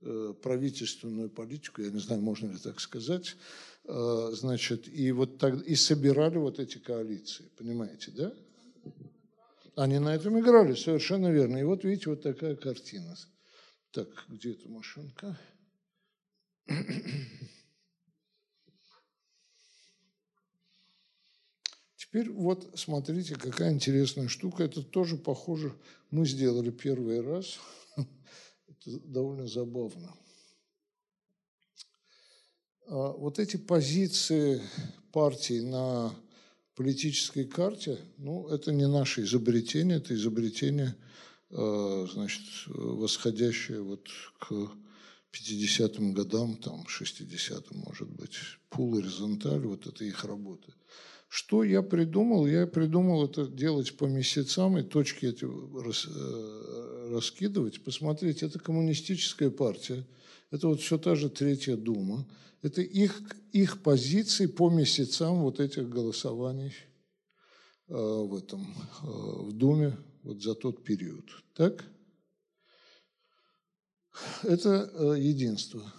[0.00, 3.36] э, правительственную политику, я не знаю, можно ли так сказать,
[3.84, 8.34] э, значит, и вот так, и собирали вот эти коалиции, понимаете, да?
[9.76, 11.56] Они на этом играли, совершенно верно.
[11.56, 13.16] И вот видите, вот такая картина.
[13.94, 15.38] Так, где эта машинка?
[21.94, 24.64] Теперь вот смотрите, какая интересная штука.
[24.64, 25.72] Это тоже похоже,
[26.10, 27.60] мы сделали первый раз.
[28.66, 30.12] Это довольно забавно.
[32.88, 34.60] А вот эти позиции
[35.12, 36.12] партий на
[36.74, 40.96] политической карте, ну, это не наше изобретение, это изобретение,
[41.54, 44.08] значит, восходящее вот
[44.40, 44.72] к
[45.32, 48.36] 50-м годам, там, 60-м, может быть,
[48.70, 50.72] пул горизонталь, вот это их работа.
[51.28, 52.46] Что я придумал?
[52.46, 57.82] Я придумал это делать по месяцам и точки эти рас, э, раскидывать.
[57.82, 60.06] Посмотрите, это коммунистическая партия,
[60.52, 62.24] это вот все та же Третья Дума,
[62.62, 63.20] это их,
[63.52, 66.72] их позиции по месяцам вот этих голосований
[67.88, 68.62] э, в этом,
[69.02, 71.24] э, в Думе вот за тот период.
[71.54, 71.84] Так?
[74.42, 75.92] Это э, единство.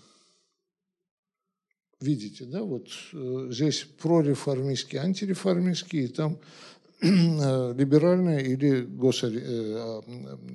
[2.02, 6.40] Видите, да, вот э, здесь прореформистские, антиреформистские, и там
[7.02, 10.02] э, либеральная или а,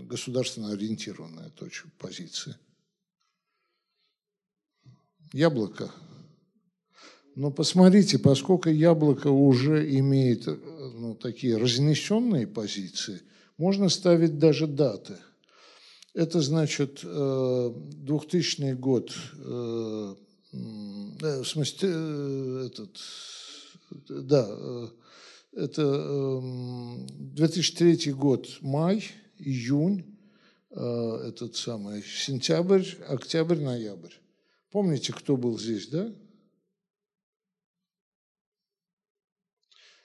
[0.07, 2.57] государственно ориентированная точка позиции.
[5.33, 5.93] Яблоко.
[7.37, 13.23] Но посмотрите, поскольку яблоко уже имеет ну, такие разнесенные позиции,
[13.61, 15.17] можно ставить даже даты.
[16.15, 19.13] Это значит 2000 год
[20.53, 22.99] в смысле, э, этот,
[24.09, 24.89] да, э,
[25.53, 26.41] это
[27.09, 29.05] 2003 эм, год, май,
[29.39, 30.19] июнь,
[30.71, 34.15] э, этот самый, сентябрь, октябрь, ноябрь.
[34.71, 36.13] Помните, кто был здесь, да?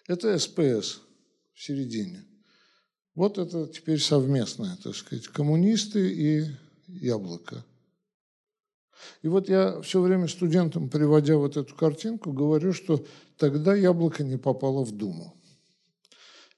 [0.07, 1.01] Это СПС
[1.53, 2.23] в середине.
[3.15, 6.45] Вот это теперь совместное, так сказать, коммунисты и
[6.87, 7.63] яблоко.
[9.21, 13.05] И вот я все время студентам, приводя вот эту картинку, говорю, что
[13.37, 15.33] тогда яблоко не попало в Думу.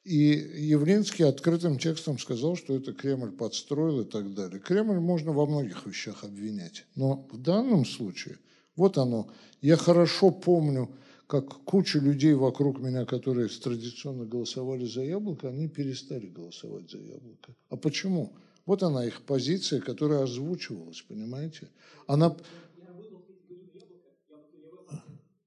[0.03, 0.17] И
[0.55, 4.59] Явлинский открытым текстом сказал, что это Кремль подстроил и так далее.
[4.59, 6.85] Кремль можно во многих вещах обвинять.
[6.95, 8.37] Но в данном случае,
[8.77, 9.29] вот оно,
[9.61, 10.89] я хорошо помню,
[11.27, 17.53] как куча людей вокруг меня, которые традиционно голосовали за яблоко, они перестали голосовать за яблоко.
[17.69, 18.33] А почему?
[18.65, 21.69] Вот она их позиция, которая озвучивалась, понимаете?
[22.07, 22.35] Она...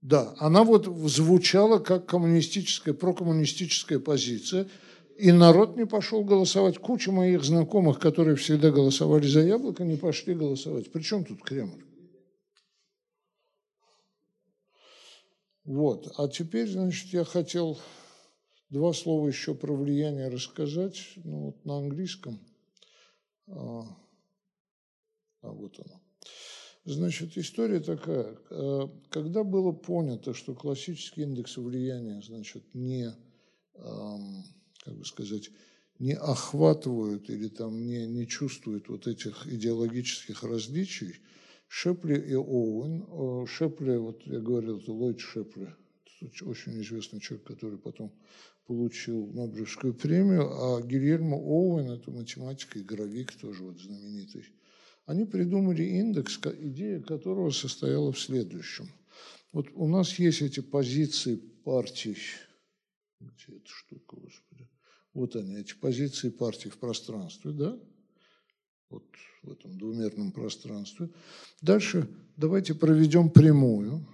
[0.02, 4.66] Да, она вот звучала как коммунистическая, прокоммунистическая позиция,
[5.18, 6.78] и народ не пошел голосовать.
[6.78, 10.90] Куча моих знакомых, которые всегда голосовали за яблоко, не пошли голосовать.
[10.90, 11.84] Причем тут Кремль?
[15.64, 16.12] Вот.
[16.16, 17.78] А теперь, значит, я хотел
[18.70, 22.40] два слова еще про влияние рассказать ну, вот на английском.
[23.46, 23.82] А,
[25.42, 26.00] а вот оно.
[26.84, 28.38] Значит, история такая.
[28.50, 33.14] Э, когда было понято, что классический индекс влияния, значит, не,
[33.74, 35.50] как бы сказать,
[35.98, 41.16] не охватывают или там не, не чувствуют вот этих идеологических различий,
[41.72, 45.72] Шепли и Оуэн, э, Шепли, вот я говорил, это Ллойд Шепли,
[46.42, 48.12] очень известный человек, который потом
[48.66, 54.46] получил Нобелевскую премию, а Гильермо Оуэн, это математик и гравик тоже вот знаменитый,
[55.06, 58.88] они придумали индекс, идея которого состояла в следующем.
[59.52, 62.16] Вот у нас есть эти позиции партий,
[63.20, 64.68] где эта штука, господи,
[65.14, 67.78] вот они, эти позиции партий в пространстве, да,
[68.88, 69.04] вот
[69.42, 71.10] в этом двумерном пространстве.
[71.62, 74.06] Дальше давайте проведем прямую,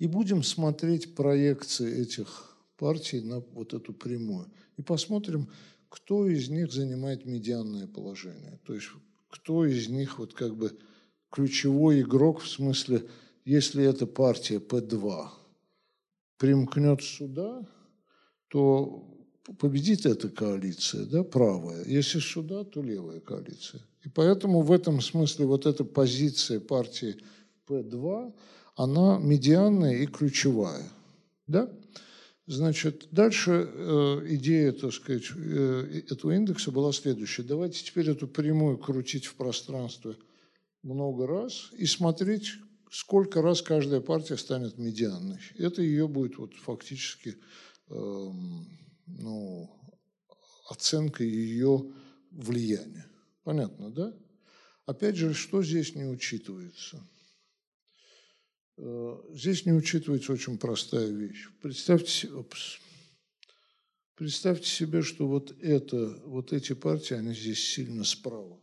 [0.00, 4.50] и будем смотреть проекции этих партий на вот эту прямую.
[4.78, 5.50] И посмотрим,
[5.90, 8.58] кто из них занимает медианное положение.
[8.64, 8.88] То есть
[9.28, 10.78] кто из них вот как бы
[11.30, 13.06] ключевой игрок в смысле,
[13.44, 15.28] если эта партия П2
[16.38, 17.68] примкнет сюда,
[18.48, 19.19] то
[19.58, 21.84] победит эта коалиция, да, правая.
[21.84, 23.82] Если сюда, то левая коалиция.
[24.04, 27.16] И поэтому в этом смысле вот эта позиция партии
[27.68, 28.34] П2,
[28.76, 30.88] она медианная и ключевая.
[31.46, 31.70] Да?
[32.46, 37.42] Значит, дальше э, идея, так сказать, э, этого индекса была следующая.
[37.42, 40.16] Давайте теперь эту прямую крутить в пространстве
[40.82, 42.54] много раз и смотреть,
[42.90, 45.38] сколько раз каждая партия станет медианной.
[45.58, 47.36] Это ее будет вот фактически
[47.88, 48.28] э,
[49.18, 49.70] ну,
[50.68, 51.92] оценка ее
[52.30, 53.06] влияния.
[53.42, 54.14] Понятно, да?
[54.86, 57.06] Опять же, что здесь не учитывается?
[58.76, 61.48] Э, здесь не учитывается очень простая вещь.
[61.60, 62.78] Представьте, опс,
[64.14, 68.60] представьте себе, что вот, это, вот эти партии, они здесь сильно справа.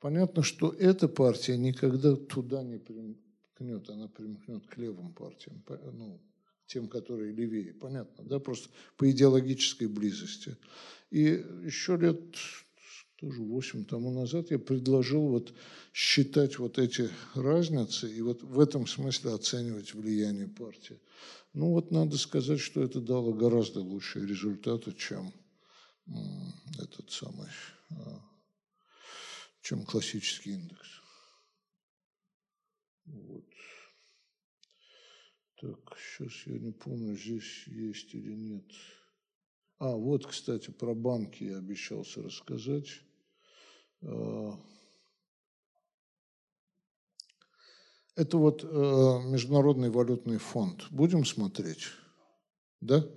[0.00, 6.20] Понятно, что эта партия никогда туда не примкнет, она примкнет к левым партиям, ну,
[6.66, 7.74] тем, которые левее.
[7.74, 10.56] Понятно, да, просто по идеологической близости.
[11.10, 12.20] И еще лет
[13.16, 15.54] тоже 8 тому назад я предложил вот
[15.92, 20.98] считать вот эти разницы и вот в этом смысле оценивать влияние партии.
[21.52, 25.32] Ну вот надо сказать, что это дало гораздо лучшие результаты, чем
[26.78, 27.48] этот самый,
[27.90, 28.20] а,
[29.62, 30.88] чем классический индекс.
[33.06, 33.44] Вот.
[35.64, 38.70] Так, сейчас я не помню, здесь есть или нет.
[39.78, 43.00] А, вот, кстати, про банки я обещался рассказать.
[44.02, 44.50] Э,
[48.14, 50.86] это вот э, Международный валютный фонд.
[50.90, 51.86] Будем смотреть?
[52.82, 53.08] Да?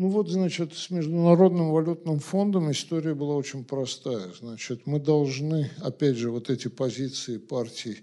[0.00, 4.32] Ну вот, значит, с Международным валютным фондом история была очень простая.
[4.32, 7.98] Значит, мы должны, опять же, вот эти позиции партий,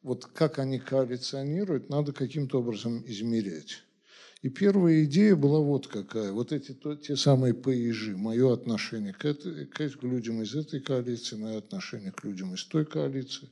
[0.00, 3.82] вот как они коалиционируют, надо каким-то образом измерять.
[4.42, 6.30] И первая идея была вот какая.
[6.30, 11.34] Вот эти то, те самые ПИЖи, мое отношение к, этой, к людям из этой коалиции,
[11.34, 13.50] мое отношение к людям из той коалиции.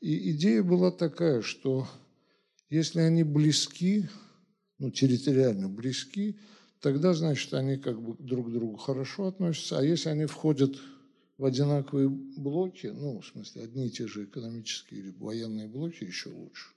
[0.00, 1.86] И идея была такая, что
[2.70, 4.08] если они близки,
[4.80, 6.36] ну, территориально близки,
[6.80, 9.78] тогда, значит, они как бы друг к другу хорошо относятся.
[9.78, 10.76] А если они входят
[11.38, 16.30] в одинаковые блоки, ну, в смысле, одни и те же экономические или военные блоки, еще
[16.30, 16.74] лучше.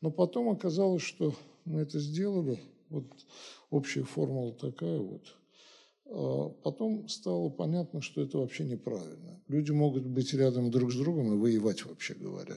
[0.00, 1.34] Но потом оказалось, что
[1.64, 3.06] мы это сделали, вот
[3.70, 5.34] общая формула такая вот.
[6.10, 9.42] А потом стало понятно, что это вообще неправильно.
[9.48, 12.56] Люди могут быть рядом друг с другом и воевать, вообще говоря.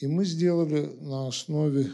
[0.00, 1.90] И мы сделали на основе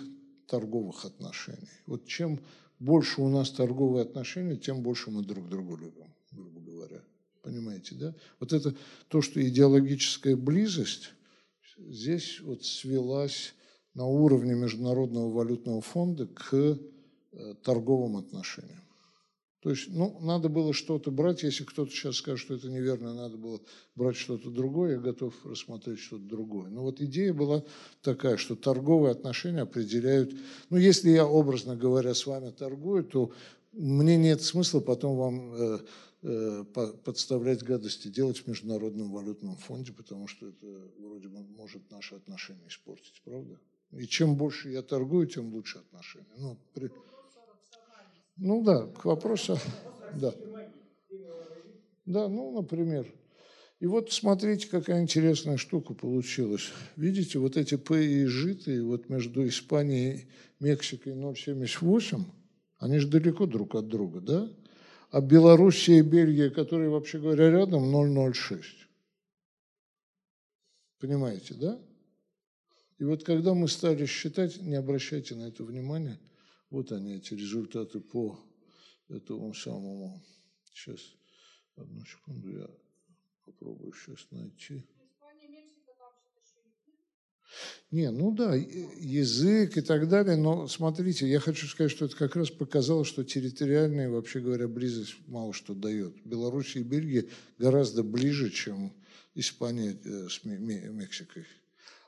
[0.46, 1.70] торговых отношений.
[1.86, 2.40] Вот чем
[2.78, 7.02] больше у нас торговые отношения, тем больше мы друг друга любим, грубо говоря.
[7.42, 8.14] Понимаете, да?
[8.40, 8.74] Вот это
[9.08, 11.12] то, что идеологическая близость
[11.76, 13.54] здесь вот свелась
[13.94, 18.83] на уровне Международного валютного фонда к э, торговым отношениям.
[19.64, 23.38] То есть, ну, надо было что-то брать, если кто-то сейчас скажет, что это неверно, надо
[23.38, 23.62] было
[23.96, 26.68] брать что-то другое, я готов рассмотреть что-то другое.
[26.68, 27.64] Но вот идея была
[28.02, 30.34] такая, что торговые отношения определяют,
[30.68, 33.32] ну, если я, образно говоря, с вами торгую, то
[33.72, 35.78] мне нет смысла потом вам э,
[36.24, 36.64] э,
[37.02, 40.66] подставлять гадости делать в Международном валютном фонде, потому что это
[40.98, 43.58] вроде бы может наши отношения испортить, правда?
[43.92, 46.26] И чем больше я торгую, тем лучше отношения.
[46.36, 46.90] Ну, при...
[48.36, 49.58] ну да, к вопросу.
[50.20, 50.32] Да.
[52.04, 53.12] Да, ну, например.
[53.80, 56.70] И вот смотрите, какая интересная штука получилась.
[56.96, 60.28] Видите, вот эти П и житые вот между Испанией
[60.60, 62.24] Мексикой 0,78,
[62.78, 64.50] они же далеко друг от друга, да?
[65.10, 68.62] А Белоруссия и Бельгия, которые, вообще говоря, рядом, 0,06.
[71.00, 71.78] Понимаете, да?
[72.98, 76.18] И вот когда мы стали считать, не обращайте на это внимания,
[76.74, 78.38] вот они, эти результаты по
[79.08, 80.22] этому самому.
[80.72, 81.00] Сейчас,
[81.76, 82.68] одну секунду, я
[83.44, 84.84] попробую сейчас найти.
[87.92, 92.34] Не, ну да, язык и так далее, но смотрите, я хочу сказать, что это как
[92.34, 96.16] раз показало, что территориальная, вообще говоря, близость мало что дает.
[96.24, 97.28] Белоруссия и Бельгия
[97.58, 98.92] гораздо ближе, чем
[99.36, 101.46] Испания э, с Мексикой.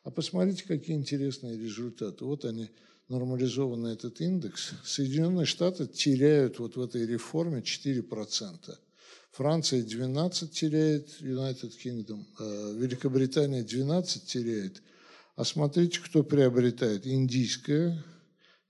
[0.02, 2.24] А посмотрите, какие интересные результаты.
[2.24, 2.70] Вот они,
[3.08, 4.72] нормализованный этот индекс.
[4.84, 8.78] Соединенные Штаты теряют вот в этой реформе 4%.
[9.32, 14.82] Франция 12 теряет, United Kingdom, э, Великобритания 12 теряет.
[15.36, 17.06] А смотрите, кто приобретает.
[17.06, 18.02] Индийская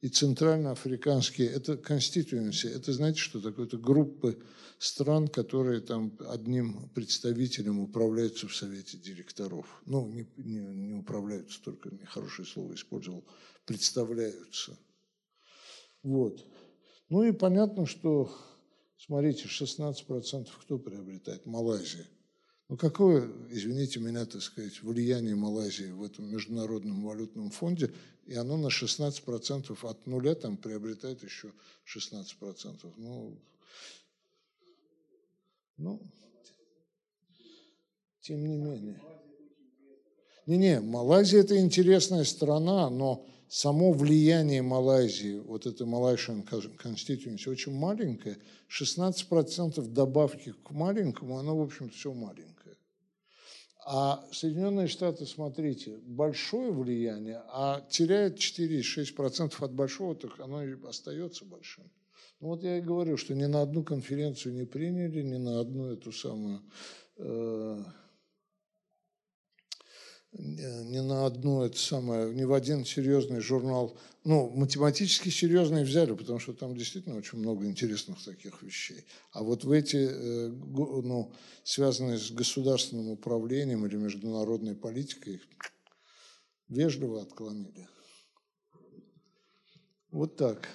[0.00, 1.48] и центральноафриканские.
[1.48, 2.66] Это конституенси.
[2.66, 3.66] Это знаете, что такое?
[3.66, 4.38] Это группы
[4.78, 9.66] стран, которые там одним представителем управляются в Совете директоров.
[9.86, 13.24] Ну, не, не, не управляются, только нехорошее слово использовал,
[13.66, 14.78] представляются.
[16.02, 16.44] Вот.
[17.08, 18.32] Ну и понятно, что,
[18.96, 21.44] смотрите, 16% кто приобретает?
[21.46, 22.06] Малайзия.
[22.68, 27.92] Ну, какое, извините меня, так сказать, влияние Малайзии в этом международном валютном фонде,
[28.24, 31.52] и оно на 16% от нуля там приобретает еще
[31.84, 32.92] 16%.
[32.96, 33.38] Ну,
[35.76, 36.00] ну,
[38.20, 39.00] тем не менее.
[40.46, 48.38] Не-не, Малайзия– это интересная страна, но само влияние Малайзии, вот это Malaysian Constituency, очень маленькое.
[48.68, 52.76] 16% добавки к маленькому, оно, в общем все маленькое.
[53.88, 61.44] А Соединенные Штаты, смотрите, большое влияние, а теряет 4-6% от большого, так оно и остается
[61.44, 61.84] большим.
[62.40, 65.92] Ну вот я и говорю, что ни на одну конференцию не приняли, ни на одну
[65.92, 66.62] эту самую
[67.16, 67.84] э,
[70.38, 76.38] ни на одну это самое, ни в один серьезный журнал, ну, математически серьезный взяли, потому
[76.38, 79.04] что там действительно очень много интересных таких вещей.
[79.32, 81.32] А вот в эти, э, ну,
[81.64, 85.40] связанные с государственным управлением или международной политикой,
[86.68, 87.88] вежливо отклонили.
[90.10, 90.68] Вот так.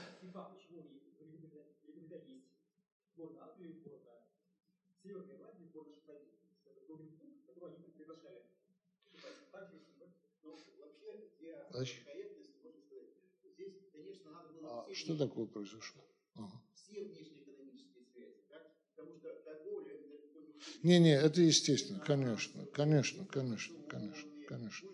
[11.82, 11.98] Значит,
[13.56, 14.86] здесь, конечно, надо было...
[14.88, 16.04] А что такое произошло?
[16.36, 16.62] Ага.
[16.76, 18.72] Все внешнеэкономические связи, так?
[18.96, 19.94] Потому что торговля...
[20.84, 24.90] Не-не, это естественно, конечно, конечно, конечно, конечно, конечно.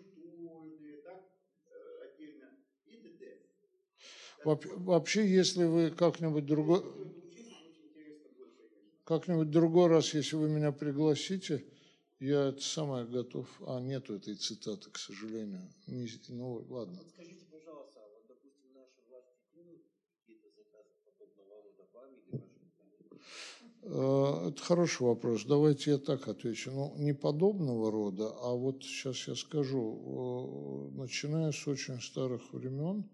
[4.44, 6.82] Вообще, если вы как-нибудь другой...
[9.04, 11.66] Как-нибудь другой раз, если вы меня пригласите,
[12.20, 13.48] я это самое готов.
[13.66, 15.68] А, нету этой цитаты, к сожалению.
[15.86, 17.00] Не, ну, ладно.
[17.14, 19.36] Скажите, пожалуйста, вот, допустим, наши власти
[20.20, 22.42] какие-то заказы подобного рода вам или
[23.82, 25.44] вашим э, Это хороший вопрос.
[25.44, 26.72] Давайте я так отвечу.
[26.72, 30.90] Ну, не подобного рода, а вот сейчас я скажу.
[30.94, 33.08] Начиная с очень старых времен,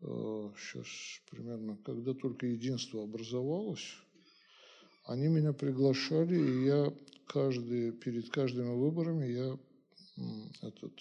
[0.00, 3.96] сейчас э, примерно, когда только единство образовалось,
[5.04, 6.92] они меня приглашали, и я
[7.26, 9.58] каждый, перед каждыми выборами я
[10.62, 10.92] этот,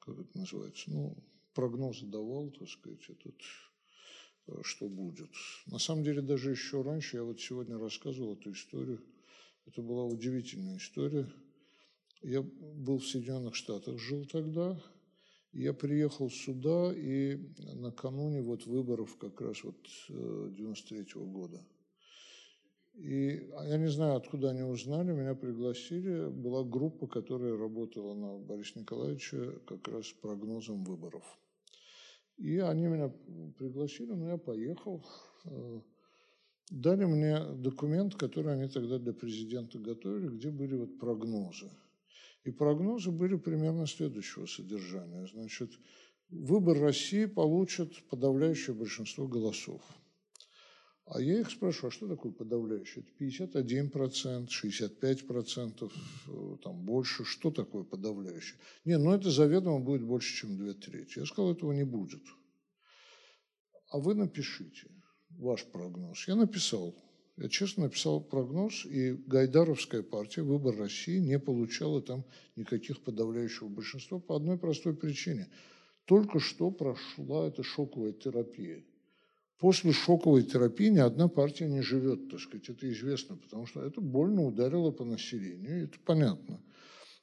[0.00, 1.16] как это называется, ну,
[1.54, 3.40] прогнозы давал, так сказать, этот,
[4.48, 5.30] э, что будет.
[5.66, 9.02] На самом деле, даже еще раньше, я вот сегодня рассказывал эту историю,
[9.66, 11.30] это была удивительная история.
[12.22, 14.82] Я был в Соединенных Штатах, жил тогда,
[15.52, 17.36] я приехал сюда, и
[17.74, 19.78] накануне вот выборов как раз вот
[20.08, 21.64] 93 -го года–
[22.98, 26.28] и я не знаю, откуда они узнали, меня пригласили.
[26.30, 31.22] Была группа, которая работала на Бориса Николаевича как раз с прогнозом выборов.
[32.38, 33.12] И они меня
[33.56, 35.06] пригласили, но я поехал.
[35.44, 35.80] Э,
[36.70, 41.70] дали мне документ, который они тогда для президента готовили, где были вот прогнозы.
[42.42, 45.24] И прогнозы были примерно следующего содержания.
[45.32, 45.70] Значит,
[46.30, 49.82] выбор России получит подавляющее большинство голосов–
[51.10, 53.02] а я их спрашиваю, а что такое подавляющее?
[53.38, 55.92] Это 51%, 65%,
[56.28, 57.24] э, там больше.
[57.24, 58.58] Что такое подавляющее?
[58.84, 61.20] Не, ну это заведомо будет больше, чем две трети.
[61.20, 62.22] Я сказал, этого не будет.
[63.90, 64.90] А вы напишите
[65.30, 66.28] ваш прогноз.
[66.28, 66.94] Я написал.
[67.38, 72.24] Я честно написал прогноз, и Гайдаровская партия, выбор России, не получала там
[72.56, 75.48] никаких подавляющего большинства по одной простой причине.
[76.04, 78.84] Только что прошла эта шоковая терапия–
[79.58, 84.00] После шоковой терапии ни одна партия не живет, так сказать, это известно, потому что это
[84.00, 86.62] больно ударило по населению, это понятно.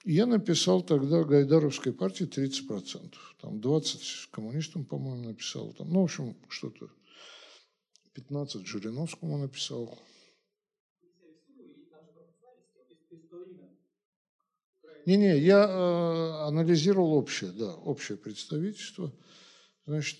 [0.03, 6.03] И я написал тогда Гайдаровской партии 30%, там 20 коммунистам, по-моему, написал, там, ну, в
[6.03, 6.89] общем, что-то
[8.13, 9.97] 15 Жириновскому написал.
[15.05, 19.13] Не-не, я э, анализировал общее, да, общее представительство.
[19.85, 20.19] Значит,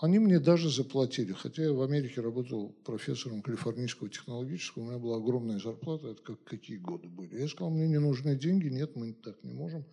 [0.00, 5.16] они мне даже заплатили, хотя я в Америке работал профессором Калифорнийского технологического, у меня была
[5.16, 7.40] огромная зарплата, это как, какие годы были.
[7.40, 9.84] Я сказал, мне не нужны деньги, нет, мы так не можем.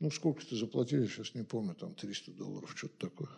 [0.00, 3.28] Ну, сколько-то заплатили, сейчас не помню, там 300 долларов, что-то такое.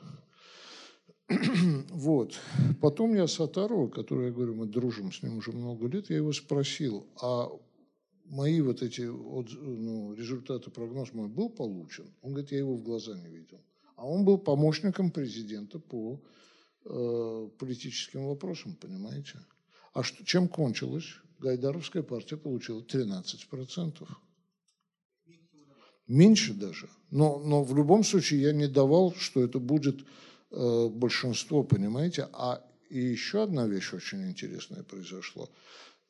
[1.91, 2.39] Вот.
[2.81, 6.33] Потом я Сатарова, который, я говорю, мы дружим с ним уже много лет, я его
[6.33, 7.49] спросил, а
[8.27, 12.15] мои вот эти ну, результаты, прогноз мой был получен?
[12.23, 13.61] Он говорит, я его в глаза не видел.
[13.97, 16.21] А он был помощником президента по
[16.85, 19.39] э, политическим вопросам, понимаете?
[19.93, 21.07] А что, чем кончилось?
[21.39, 24.09] Гайдаровская партия получила 13%.
[26.07, 26.89] Меньше даже.
[27.11, 30.05] Но, но в любом случае я не давал, что это будет
[30.51, 32.29] э, большинство, понимаете?
[32.33, 35.49] А и еще одна вещь очень интересная произошла.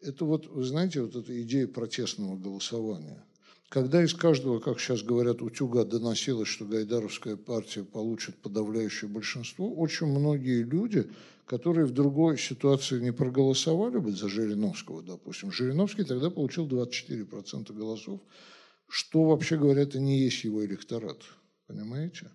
[0.01, 3.25] это вот, вы знаете, вот эта идея протестного голосования.
[3.69, 10.07] Когда из каждого, как сейчас говорят, утюга доносилось, что Гайдаровская партия получит подавляющее большинство, очень
[10.07, 11.11] многие люди,
[11.47, 18.21] которые в другой ситуации не проголосовали бы за Жириновского, допустим, Жириновский тогда получил 24% голосов,
[18.89, 21.19] что, вообще говоря, это не есть его электорат.
[21.67, 22.31] Понимаете?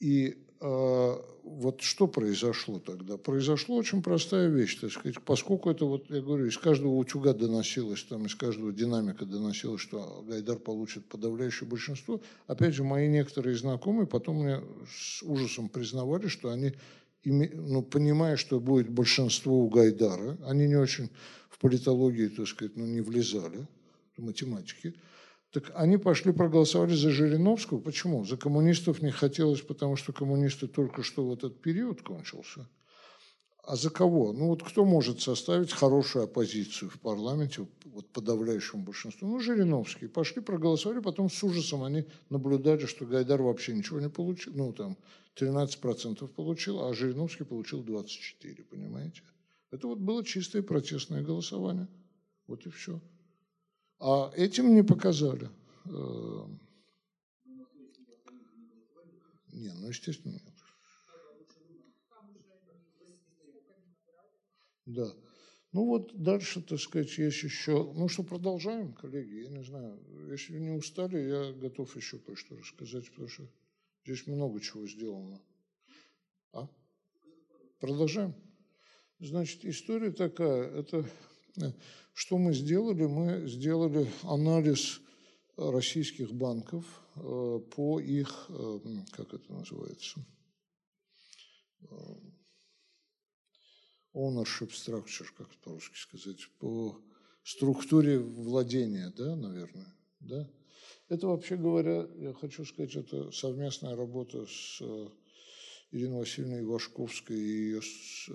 [0.00, 3.16] И вот что произошло тогда?
[3.16, 8.02] Произошла очень простая вещь, так сказать, поскольку это, вот я говорю, из каждого утюга доносилось,
[8.04, 14.06] там, из каждого динамика доносилось, что Гайдар получит подавляющее большинство, опять же, мои некоторые знакомые
[14.06, 16.74] потом мне с ужасом признавали, что они,
[17.24, 21.10] ну, понимая, что будет большинство у Гайдара, они не очень
[21.50, 23.66] в политологии, так сказать, ну, не влезали,
[24.16, 24.94] в математике,
[25.52, 27.78] так они пошли проголосовали за Жириновского.
[27.78, 28.24] Почему?
[28.24, 32.66] За коммунистов не хотелось, потому что коммунисты только что в этот период кончился.
[33.62, 34.32] А за кого?
[34.32, 39.28] Ну вот кто может составить хорошую оппозицию в парламенте, вот подавляющему большинству?
[39.28, 40.08] Ну, Жириновский.
[40.08, 44.54] Пошли, проголосовали, потом с ужасом они наблюдали, что Гайдар вообще ничего не получил.
[44.56, 44.96] Ну, там,
[45.36, 49.22] 13% получил, а Жириновский получил 24%, понимаете?
[49.70, 51.88] Это вот было чистое протестное голосование.
[52.46, 53.00] Вот и все.
[54.04, 55.48] А этим не показали.
[55.84, 56.46] Э,
[59.52, 60.40] не, ну, естественно.
[64.86, 65.14] Да.
[65.70, 67.92] Ну вот дальше, так сказать, есть еще...
[67.94, 69.44] Ну что, продолжаем, коллеги?
[69.44, 70.02] Я не знаю.
[70.32, 73.48] Если не устали, я готов еще кое-что рассказать, потому что
[74.04, 75.40] здесь много чего сделано.
[76.52, 76.68] А?
[77.78, 78.34] Продолжаем?
[79.20, 80.64] Значит, история такая.
[80.80, 81.08] Это
[82.14, 83.06] что мы сделали?
[83.06, 85.00] Мы сделали анализ
[85.56, 86.84] российских банков
[87.16, 88.80] э, по их, э,
[89.12, 90.24] как это называется,
[91.82, 91.86] э,
[94.14, 96.98] ownership structure, как по-русски сказать, по
[97.44, 100.50] структуре владения, да, наверное, да.
[101.08, 104.80] Это, вообще говоря, я хочу сказать, это совместная работа с
[105.90, 108.30] Ириной Васильевной Ивашковской и ее с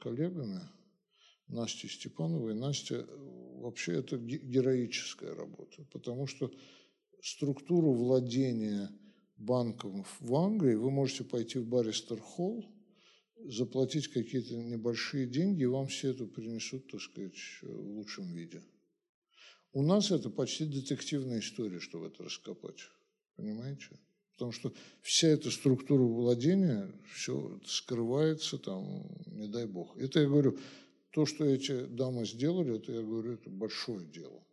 [0.00, 0.60] коллегами–
[1.50, 2.54] Насти Степановой.
[2.54, 3.06] Настя,
[3.60, 6.52] вообще это героическая работа, потому что
[7.22, 8.90] структуру владения
[9.36, 12.64] банком в Англии вы можете пойти в Баристер Холл,
[13.44, 18.62] заплатить какие-то небольшие деньги, и вам все это принесут, так сказать, в лучшем виде.
[19.72, 22.90] У нас это почти детективная история, чтобы это раскопать.
[23.36, 23.98] Понимаете?
[24.32, 29.96] Потому что вся эта структура владения, все скрывается там, не дай бог.
[29.96, 30.58] Это я говорю,
[31.10, 34.44] то, что эти дамы сделали, это, я говорю, это большое дело.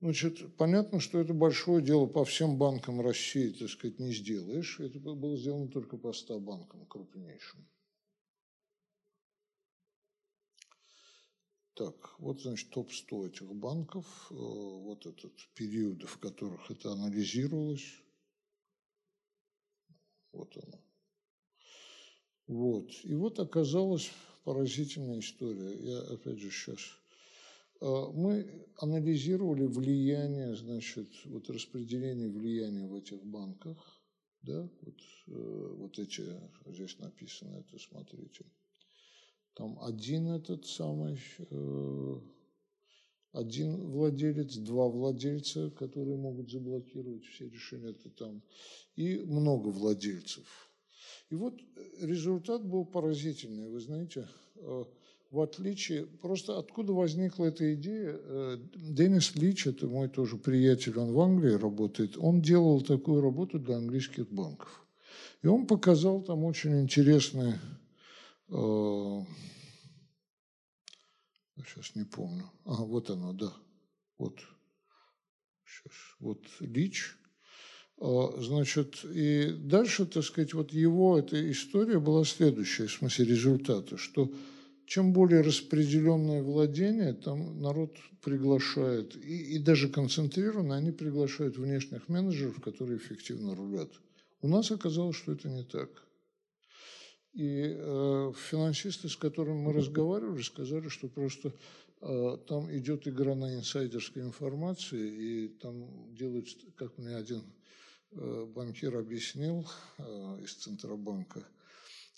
[0.00, 4.80] Значит, понятно, что это большое дело по всем банкам России, так сказать, не сделаешь.
[4.80, 7.66] Это было сделано только по 100 банкам крупнейшим.
[11.74, 18.02] Так, вот, значит, топ-100 этих банков, э, вот этот период, в которых это анализировалось.
[20.32, 20.80] Вот оно.
[22.46, 22.90] Вот.
[23.04, 24.10] И вот оказалось
[24.50, 25.76] поразительная история.
[25.92, 26.80] Я опять же сейчас.
[27.80, 33.76] А, мы анализировали влияние, значит, вот распределение влияния в этих банках,
[34.42, 34.96] да, вот,
[35.28, 36.24] э, вот эти,
[36.66, 38.44] здесь написано это, смотрите.
[39.54, 42.20] Там один этот самый, э,
[43.32, 48.42] один владелец, два владельца, которые могут заблокировать все решения, это там,
[48.96, 50.69] и много владельцев.
[51.30, 51.60] И вот
[52.00, 53.68] результат был поразительный.
[53.68, 54.84] Вы знаете, э,
[55.30, 61.12] в отличие, просто откуда возникла эта идея, э, Деннис Лич, это мой тоже приятель, он
[61.12, 64.84] в Англии работает, он делал такую работу для английских банков.
[65.42, 67.54] И он показал там очень интересный,
[68.48, 69.24] э,
[71.64, 73.52] сейчас не помню, а вот оно, да,
[74.18, 74.40] вот,
[75.64, 77.16] сейчас, вот Лич,
[78.00, 84.32] значит, и дальше, так сказать, вот его эта история была следующая, в смысле результата, что
[84.86, 92.60] чем более распределенное владение, там народ приглашает, и, и даже концентрированно, они приглашают внешних менеджеров,
[92.62, 93.90] которые эффективно рулят.
[94.40, 95.90] У нас оказалось, что это не так.
[97.34, 101.52] И э, финансисты, с которыми мы разговаривали, сказали, что просто
[102.00, 107.42] э, там идет игра на инсайдерской информации, и там делают, как мне один
[108.12, 109.68] банкир объяснил
[109.98, 110.02] э,
[110.42, 111.46] из Центробанка,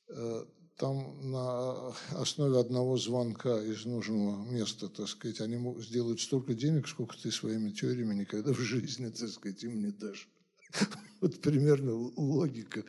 [0.08, 0.44] э,
[0.76, 7.16] там на основе одного звонка из нужного места, так сказать, они сделают столько денег, сколько
[7.16, 10.28] ты своими теориями никогда в жизни, так сказать, им не дашь.
[11.20, 12.84] Вот примерно логика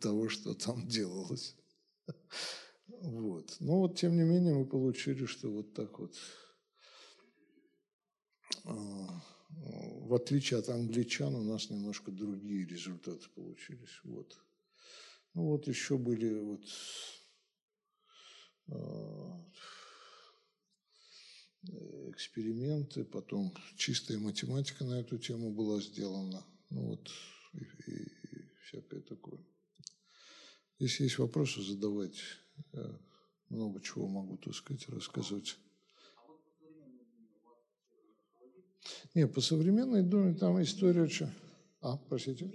[0.00, 1.54] того, что там делалось.
[3.00, 3.56] Вот.
[3.60, 6.16] Но вот, тем не менее, мы получили, что вот так вот,
[8.64, 9.22] а,
[9.56, 14.00] в отличие от англичан, у нас немножко другие результаты получились.
[14.04, 14.36] Вот.
[15.34, 16.64] Ну вот еще были вот
[18.68, 19.44] а,
[22.10, 26.44] эксперименты, потом чистая математика на эту тему была сделана.
[26.70, 27.10] Ну вот
[27.54, 29.40] и, и, и всякое такое.
[30.78, 32.22] Если есть вопросы, задавайте.
[32.72, 33.00] Я
[33.48, 35.56] много чего могу, так сказать, рассказывать.
[39.14, 41.28] Не, по современной Думе там история очень...
[41.80, 42.50] А, простите?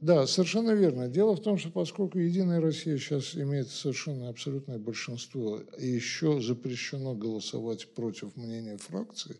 [0.00, 1.08] Да, совершенно верно.
[1.08, 7.14] Дело в том, что поскольку Единая Россия сейчас имеет совершенно абсолютное большинство, и еще запрещено
[7.14, 9.36] голосовать против мнения фракции,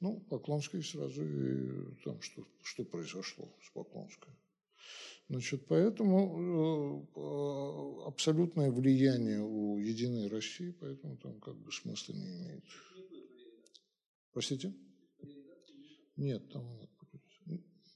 [0.00, 4.32] ну, Поклонской сразу и там что, что произошло с Поклонской.
[5.28, 12.64] Значит, поэтому э, абсолютное влияние у Единой России, поэтому там как бы смысла не имеет.
[14.38, 14.72] Простите?
[16.16, 16.88] Нет, там нет.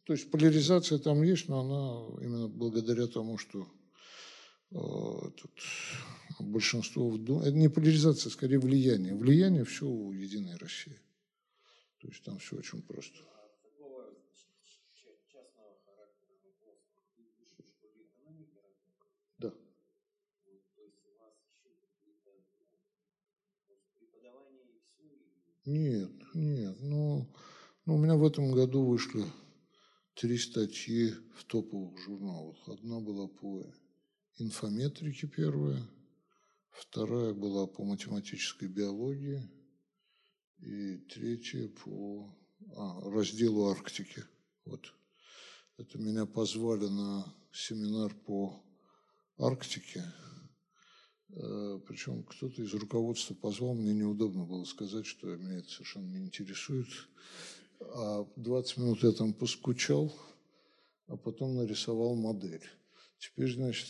[0.02, 3.68] То есть поляризация там есть, но она именно благодаря тому, что
[4.72, 5.52] э, тут
[6.40, 7.46] большинство в Думе...
[7.46, 9.14] Это не поляризация, скорее влияние.
[9.14, 10.98] Влияние все у Единой России.
[12.00, 13.20] То есть там все очень просто.
[19.38, 19.52] Да.
[25.66, 26.76] Нет, нет.
[26.80, 27.26] Ну,
[27.84, 29.24] ну, у меня в этом году вышли
[30.14, 32.56] три статьи в топовых журналах.
[32.68, 33.72] Одна была по
[34.38, 35.82] инфометрике первая,
[36.70, 39.42] вторая была по математической биологии,
[40.58, 42.32] и третья по
[42.76, 44.24] а, разделу Арктики.
[44.64, 44.94] Вот.
[45.76, 48.62] Это меня позвали на семинар по
[49.38, 50.04] Арктике.
[51.34, 56.24] Э, Причем кто-то из руководства позвал, мне неудобно было сказать, что меня это совершенно не
[56.26, 56.88] интересует.
[57.80, 60.14] А 20 минут я там поскучал,
[61.06, 62.64] а потом нарисовал модель.
[63.18, 63.88] Теперь, значит,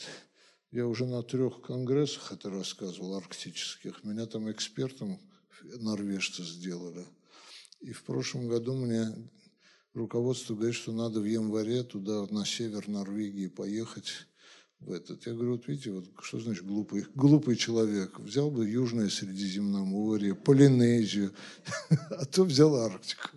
[0.70, 4.04] я уже на трех конгрессах это рассказывал, арктических.
[4.04, 5.18] Меня там экспертом
[5.62, 7.04] норвежцы сделали.
[7.80, 9.06] И в прошлом году мне
[9.94, 14.26] руководство говорит, что надо в январе туда, на север Норвегии поехать
[14.84, 15.26] в этот.
[15.26, 18.18] Я говорю, вот видите, вот что значит глупый, глупый человек.
[18.18, 21.32] Взял бы Южное Средиземноморье, Полинезию,
[22.10, 23.30] а то взял Арктику.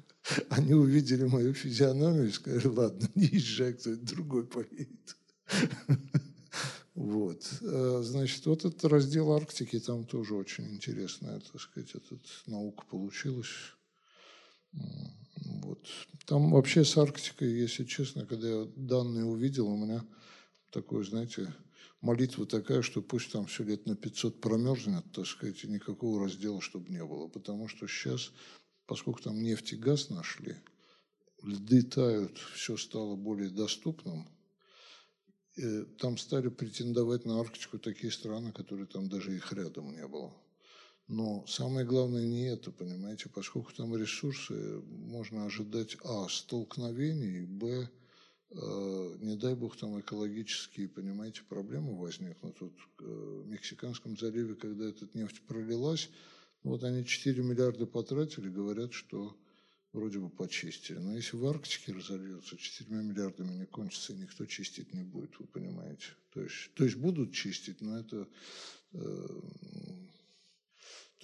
[0.49, 5.17] Они увидели мою физиономию и сказали, ладно, не езжай, кто-нибудь другой поедет.
[6.95, 7.45] Вот.
[7.61, 12.17] Э, значит, вот этот раздел Арктики, там тоже очень интересная, так сказать, эта
[12.47, 13.49] наука получилась.
[14.71, 15.85] Вот.
[16.25, 20.03] Там вообще с Арктикой, если честно, когда я данные увидел, у меня
[20.81, 21.53] такое, знаете,
[22.01, 26.61] молитва такая, что пусть там все лет на 500 промерзнет, так сказать, и никакого раздела,
[26.61, 27.27] чтобы не было.
[27.27, 28.31] Потому что сейчас
[28.85, 30.55] поскольку там нефть и газ нашли,
[31.43, 34.27] льды тают, все стало более доступным,
[35.57, 40.33] э, там стали претендовать на Арктику такие страны, которые там даже их рядом не было.
[41.07, 47.89] Но самое главное не это, понимаете, поскольку там ресурсы, можно ожидать, а, столкновений, б,
[48.51, 52.57] не дай бог там экологические, понимаете, проблемы возникнут.
[52.57, 53.03] Тут э,
[53.43, 56.09] в Мексиканском заливе, когда эта нефть пролилась,
[56.63, 59.35] вот они 4 миллиарда потратили, говорят, что
[59.93, 60.97] вроде бы почистили.
[60.97, 65.47] Но если в Арктике разольется, 4 миллиардами не кончится, и никто чистить не будет, вы
[65.47, 66.05] понимаете.
[66.33, 68.27] То есть, то есть будут чистить, но это...
[68.93, 69.41] Э,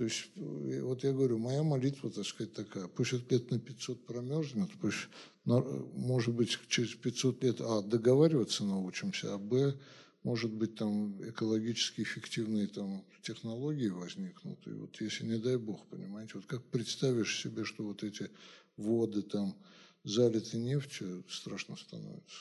[0.02, 3.60] то есть, э, вот я говорю, моя молитва, так сказать, такая, пусть это лет на
[3.60, 5.10] 500 промерзнет, пусть,
[5.46, 9.78] может быть, через 500 лет, а, договариваться научимся, а, б,
[10.24, 14.66] может быть, там экологически эффективные там, технологии возникнут.
[14.66, 18.32] И вот если, не дай бог, понимаете, вот как представишь себе, что вот эти
[18.78, 19.56] воды там
[20.04, 22.40] залиты нефтью, страшно становится.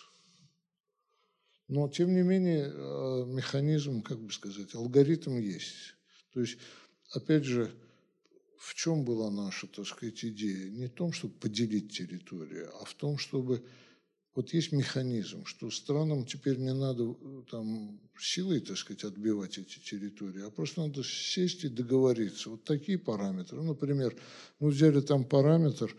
[1.69, 5.95] Но, тем не менее, э, механизм, как бы сказать, алгоритм есть.
[6.32, 6.57] То есть,
[7.12, 7.70] опять же,
[8.59, 10.70] в чем была наша, так сказать, идея?
[10.70, 13.65] Не в том, чтобы поделить территорию, а в том, чтобы
[14.35, 19.78] вот есть механизм, что странам теперь не надо э, там силой, так сказать, отбивать эти
[19.81, 22.51] территории, а просто надо сесть и договориться.
[22.51, 23.61] Вот такие параметры.
[23.61, 24.15] Например,
[24.61, 25.97] мы взяли там параметр,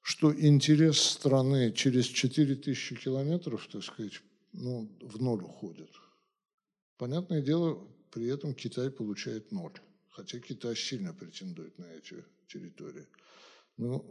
[0.00, 4.20] что интерес страны через 4000 километров, так сказать,
[4.52, 5.90] ну, в ноль уходит.
[6.98, 9.72] Понятное дело, при этом Китай получает ноль,
[10.14, 13.06] хотя Китай сильно претендует на эти территории.
[13.76, 14.04] Но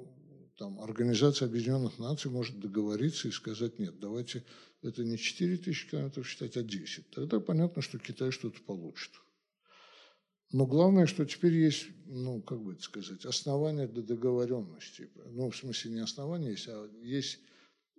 [0.58, 4.44] там Организация Объединенных Наций может договориться и сказать, нет, давайте
[4.82, 7.10] это не 4 тысячи километров считать, а 10.
[7.12, 9.12] Тогда понятно, что Китай что-то получит.
[10.52, 15.10] Но главное, что теперь есть, ну, как бы это сказать, основания для договоренности.
[15.32, 17.40] Ну, в смысле, не основания есть, а есть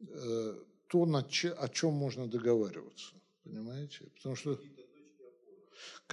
[0.06, 0.54] э,
[0.88, 3.14] то, над че, о чем можно договариваться.
[3.42, 4.04] Понимаете?
[4.14, 4.60] Потому что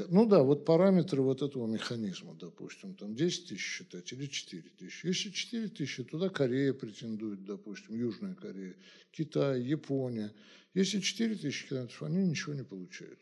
[0.09, 5.05] ну да, вот параметры вот этого механизма, допустим, там 10 тысяч считать или 4 тысячи.
[5.05, 8.75] Если 4 тысячи, туда Корея претендует, допустим, Южная Корея,
[9.11, 10.33] Китай, Япония.
[10.73, 13.19] Если 4 тысячи километров, они ничего не получают.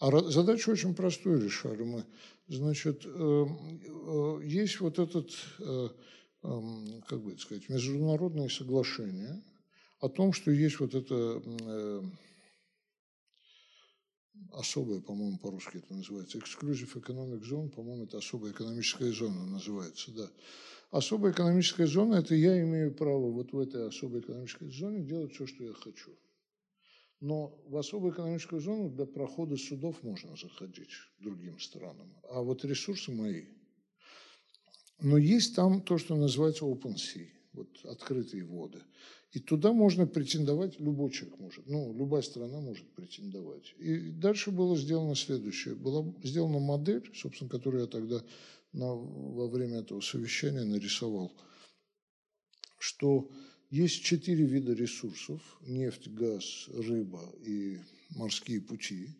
[0.00, 2.04] А задачу очень простую решали мы.
[2.48, 5.30] Значит, э, э, есть вот этот,
[5.60, 5.88] э,
[6.42, 9.42] эм, как бы сказать, международное соглашение
[10.00, 11.40] о том, что есть вот это
[14.52, 20.30] особая, по-моему, по-русски это называется, Exclusive Economic Zone, по-моему, это особая экономическая зона называется, да.
[20.90, 25.46] Особая экономическая зона– это я имею право вот в этой особой экономической зоне делать все,
[25.46, 26.12] что я хочу.
[27.20, 33.10] Но в особую экономическую зону для прохода судов можно заходить другим странам, а вот ресурсы
[33.12, 33.46] мои.
[35.00, 38.82] Но есть там то, что называется open sea, вот открытые воды.
[39.34, 43.74] И туда можно претендовать, любой человек может, ну, любая страна может претендовать.
[43.80, 45.74] И дальше было сделано следующее.
[45.74, 48.22] Была сделана модель, собственно, которую я тогда
[48.72, 51.32] на, во время этого совещания нарисовал,
[52.78, 53.28] что
[53.70, 57.80] есть четыре вида ресурсов– нефть, газ, рыба и
[58.10, 59.16] морские пути.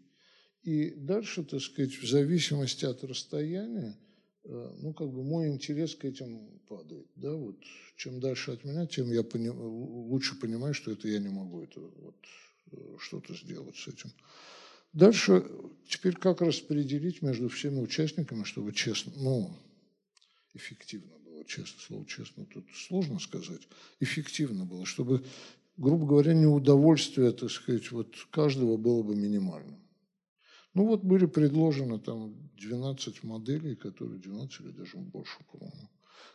[0.63, 3.99] И дальше, так сказать, в зависимости от расстояния,
[4.45, 7.07] ну, как бы мой интерес к этим падает.
[7.17, 7.33] Да?
[7.33, 7.57] Вот,
[7.97, 11.81] чем дальше от меня, тем я поним, лучше понимаю, что это я не могу это,
[11.81, 12.17] вот,
[12.73, 14.13] э, что-то сделать с этим.
[14.93, 15.45] Дальше,
[15.89, 19.51] теперь как распределить между всеми участниками, чтобы честно, ну,
[20.53, 23.63] эффективно было, честно, слово честно тут сложно сказать,
[24.01, 25.25] эффективно было, чтобы,
[25.77, 29.84] грубо говоря, неудовольствие, так сказать, вот каждого было бы минимальным.
[30.75, 35.89] Ну вот были предложены там 12 моделей, которые 12 или даже больше, по-моему,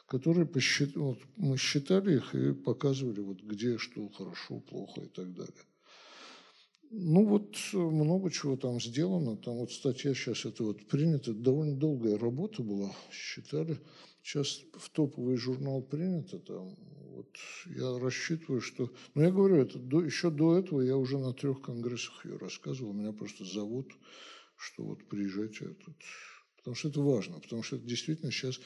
[0.08, 0.96] которые посчит...
[0.96, 5.66] вот, мы считали их и показывали, вот где что хорошо, плохо и так далее.
[6.92, 9.38] Ну вот много чего там сделано.
[9.38, 11.34] Там вот статья сейчас это вот принята.
[11.34, 13.78] Довольно долгая работа была, считали.
[14.24, 16.40] Сейчас в топовый журнал принято.
[16.40, 16.76] Там,
[17.20, 18.92] вот я рассчитываю, что...
[19.16, 22.94] Ну я говорю, это до, еще до этого я уже на трех конгрессах ее рассказывал.
[22.94, 23.94] Меня просто зовут
[24.60, 25.96] что вот приезжайте тут.
[26.58, 28.60] Потому что это важно, потому что это действительно сейчас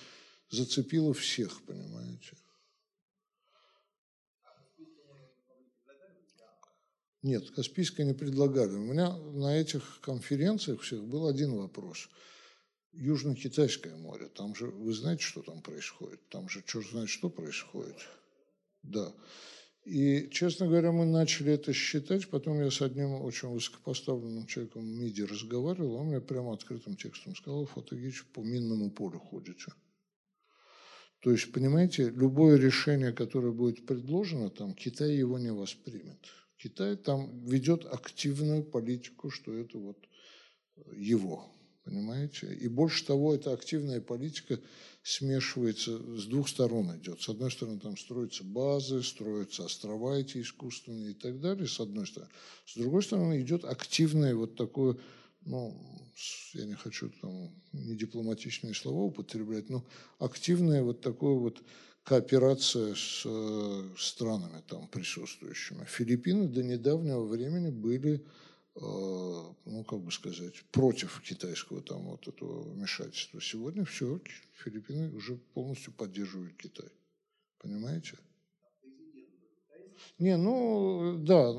[0.49, 2.35] зацепило всех, понимаете.
[7.21, 8.71] Нет, Каспийское не предлагали.
[8.71, 12.09] У меня на этих конференциях всех был один вопрос.
[12.91, 16.27] Южно-Китайское море, там же, вы знаете, что там происходит?
[16.29, 17.95] Там же черт знает, что происходит.
[18.83, 19.13] Да.
[19.85, 22.29] И, честно говоря, мы начали это считать.
[22.29, 25.95] Потом я с одним очень высокопоставленным человеком в МИДе разговаривал.
[25.95, 29.73] Он мне прямо открытым текстом сказал, Фотогич, по минному полю ходите.
[31.19, 36.19] То есть, понимаете, любое решение, которое будет предложено, там Китай его не воспримет.
[36.57, 39.97] Китай там ведет активную политику, что это вот
[40.93, 41.45] его,
[41.83, 42.53] понимаете?
[42.53, 44.59] И больше того, эта активная политика
[45.03, 47.21] смешивается, с двух сторон идет.
[47.21, 52.07] С одной стороны, там строятся базы, строятся острова эти искусственные и так далее, с одной
[52.07, 52.31] стороны.
[52.65, 54.97] С другой стороны, идет активное вот такое,
[55.41, 55.77] ну,
[56.53, 59.85] я не хочу там не дипломатичные слова употреблять, но
[60.19, 61.61] активная вот такое вот
[62.03, 65.85] кооперация с э, странами там присутствующими.
[65.85, 68.25] Филиппины до недавнего времени были
[68.75, 73.39] ну, как бы сказать, против китайского там вот этого вмешательства.
[73.41, 74.19] Сегодня все,
[74.63, 76.89] Филиппины уже полностью поддерживают Китай.
[77.59, 78.17] Понимаете?
[80.19, 81.53] Не, ну, да.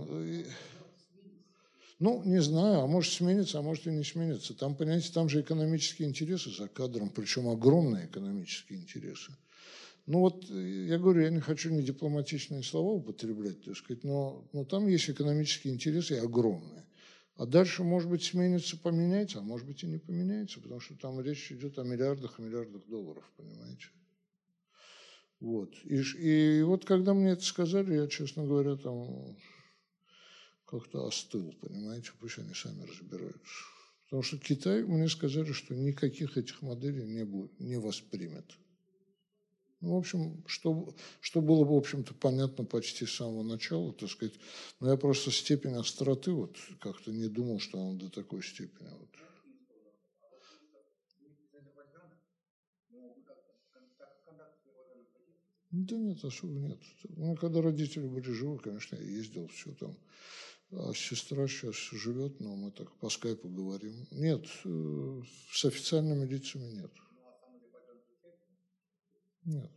[2.00, 4.52] Ну, не знаю, а может сменится, а может и не сменится.
[4.54, 9.32] Там, понимаете, там же экономические интересы за кадром, причем огромные экономические интересы.
[10.06, 14.64] Ну вот, я говорю, я не хочу не дипломатичные слова употреблять, так сказать, но, но
[14.64, 16.84] там есть экономические интересы огромные.
[17.36, 21.20] А дальше, может быть, сменится, поменяется, а может быть и не поменяется, потому что там
[21.20, 23.88] речь идет о миллиардах и миллиардах долларов, понимаете?
[25.40, 25.74] Вот.
[25.84, 29.36] И, и вот когда мне это сказали, я, честно говоря, там
[30.64, 33.64] как-то остыл, понимаете, пусть они сами разбираются.
[34.04, 38.46] Потому что Китай, мне сказали, что никаких этих моделей не, будет, не воспримет.
[39.80, 44.34] В общем, что, что было бы, в общем-то, понятно почти с самого начала, так сказать.
[44.80, 48.88] Но я просто степень остроты вот как-то не думал, что он до такой степени.
[48.88, 49.08] Вот.
[55.70, 56.78] Да нет, особо нет.
[57.16, 59.98] Ну, когда родители были живы, конечно, я ездил, все там.
[60.70, 64.06] А сестра сейчас живет, но мы так по скайпу говорим.
[64.12, 65.22] Нет, э,
[65.52, 66.92] с официальными лицами нет.
[69.44, 69.70] Нет.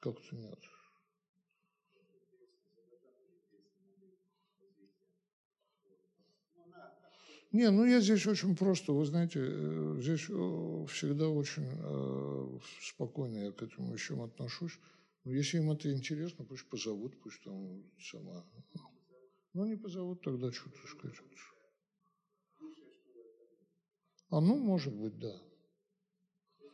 [0.00, 0.58] Как-то нет.
[7.52, 13.38] Не, ну я здесь очень просто, вы знаете, э, здесь э, всегда очень э, спокойно
[13.38, 14.76] я к этому вещам отношусь.
[15.22, 18.44] Но если им это интересно, пусть позовут, пусть там сама.
[19.52, 21.16] Ну, не позовут, тогда что-то сказать.
[24.30, 25.40] А ну, может быть, да.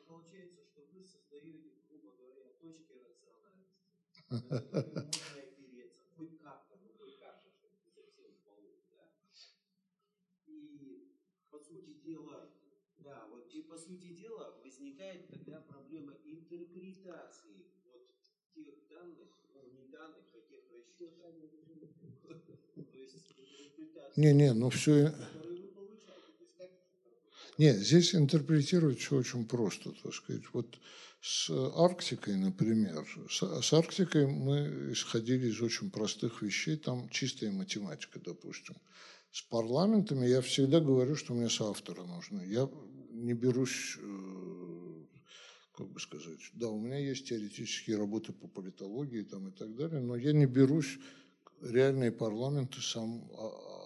[0.08, 2.94] Получается, что вы создаете, грубо говоря, точки
[4.30, 5.20] рациональности.
[13.68, 18.06] по сути дела, возникает тогда проблема интерпретации вот
[18.54, 21.20] тех данных, ну, не данных, а тех расчетов.
[22.92, 24.24] То есть интерпретация.
[24.24, 25.12] Не, не, ну все...
[27.58, 30.42] Не, здесь интерпретировать все очень просто, так сказать.
[30.52, 30.78] Вот
[31.20, 38.18] с Арктикой, например, с, с Арктикой мы исходили из очень простых вещей, там чистая математика,
[38.18, 38.76] допустим.
[39.30, 42.42] С парламентами я всегда говорю, что мне соавторы нужны.
[42.46, 42.68] Я
[43.10, 45.04] не берусь, э,
[45.76, 50.00] как бы сказать, да, у меня есть теоретические работы по политологии там и так далее,
[50.00, 50.98] но я не берусь
[51.60, 53.79] реальные парламенты сам а, а,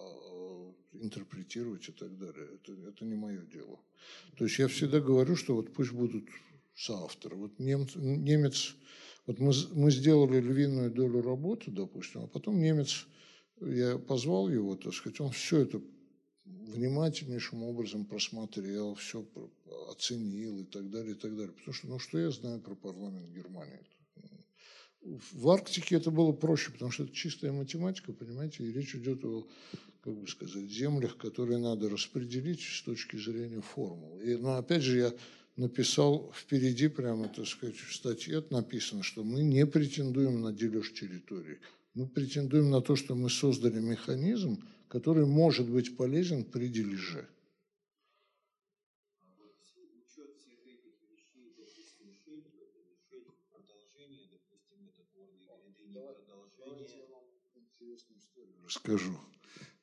[1.01, 2.47] интерпретировать и так далее.
[2.55, 3.79] Это, это не мое дело.
[4.37, 6.25] То есть я всегда говорю, что вот пусть будут
[6.75, 7.35] соавторы.
[7.35, 8.75] Вот немец, немец
[9.25, 13.07] вот мы, мы сделали львиную долю работы, допустим, а потом немец,
[13.59, 15.81] я позвал его, так сказать, он все это
[16.45, 19.25] внимательнейшим образом просмотрел, все
[19.89, 21.53] оценил и так далее, и так далее.
[21.53, 23.79] Потому что, ну, что я знаю про парламент Германии?
[25.01, 29.47] В Арктике это было проще, потому что это чистая математика, понимаете, и речь идет о,
[30.05, 34.19] как бы сказать, землях, которые надо распределить с точки зрения формул.
[34.19, 35.13] И, но опять же, я
[35.55, 41.57] написал впереди прямо, так сказать, в статье написано, что мы не претендуем на дележ территорий.
[41.95, 47.27] Мы претендуем на то, что мы создали механизм, который может быть полезен при дележе.
[58.65, 59.17] Расскажу.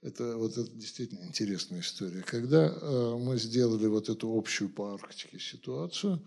[0.02, 2.22] Это вот это действительно интересная история.
[2.22, 6.20] Когда э, мы сделали вот эту общую по Арктике ситуацию,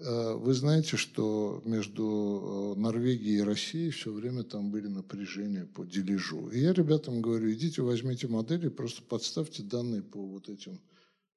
[0.00, 5.84] Э, вы знаете, что между э, Норвегией и Россией все время там были напряжения по
[5.84, 6.48] дележу.
[6.50, 10.80] И я ребятам говорю, идите возьмите модели, просто подставьте данные по вот этим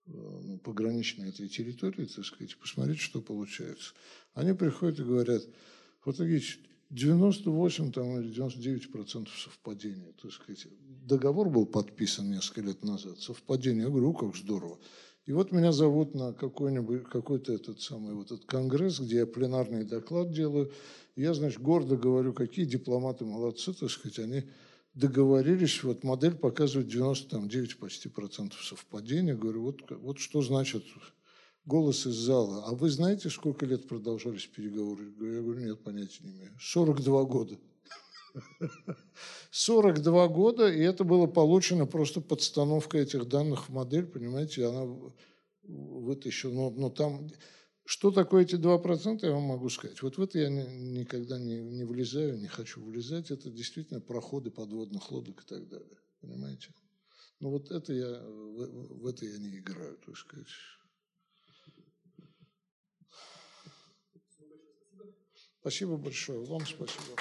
[0.07, 3.93] э, ну, пограничной этой территории, так сказать, посмотрите, что получается.
[4.33, 5.43] Они приходят и говорят,
[6.03, 10.13] вот Ильич, 98 там, или 99 процентов совпадения.
[10.21, 10.67] Так сказать.
[11.05, 13.83] Договор был подписан несколько лет назад, совпадение.
[13.83, 14.79] Я говорю, как здорово.
[15.25, 19.83] И вот меня зовут на какой-нибудь, какой-то этот самый вот этот конгресс, где я пленарный
[19.83, 20.71] доклад делаю.
[21.17, 24.43] Я, значит, гордо говорю, какие дипломаты молодцы, так сказать, они
[24.93, 29.35] договорились, вот модель показывает 99 почти процентов совпадения.
[29.35, 30.85] Говорю, вот, вот что значит
[31.67, 32.63] голос из зала.
[32.65, 35.13] А вы знаете, сколько лет продолжались переговоры?
[35.19, 36.57] Я говорю, нет, понятия не имею.
[36.59, 37.59] 42 года.
[39.51, 45.11] 42 года, и это было получено просто подстановка этих данных в модель, понимаете, она
[45.63, 47.29] вытащила, но, но там...
[47.89, 50.01] Что такое эти 2%, я вам могу сказать.
[50.01, 50.65] Вот в это я не,
[50.99, 53.31] никогда не, не влезаю, не хочу влезать.
[53.31, 55.97] Это действительно проходы подводных лодок и так далее.
[56.19, 56.73] Понимаете?
[57.39, 60.47] Ну вот это я, в, в это я не играю, так сказать.
[65.67, 66.39] Спасибо большое.
[66.45, 67.17] Вам спасибо.